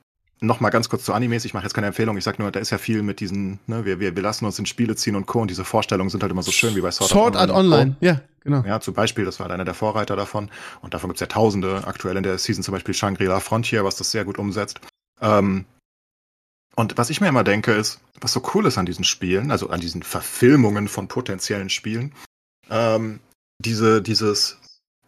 [0.40, 1.44] noch mal ganz kurz zu Animes.
[1.44, 2.16] Ich mache jetzt keine Empfehlung.
[2.16, 4.58] Ich sag nur, da ist ja viel mit diesen, ne, wir, wir, wir lassen uns
[4.58, 5.40] in Spiele ziehen und Co.
[5.40, 7.74] Und diese Vorstellungen sind halt immer so schön wie bei Sword, Sword Art Online.
[7.74, 7.96] Online.
[8.00, 8.62] Ja, genau.
[8.66, 10.50] Ja, zum Beispiel, das war halt einer der Vorreiter davon.
[10.80, 11.86] Und davon gibt's ja Tausende.
[11.86, 14.80] Aktuell in der Season zum Beispiel Shangri-La Frontier, was das sehr gut umsetzt.
[15.20, 15.66] Ähm,
[16.76, 19.68] und was ich mir immer denke, ist, was so cool ist an diesen Spielen, also
[19.68, 22.14] an diesen Verfilmungen von potenziellen Spielen,
[22.70, 23.20] ähm,
[23.58, 24.58] diese, dieses,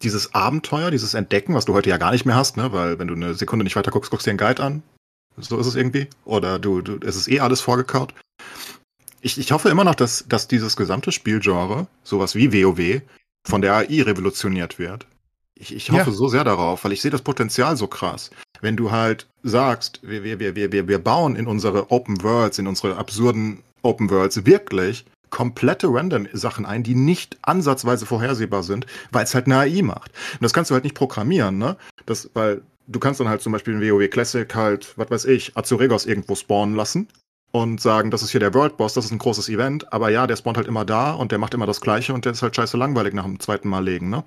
[0.03, 2.71] dieses Abenteuer, dieses Entdecken, was du heute ja gar nicht mehr hast, ne?
[2.71, 4.83] Weil wenn du eine Sekunde nicht weiter guckst, guckst du dir einen Guide an.
[5.37, 6.07] So ist es irgendwie.
[6.25, 8.13] Oder du, du, es ist eh alles vorgekaut.
[9.21, 13.01] Ich, ich hoffe immer noch, dass, dass dieses gesamte Spielgenre, sowas wie WoW,
[13.45, 15.07] von der AI revolutioniert wird.
[15.55, 16.15] Ich, ich hoffe ja.
[16.15, 18.31] so sehr darauf, weil ich sehe das Potenzial so krass.
[18.61, 22.67] Wenn du halt sagst, wir, wir, wir, wir, wir bauen in unsere Open Worlds, in
[22.67, 29.33] unsere absurden Open Worlds wirklich komplette Random-Sachen ein, die nicht ansatzweise vorhersehbar sind, weil es
[29.33, 30.11] halt eine AI macht.
[30.33, 31.75] Und das kannst du halt nicht programmieren, ne?
[32.05, 35.55] Das, weil du kannst dann halt zum Beispiel in WoW Classic halt, was weiß ich,
[35.55, 37.07] Azuregos irgendwo spawnen lassen
[37.51, 40.27] und sagen, das ist hier der World Boss, das ist ein großes Event, aber ja,
[40.27, 42.55] der spawnt halt immer da und der macht immer das Gleiche und der ist halt
[42.55, 44.23] scheiße langweilig nach dem zweiten Mal legen, ne?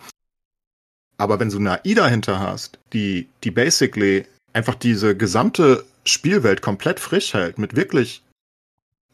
[1.18, 7.00] Aber wenn du eine AI dahinter hast, die, die basically einfach diese gesamte Spielwelt komplett
[7.00, 8.22] frisch hält, mit wirklich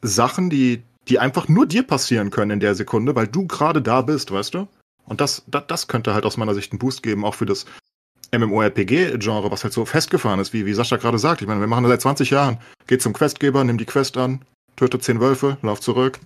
[0.02, 4.02] Sachen, die, die einfach nur dir passieren können in der Sekunde, weil du gerade da
[4.02, 4.68] bist, weißt du?
[5.06, 7.66] Und das, das, das könnte halt aus meiner Sicht einen Boost geben, auch für das
[8.36, 11.42] MMORPG-Genre, was halt so festgefahren ist, wie, wie Sascha gerade sagt.
[11.42, 12.58] Ich meine, wir machen das seit 20 Jahren.
[12.86, 14.42] Geht zum Questgeber, nimm die Quest an,
[14.76, 16.18] tötet 10 Wölfe, lauf zurück,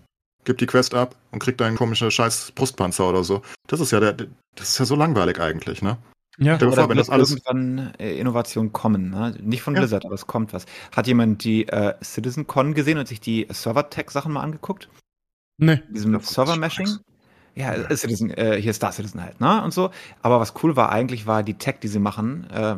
[0.44, 3.42] gib die Quest ab und krieg deinen komischen scheiß Brustpanzer oder so.
[3.66, 5.98] Das ist ja der, das ist ja so langweilig eigentlich, ne?
[6.38, 9.34] Ja, Stell vor, wenn das alles irgendwann äh, Innovation kommen, ne?
[9.40, 10.08] Nicht von Blizzard, ja.
[10.08, 10.66] aber es kommt was.
[10.94, 14.90] Hat jemand die äh, CitizenCon gesehen und sich die Server-Tech-Sachen mal angeguckt?
[15.58, 15.82] Nee.
[15.88, 16.98] Diesem Server-Meshing?
[17.56, 19.62] Ja, Citizen, äh, hier Star Citizen halt, ne?
[19.64, 19.90] Und so.
[20.22, 22.76] Aber was cool war eigentlich, war die Tech, die sie machen, äh,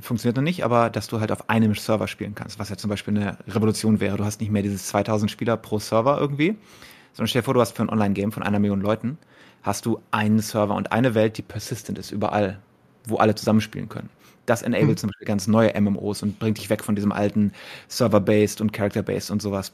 [0.00, 2.88] funktioniert noch nicht, aber dass du halt auf einem Server spielen kannst, was ja zum
[2.90, 4.16] Beispiel eine Revolution wäre.
[4.16, 6.56] Du hast nicht mehr dieses 2000 Spieler pro Server irgendwie,
[7.12, 9.18] sondern stell dir vor, du hast für ein Online-Game von einer Million Leuten,
[9.62, 12.58] hast du einen Server und eine Welt, die persistent ist überall,
[13.06, 14.08] wo alle zusammenspielen können.
[14.46, 14.96] Das enabled hm.
[14.96, 17.52] zum Beispiel ganz neue MMOs und bringt dich weg von diesem alten
[17.88, 19.72] Server-based und Character-based und sowas.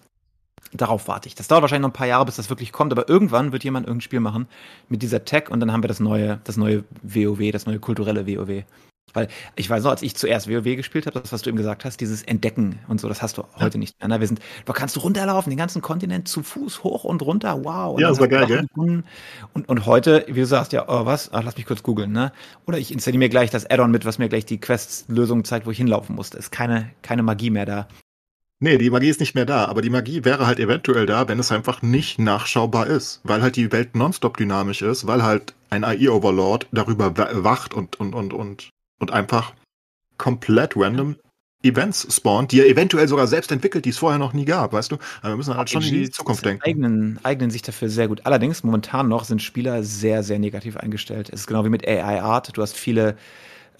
[0.72, 1.34] Darauf warte ich.
[1.34, 3.86] Das dauert wahrscheinlich noch ein paar Jahre, bis das wirklich kommt, aber irgendwann wird jemand
[3.86, 4.46] irgendein Spiel machen
[4.88, 8.26] mit dieser Tech und dann haben wir das neue, das neue WoW, das neue kulturelle
[8.26, 8.64] WoW.
[9.12, 11.84] Weil ich weiß noch, als ich zuerst WoW gespielt habe, das, was du eben gesagt
[11.84, 14.08] hast, dieses Entdecken und so, das hast du heute nicht mehr.
[14.08, 14.20] Ne?
[14.20, 17.94] Wir sind, da kannst du runterlaufen, den ganzen Kontinent zu Fuß hoch und runter, wow.
[17.94, 18.66] Und ja, das war geil, gell?
[18.76, 19.04] Und,
[19.68, 21.32] und heute, wie du sagst, ja, oh, was?
[21.32, 22.32] Ach, lass mich kurz googeln, ne?
[22.66, 25.72] Oder ich installiere mir gleich das Add-on mit, was mir gleich die Quest-Lösung zeigt, wo
[25.72, 26.30] ich hinlaufen muss.
[26.30, 27.88] Da ist keine, keine Magie mehr da.
[28.62, 31.38] Nee, die Magie ist nicht mehr da, aber die Magie wäre halt eventuell da, wenn
[31.38, 35.82] es einfach nicht nachschaubar ist, weil halt die Welt nonstop dynamisch ist, weil halt ein
[35.82, 39.54] AI-Overlord darüber wacht und, und, und, und, und einfach
[40.18, 41.16] komplett random
[41.62, 44.92] Events spawnt, die er eventuell sogar selbst entwickelt, die es vorher noch nie gab, weißt
[44.92, 44.96] du?
[45.20, 46.62] Aber wir müssen halt schon in die Zukunft denken.
[46.62, 48.20] Eignen, eignen sich dafür sehr gut.
[48.24, 51.30] Allerdings, momentan noch sind Spieler sehr, sehr negativ eingestellt.
[51.30, 52.54] Es ist genau wie mit AI Art.
[52.56, 53.16] Du hast viele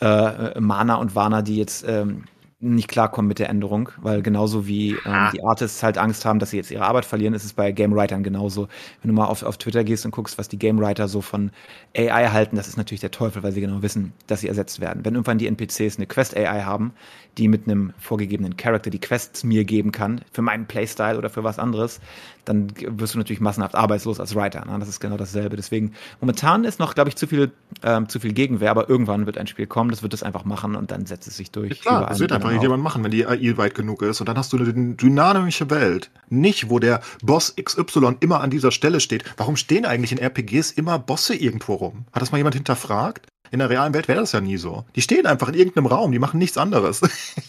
[0.01, 2.25] äh, Mana und Warner, die jetzt ähm,
[2.63, 6.51] nicht klarkommen mit der Änderung, weil genauso wie ähm, die Artists halt Angst haben, dass
[6.51, 8.69] sie jetzt ihre Arbeit verlieren, ist es bei Game Writern genauso.
[9.01, 11.51] Wenn du mal auf, auf Twitter gehst und guckst, was die Game Writer so von
[11.97, 15.05] AI halten, das ist natürlich der Teufel, weil sie genau wissen, dass sie ersetzt werden.
[15.07, 16.93] Wenn irgendwann die NPCs eine Quest AI haben,
[17.39, 21.45] die mit einem vorgegebenen Charakter die Quests mir geben kann, für meinen Playstyle oder für
[21.45, 22.01] was anderes,
[22.45, 24.65] dann wirst du natürlich massenhaft arbeitslos als Writer.
[24.65, 24.79] Ne?
[24.79, 25.57] Das ist genau dasselbe.
[25.57, 29.39] Deswegen, momentan ist noch, glaube ich, zu viel, ähm, zu viel Gegenwehr, aber irgendwann wird
[29.39, 31.71] ein Spiel kommen, das wird es einfach machen und dann setzt es sich durch.
[31.71, 34.37] Ja, klar, das wird einfach jemand machen, wenn die AI weit genug ist und dann
[34.37, 36.11] hast du eine dynamische Welt.
[36.29, 39.25] Nicht, wo der Boss XY immer an dieser Stelle steht.
[39.37, 42.05] Warum stehen eigentlich in RPGs immer Bosse irgendwo rum?
[42.13, 43.27] Hat das mal jemand hinterfragt?
[43.51, 44.85] In der realen Welt wäre das ja nie so.
[44.95, 47.03] Die stehen einfach in irgendeinem Raum, die machen nichts anderes.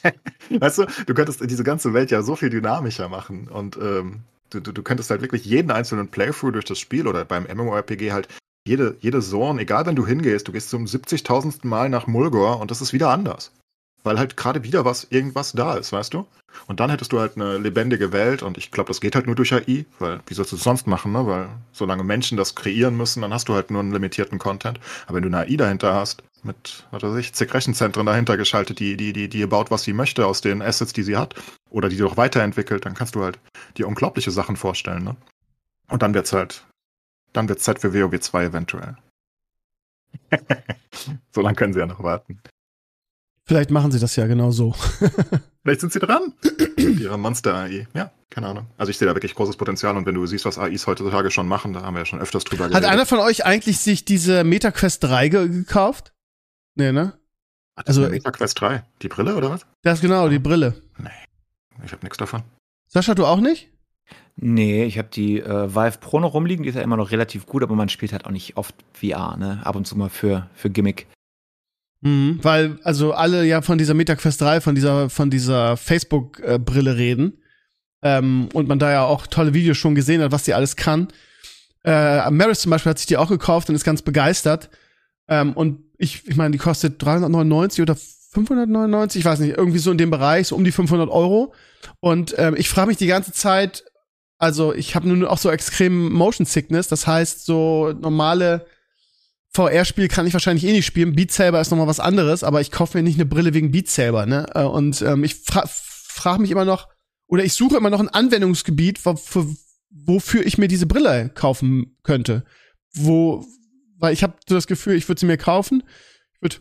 [0.50, 3.48] weißt du, du könntest diese ganze Welt ja so viel dynamischer machen.
[3.48, 4.22] Und ähm,
[4.52, 8.12] du, du, du könntest halt wirklich jeden einzelnen Playthrough durch das Spiel oder beim MMORPG
[8.12, 8.28] halt
[8.68, 11.66] jede, jede Zone, egal wenn du hingehst, du gehst zum 70.000.
[11.66, 13.52] Mal nach Mulgor und das ist wieder anders.
[14.04, 16.26] Weil halt gerade wieder was, irgendwas da ist, weißt du?
[16.68, 19.36] Und dann hättest du halt eine lebendige Welt und ich glaube, das geht halt nur
[19.36, 21.26] durch AI, weil wie sollst du es sonst machen, ne?
[21.26, 24.80] Weil solange Menschen das kreieren müssen, dann hast du halt nur einen limitierten Content.
[25.06, 28.80] Aber wenn du eine AI dahinter hast, mit, was weiß ich, zig Rechenzentren dahinter geschaltet,
[28.80, 31.36] die, die, die, die baut, was sie möchte aus den Assets, die sie hat,
[31.70, 33.40] oder die doch weiterentwickelt, dann kannst du halt
[33.78, 35.16] dir unglaubliche Sachen vorstellen, ne?
[35.90, 36.66] Und dann wird's halt,
[37.34, 38.98] dann wird's Zeit für WoW 2 eventuell.
[41.32, 42.42] so lange können sie ja noch warten.
[43.52, 44.74] Vielleicht machen sie das ja genau so.
[45.64, 46.32] Vielleicht sind sie dran.
[46.78, 47.86] Ihre Monster-AI.
[47.94, 48.68] Ja, keine Ahnung.
[48.78, 51.50] Also ich sehe da wirklich großes Potenzial und wenn du siehst, was AIs heutzutage schon
[51.50, 52.82] machen, da haben wir ja schon öfters drüber geredet.
[52.82, 56.14] Hat einer von euch eigentlich sich diese MetaQuest 3 ge gekauft?
[56.76, 57.20] Nee, ne?
[57.76, 59.66] Ach, also MetaQuest 3, die Brille oder was?
[59.82, 60.82] Das ist genau, die Brille.
[60.98, 61.10] Nee.
[61.84, 62.44] Ich habe nichts davon.
[62.88, 63.68] Sascha, du auch nicht?
[64.38, 67.48] Nee, ich habe die äh, Vive Pro noch rumliegen, die ist ja immer noch relativ
[67.48, 69.60] gut, aber man spielt halt auch nicht oft VR, ne?
[69.66, 71.08] Ab und zu mal für, für Gimmick.
[72.02, 77.38] Mhm, weil also alle ja von dieser MetaQuest 3, von dieser, von dieser Facebook-Brille reden.
[78.04, 81.10] Ähm, und man da ja auch tolle Videos schon gesehen hat, was die alles kann.
[81.84, 84.70] Äh, Maris zum Beispiel hat sich die auch gekauft und ist ganz begeistert.
[85.28, 89.92] Ähm, und ich, ich meine, die kostet 399 oder 599, ich weiß nicht, irgendwie so
[89.92, 91.54] in dem Bereich, so um die 500 Euro.
[92.00, 93.84] Und ähm, ich frage mich die ganze Zeit,
[94.40, 98.66] also ich habe nun auch so extrem Motion Sickness, das heißt so normale
[99.54, 101.14] VR-Spiel kann ich wahrscheinlich eh nicht spielen.
[101.14, 103.90] Beat Saber ist nochmal was anderes, aber ich kaufe mir nicht eine Brille wegen Beat
[103.90, 104.48] Saber, ne?
[104.56, 106.88] Äh, und ähm, ich fra frage mich immer noch,
[107.28, 109.18] oder ich suche immer noch ein Anwendungsgebiet, für,
[109.90, 112.46] wofür ich mir diese Brille kaufen könnte.
[112.94, 113.46] Wo,
[113.98, 115.84] weil ich habe so das Gefühl, ich würde sie mir kaufen,
[116.36, 116.58] ich würde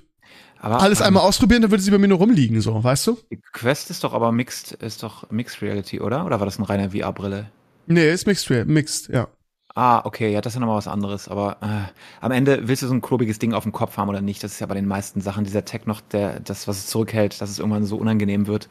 [0.61, 3.19] alles ähm, einmal ausprobieren, dann würde sie bei mir nur rumliegen, so, weißt du?
[3.31, 6.27] Die Quest ist doch aber mixed, ist doch Mixed Reality, oder?
[6.27, 7.51] Oder war das eine reine VR-Brille?
[7.87, 9.29] Nee, ist Mixed, Mixed, ja.
[9.75, 11.29] Ah, okay, ja, das ist ja nochmal was anderes.
[11.29, 14.21] Aber äh, am Ende willst du so ein klobiges Ding auf dem Kopf haben oder
[14.21, 14.43] nicht?
[14.43, 17.41] Das ist ja bei den meisten Sachen dieser Tech noch der, das, was es zurückhält,
[17.41, 18.69] dass es irgendwann so unangenehm wird.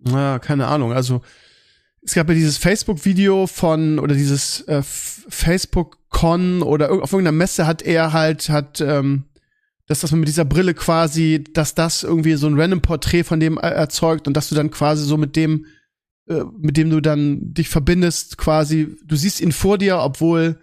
[0.00, 0.92] Ja, keine Ahnung.
[0.92, 1.22] Also
[2.02, 7.82] es gab ja dieses Facebook-Video von oder dieses äh, Facebook-Con oder auf irgendeiner Messe hat
[7.82, 9.24] er halt hat ähm,
[9.86, 13.40] dass das man mit dieser Brille quasi, dass das irgendwie so ein random Porträt von
[13.40, 15.66] dem erzeugt und dass du dann quasi so mit dem
[16.28, 20.58] äh, mit dem du dann dich verbindest, quasi, du siehst ihn vor dir, obwohl,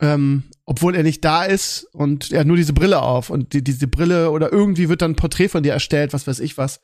[0.00, 3.64] ähm, obwohl er nicht da ist und er hat nur diese Brille auf und die,
[3.64, 6.80] diese Brille oder irgendwie wird dann ein Porträt von dir erstellt, was weiß ich was.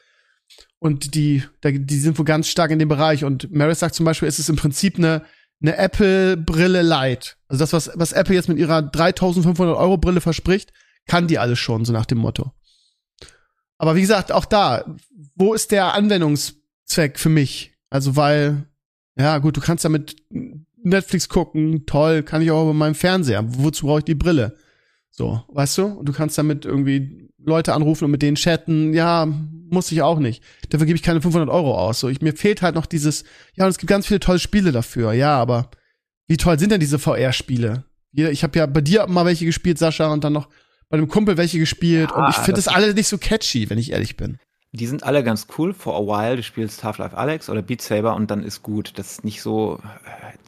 [0.79, 3.25] Und die, die sind wohl ganz stark in dem Bereich.
[3.25, 5.25] Und Maris sagt zum Beispiel, es ist im Prinzip eine,
[5.61, 7.37] eine Apple-Brille Light.
[7.49, 10.73] Also das, was, was Apple jetzt mit ihrer 3500 Euro Brille verspricht,
[11.07, 12.53] kann die alles schon, so nach dem Motto.
[13.77, 14.97] Aber wie gesagt, auch da,
[15.35, 16.58] wo ist der Anwendungs,
[16.89, 17.73] Zweck für mich.
[17.91, 18.65] Also weil,
[19.17, 20.17] ja gut, du kannst damit
[20.83, 23.45] Netflix gucken, toll, kann ich auch über meinem Fernseher.
[23.47, 24.57] Wozu brauche ich die Brille?
[25.11, 25.87] So, weißt du?
[25.87, 28.93] Und du kannst damit irgendwie Leute anrufen und mit denen chatten.
[28.95, 30.43] Ja, muss ich auch nicht.
[30.71, 32.01] Dafür gebe ich keine 500 Euro aus.
[32.01, 33.25] So, ich, mir fehlt halt noch dieses,
[33.55, 35.13] ja, und es gibt ganz viele tolle Spiele dafür.
[35.13, 35.71] Ja, aber
[36.27, 37.85] wie toll sind denn diese VR-Spiele?
[38.13, 40.49] Ich habe ja bei dir mal welche gespielt, Sascha, und dann noch
[40.89, 42.11] bei einem Kumpel welche gespielt.
[42.11, 44.39] Ja, und ich finde das, das alle nicht so catchy, wenn ich ehrlich bin.
[44.73, 45.73] Die sind alle ganz cool.
[45.73, 48.93] For a while, du spielst Half-Life Alex oder Beat Saber und dann ist gut.
[48.97, 49.81] Das ist nicht so.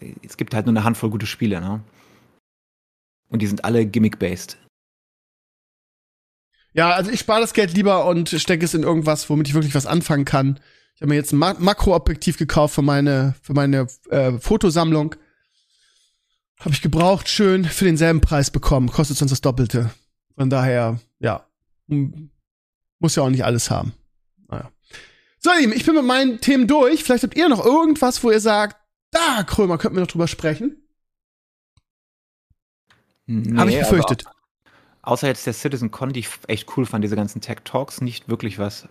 [0.01, 1.83] Äh, es gibt halt nur eine Handvoll gute Spiele, ne?
[3.29, 4.59] Und die sind alle gimmick-based.
[6.73, 9.75] Ja, also ich spare das Geld lieber und stecke es in irgendwas, womit ich wirklich
[9.75, 10.61] was anfangen kann.
[10.95, 15.17] Ich habe mir jetzt ein Ma Makroobjektiv gekauft für meine, für meine äh, Fotosammlung.
[16.61, 18.89] Habe ich gebraucht, schön für denselben Preis bekommen.
[18.91, 19.91] Kostet sonst das Doppelte.
[20.37, 21.47] Von daher, ja,
[21.87, 23.95] muss ja auch nicht alles haben.
[24.51, 24.71] Naja.
[25.39, 27.03] So, ihr Lieben, ich bin mit meinen Themen durch.
[27.03, 28.77] Vielleicht habt ihr noch irgendwas, wo ihr sagt,
[29.11, 30.77] da, Krömer, könnten wir noch drüber sprechen?
[33.27, 34.25] Nee, Habe ich befürchtet.
[35.03, 38.29] Außer jetzt der Citizen Con, die ich echt cool fand, diese ganzen Tech Talks, nicht
[38.29, 38.87] wirklich was.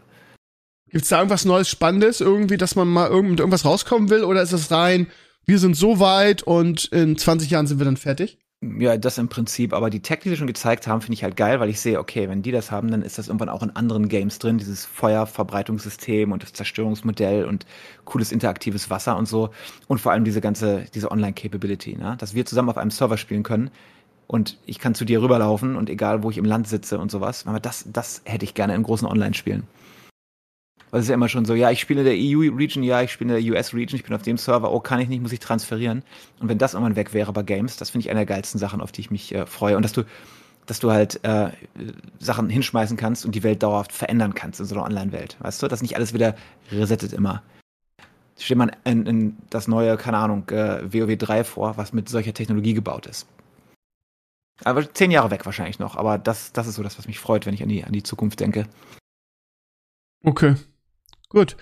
[0.89, 4.23] Gibt's da irgendwas Neues, Spannendes, irgendwie, dass man mal mit irgendwas rauskommen will?
[4.23, 5.07] Oder ist es rein,
[5.45, 8.39] wir sind so weit und in 20 Jahren sind wir dann fertig?
[8.61, 11.37] Ja, das im Prinzip, aber die Tech, die sie schon gezeigt haben, finde ich halt
[11.37, 13.73] geil, weil ich sehe, okay, wenn die das haben, dann ist das irgendwann auch in
[13.73, 17.65] anderen Games drin, dieses Feuerverbreitungssystem und das Zerstörungsmodell und
[18.03, 19.51] cooles interaktives Wasser und so
[19.87, 22.17] und vor allem diese ganze, diese Online-Capability, ne?
[22.19, 23.71] dass wir zusammen auf einem Server spielen können
[24.27, 27.47] und ich kann zu dir rüberlaufen und egal, wo ich im Land sitze und sowas,
[27.47, 29.63] aber das, das hätte ich gerne in großen Online-Spielen.
[30.91, 33.11] Weil es ist ja immer schon so, ja, ich spiele in der EU-Region, ja, ich
[33.11, 35.39] spiele in der US-Region, ich bin auf dem Server, oh, kann ich nicht, muss ich
[35.39, 36.03] transferieren.
[36.39, 38.81] Und wenn das irgendwann weg wäre bei Games, das finde ich eine der geilsten Sachen,
[38.81, 39.77] auf die ich mich äh, freue.
[39.77, 40.03] Und dass du,
[40.65, 41.49] dass du halt äh,
[42.19, 45.37] Sachen hinschmeißen kannst und die Welt dauerhaft verändern kannst in so einer Online-Welt.
[45.39, 46.35] Weißt du, dass nicht alles wieder
[46.71, 47.43] resettet immer.
[48.39, 52.33] Stell mal in, in das neue, keine Ahnung, äh, WoW 3 vor, was mit solcher
[52.33, 53.27] Technologie gebaut ist.
[54.63, 57.45] Aber zehn Jahre weg wahrscheinlich noch, aber das, das ist so das, was mich freut,
[57.45, 58.67] wenn ich an die, an die Zukunft denke.
[60.23, 60.55] Okay.
[61.29, 61.55] Gut.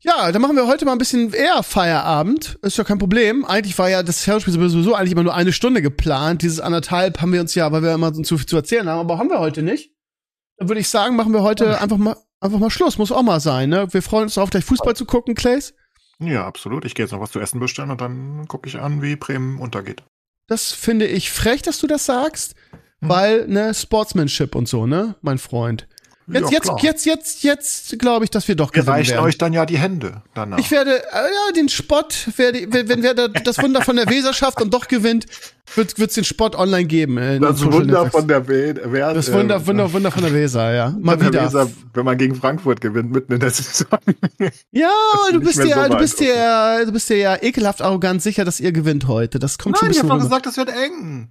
[0.00, 2.58] Ja, dann machen wir heute mal ein bisschen eher Feierabend.
[2.62, 3.44] Ist ja kein Problem.
[3.44, 6.42] Eigentlich war ja das Hörspiel sowieso eigentlich immer nur eine Stunde geplant.
[6.42, 9.00] Dieses anderthalb haben wir uns ja, weil wir immer so zu viel zu erzählen haben,
[9.00, 9.92] aber haben wir heute nicht.
[10.56, 11.82] Dann würde ich sagen, machen wir heute okay.
[11.82, 12.98] einfach mal einfach mal Schluss.
[12.98, 13.92] Muss auch mal sein, ne?
[13.92, 15.74] Wir freuen uns darauf, gleich Fußball zu gucken, Clays.
[16.20, 16.84] Ja, absolut.
[16.84, 19.60] Ich gehe jetzt noch was zu essen bestellen und dann gucke ich an, wie Bremen
[19.60, 20.02] untergeht.
[20.46, 22.54] Das finde ich frech, dass du das sagst,
[23.00, 23.08] hm.
[23.08, 25.86] weil, ne, Sportsmanship und so, ne, mein Freund.
[26.30, 29.24] Jetzt, ja, jetzt, jetzt, jetzt, jetzt glaube ich, dass wir doch gewinnen wir reichen werden.
[29.24, 30.58] euch dann ja die Hände danach.
[30.58, 34.60] Ich werde, äh, ja, den Spott, werde, wenn wer das Wunder von der Weser schafft
[34.60, 35.26] und doch gewinnt,
[35.74, 37.16] wird es den Spott online geben.
[37.16, 39.14] Äh, das Wunder von der Weser.
[39.14, 40.94] Das Wunder, äh, Wunder, Wunder von der Weser, ja.
[41.00, 41.44] Mal wieder.
[41.44, 43.98] Weser, wenn man gegen Frankfurt gewinnt, mitten in der Saison.
[44.70, 44.90] Ja,
[45.32, 48.72] du bist ja, so du bist ja, du bist ja ekelhaft arrogant sicher, dass ihr
[48.72, 49.38] gewinnt heute.
[49.38, 51.28] Das kommt Nein, schon ich habe doch gesagt, das wird eng.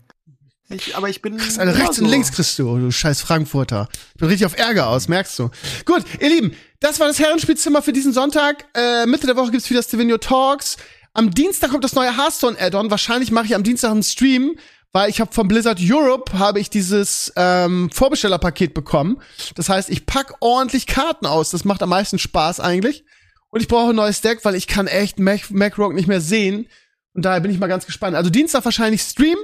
[0.69, 1.37] Ich, aber ich bin.
[1.37, 2.03] Kriegst eine rechts so.
[2.03, 3.87] und links kriegst du, du scheiß Frankfurter.
[4.13, 5.49] Ich bin richtig auf Ärger aus, merkst du.
[5.85, 8.65] Gut, ihr Lieben, das war das Herrenspielzimmer für diesen Sonntag.
[8.73, 10.77] Äh, Mitte der Woche gibt's wieder Stevenio Talks.
[11.13, 12.91] Am Dienstag kommt das neue Hearthstone Add-on.
[12.91, 14.55] Wahrscheinlich mache ich am Dienstag einen Stream,
[14.91, 19.21] weil ich habe von Blizzard Europe habe ich dieses ähm, Vorbestellerpaket bekommen.
[19.55, 21.49] Das heißt, ich pack ordentlich Karten aus.
[21.49, 23.05] Das macht am meisten Spaß eigentlich.
[23.49, 25.49] Und ich brauche ein neues Deck, weil ich kann echt Mac,
[25.93, 26.67] nicht mehr sehen.
[27.13, 28.15] Und daher bin ich mal ganz gespannt.
[28.15, 29.37] Also Dienstag wahrscheinlich Stream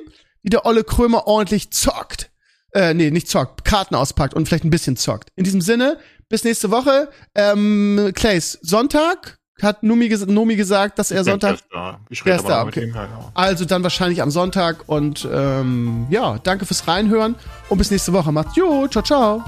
[0.44, 2.30] wie der Olle Krömer ordentlich zockt.
[2.74, 5.30] Äh, nee, nicht zockt, Karten auspackt und vielleicht ein bisschen zockt.
[5.36, 5.98] In diesem Sinne,
[6.30, 7.10] bis nächste Woche.
[7.36, 11.50] Ähm, Clays, Sonntag hat Nomi, ges Nomi gesagt, dass er Sonntag.
[11.50, 12.00] der ist da.
[12.10, 12.86] Ich Der rede ist aber da, noch mit okay.
[12.88, 12.96] ihm.
[12.96, 13.32] Ja, ja.
[13.36, 17.36] Also dann wahrscheinlich am Sonntag und ähm, ja, danke fürs Reinhören
[17.70, 18.32] und bis nächste Woche.
[18.32, 19.44] Macht's gut, ciao, ciao.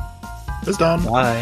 [0.64, 1.04] Bis dann.
[1.06, 1.36] Bye.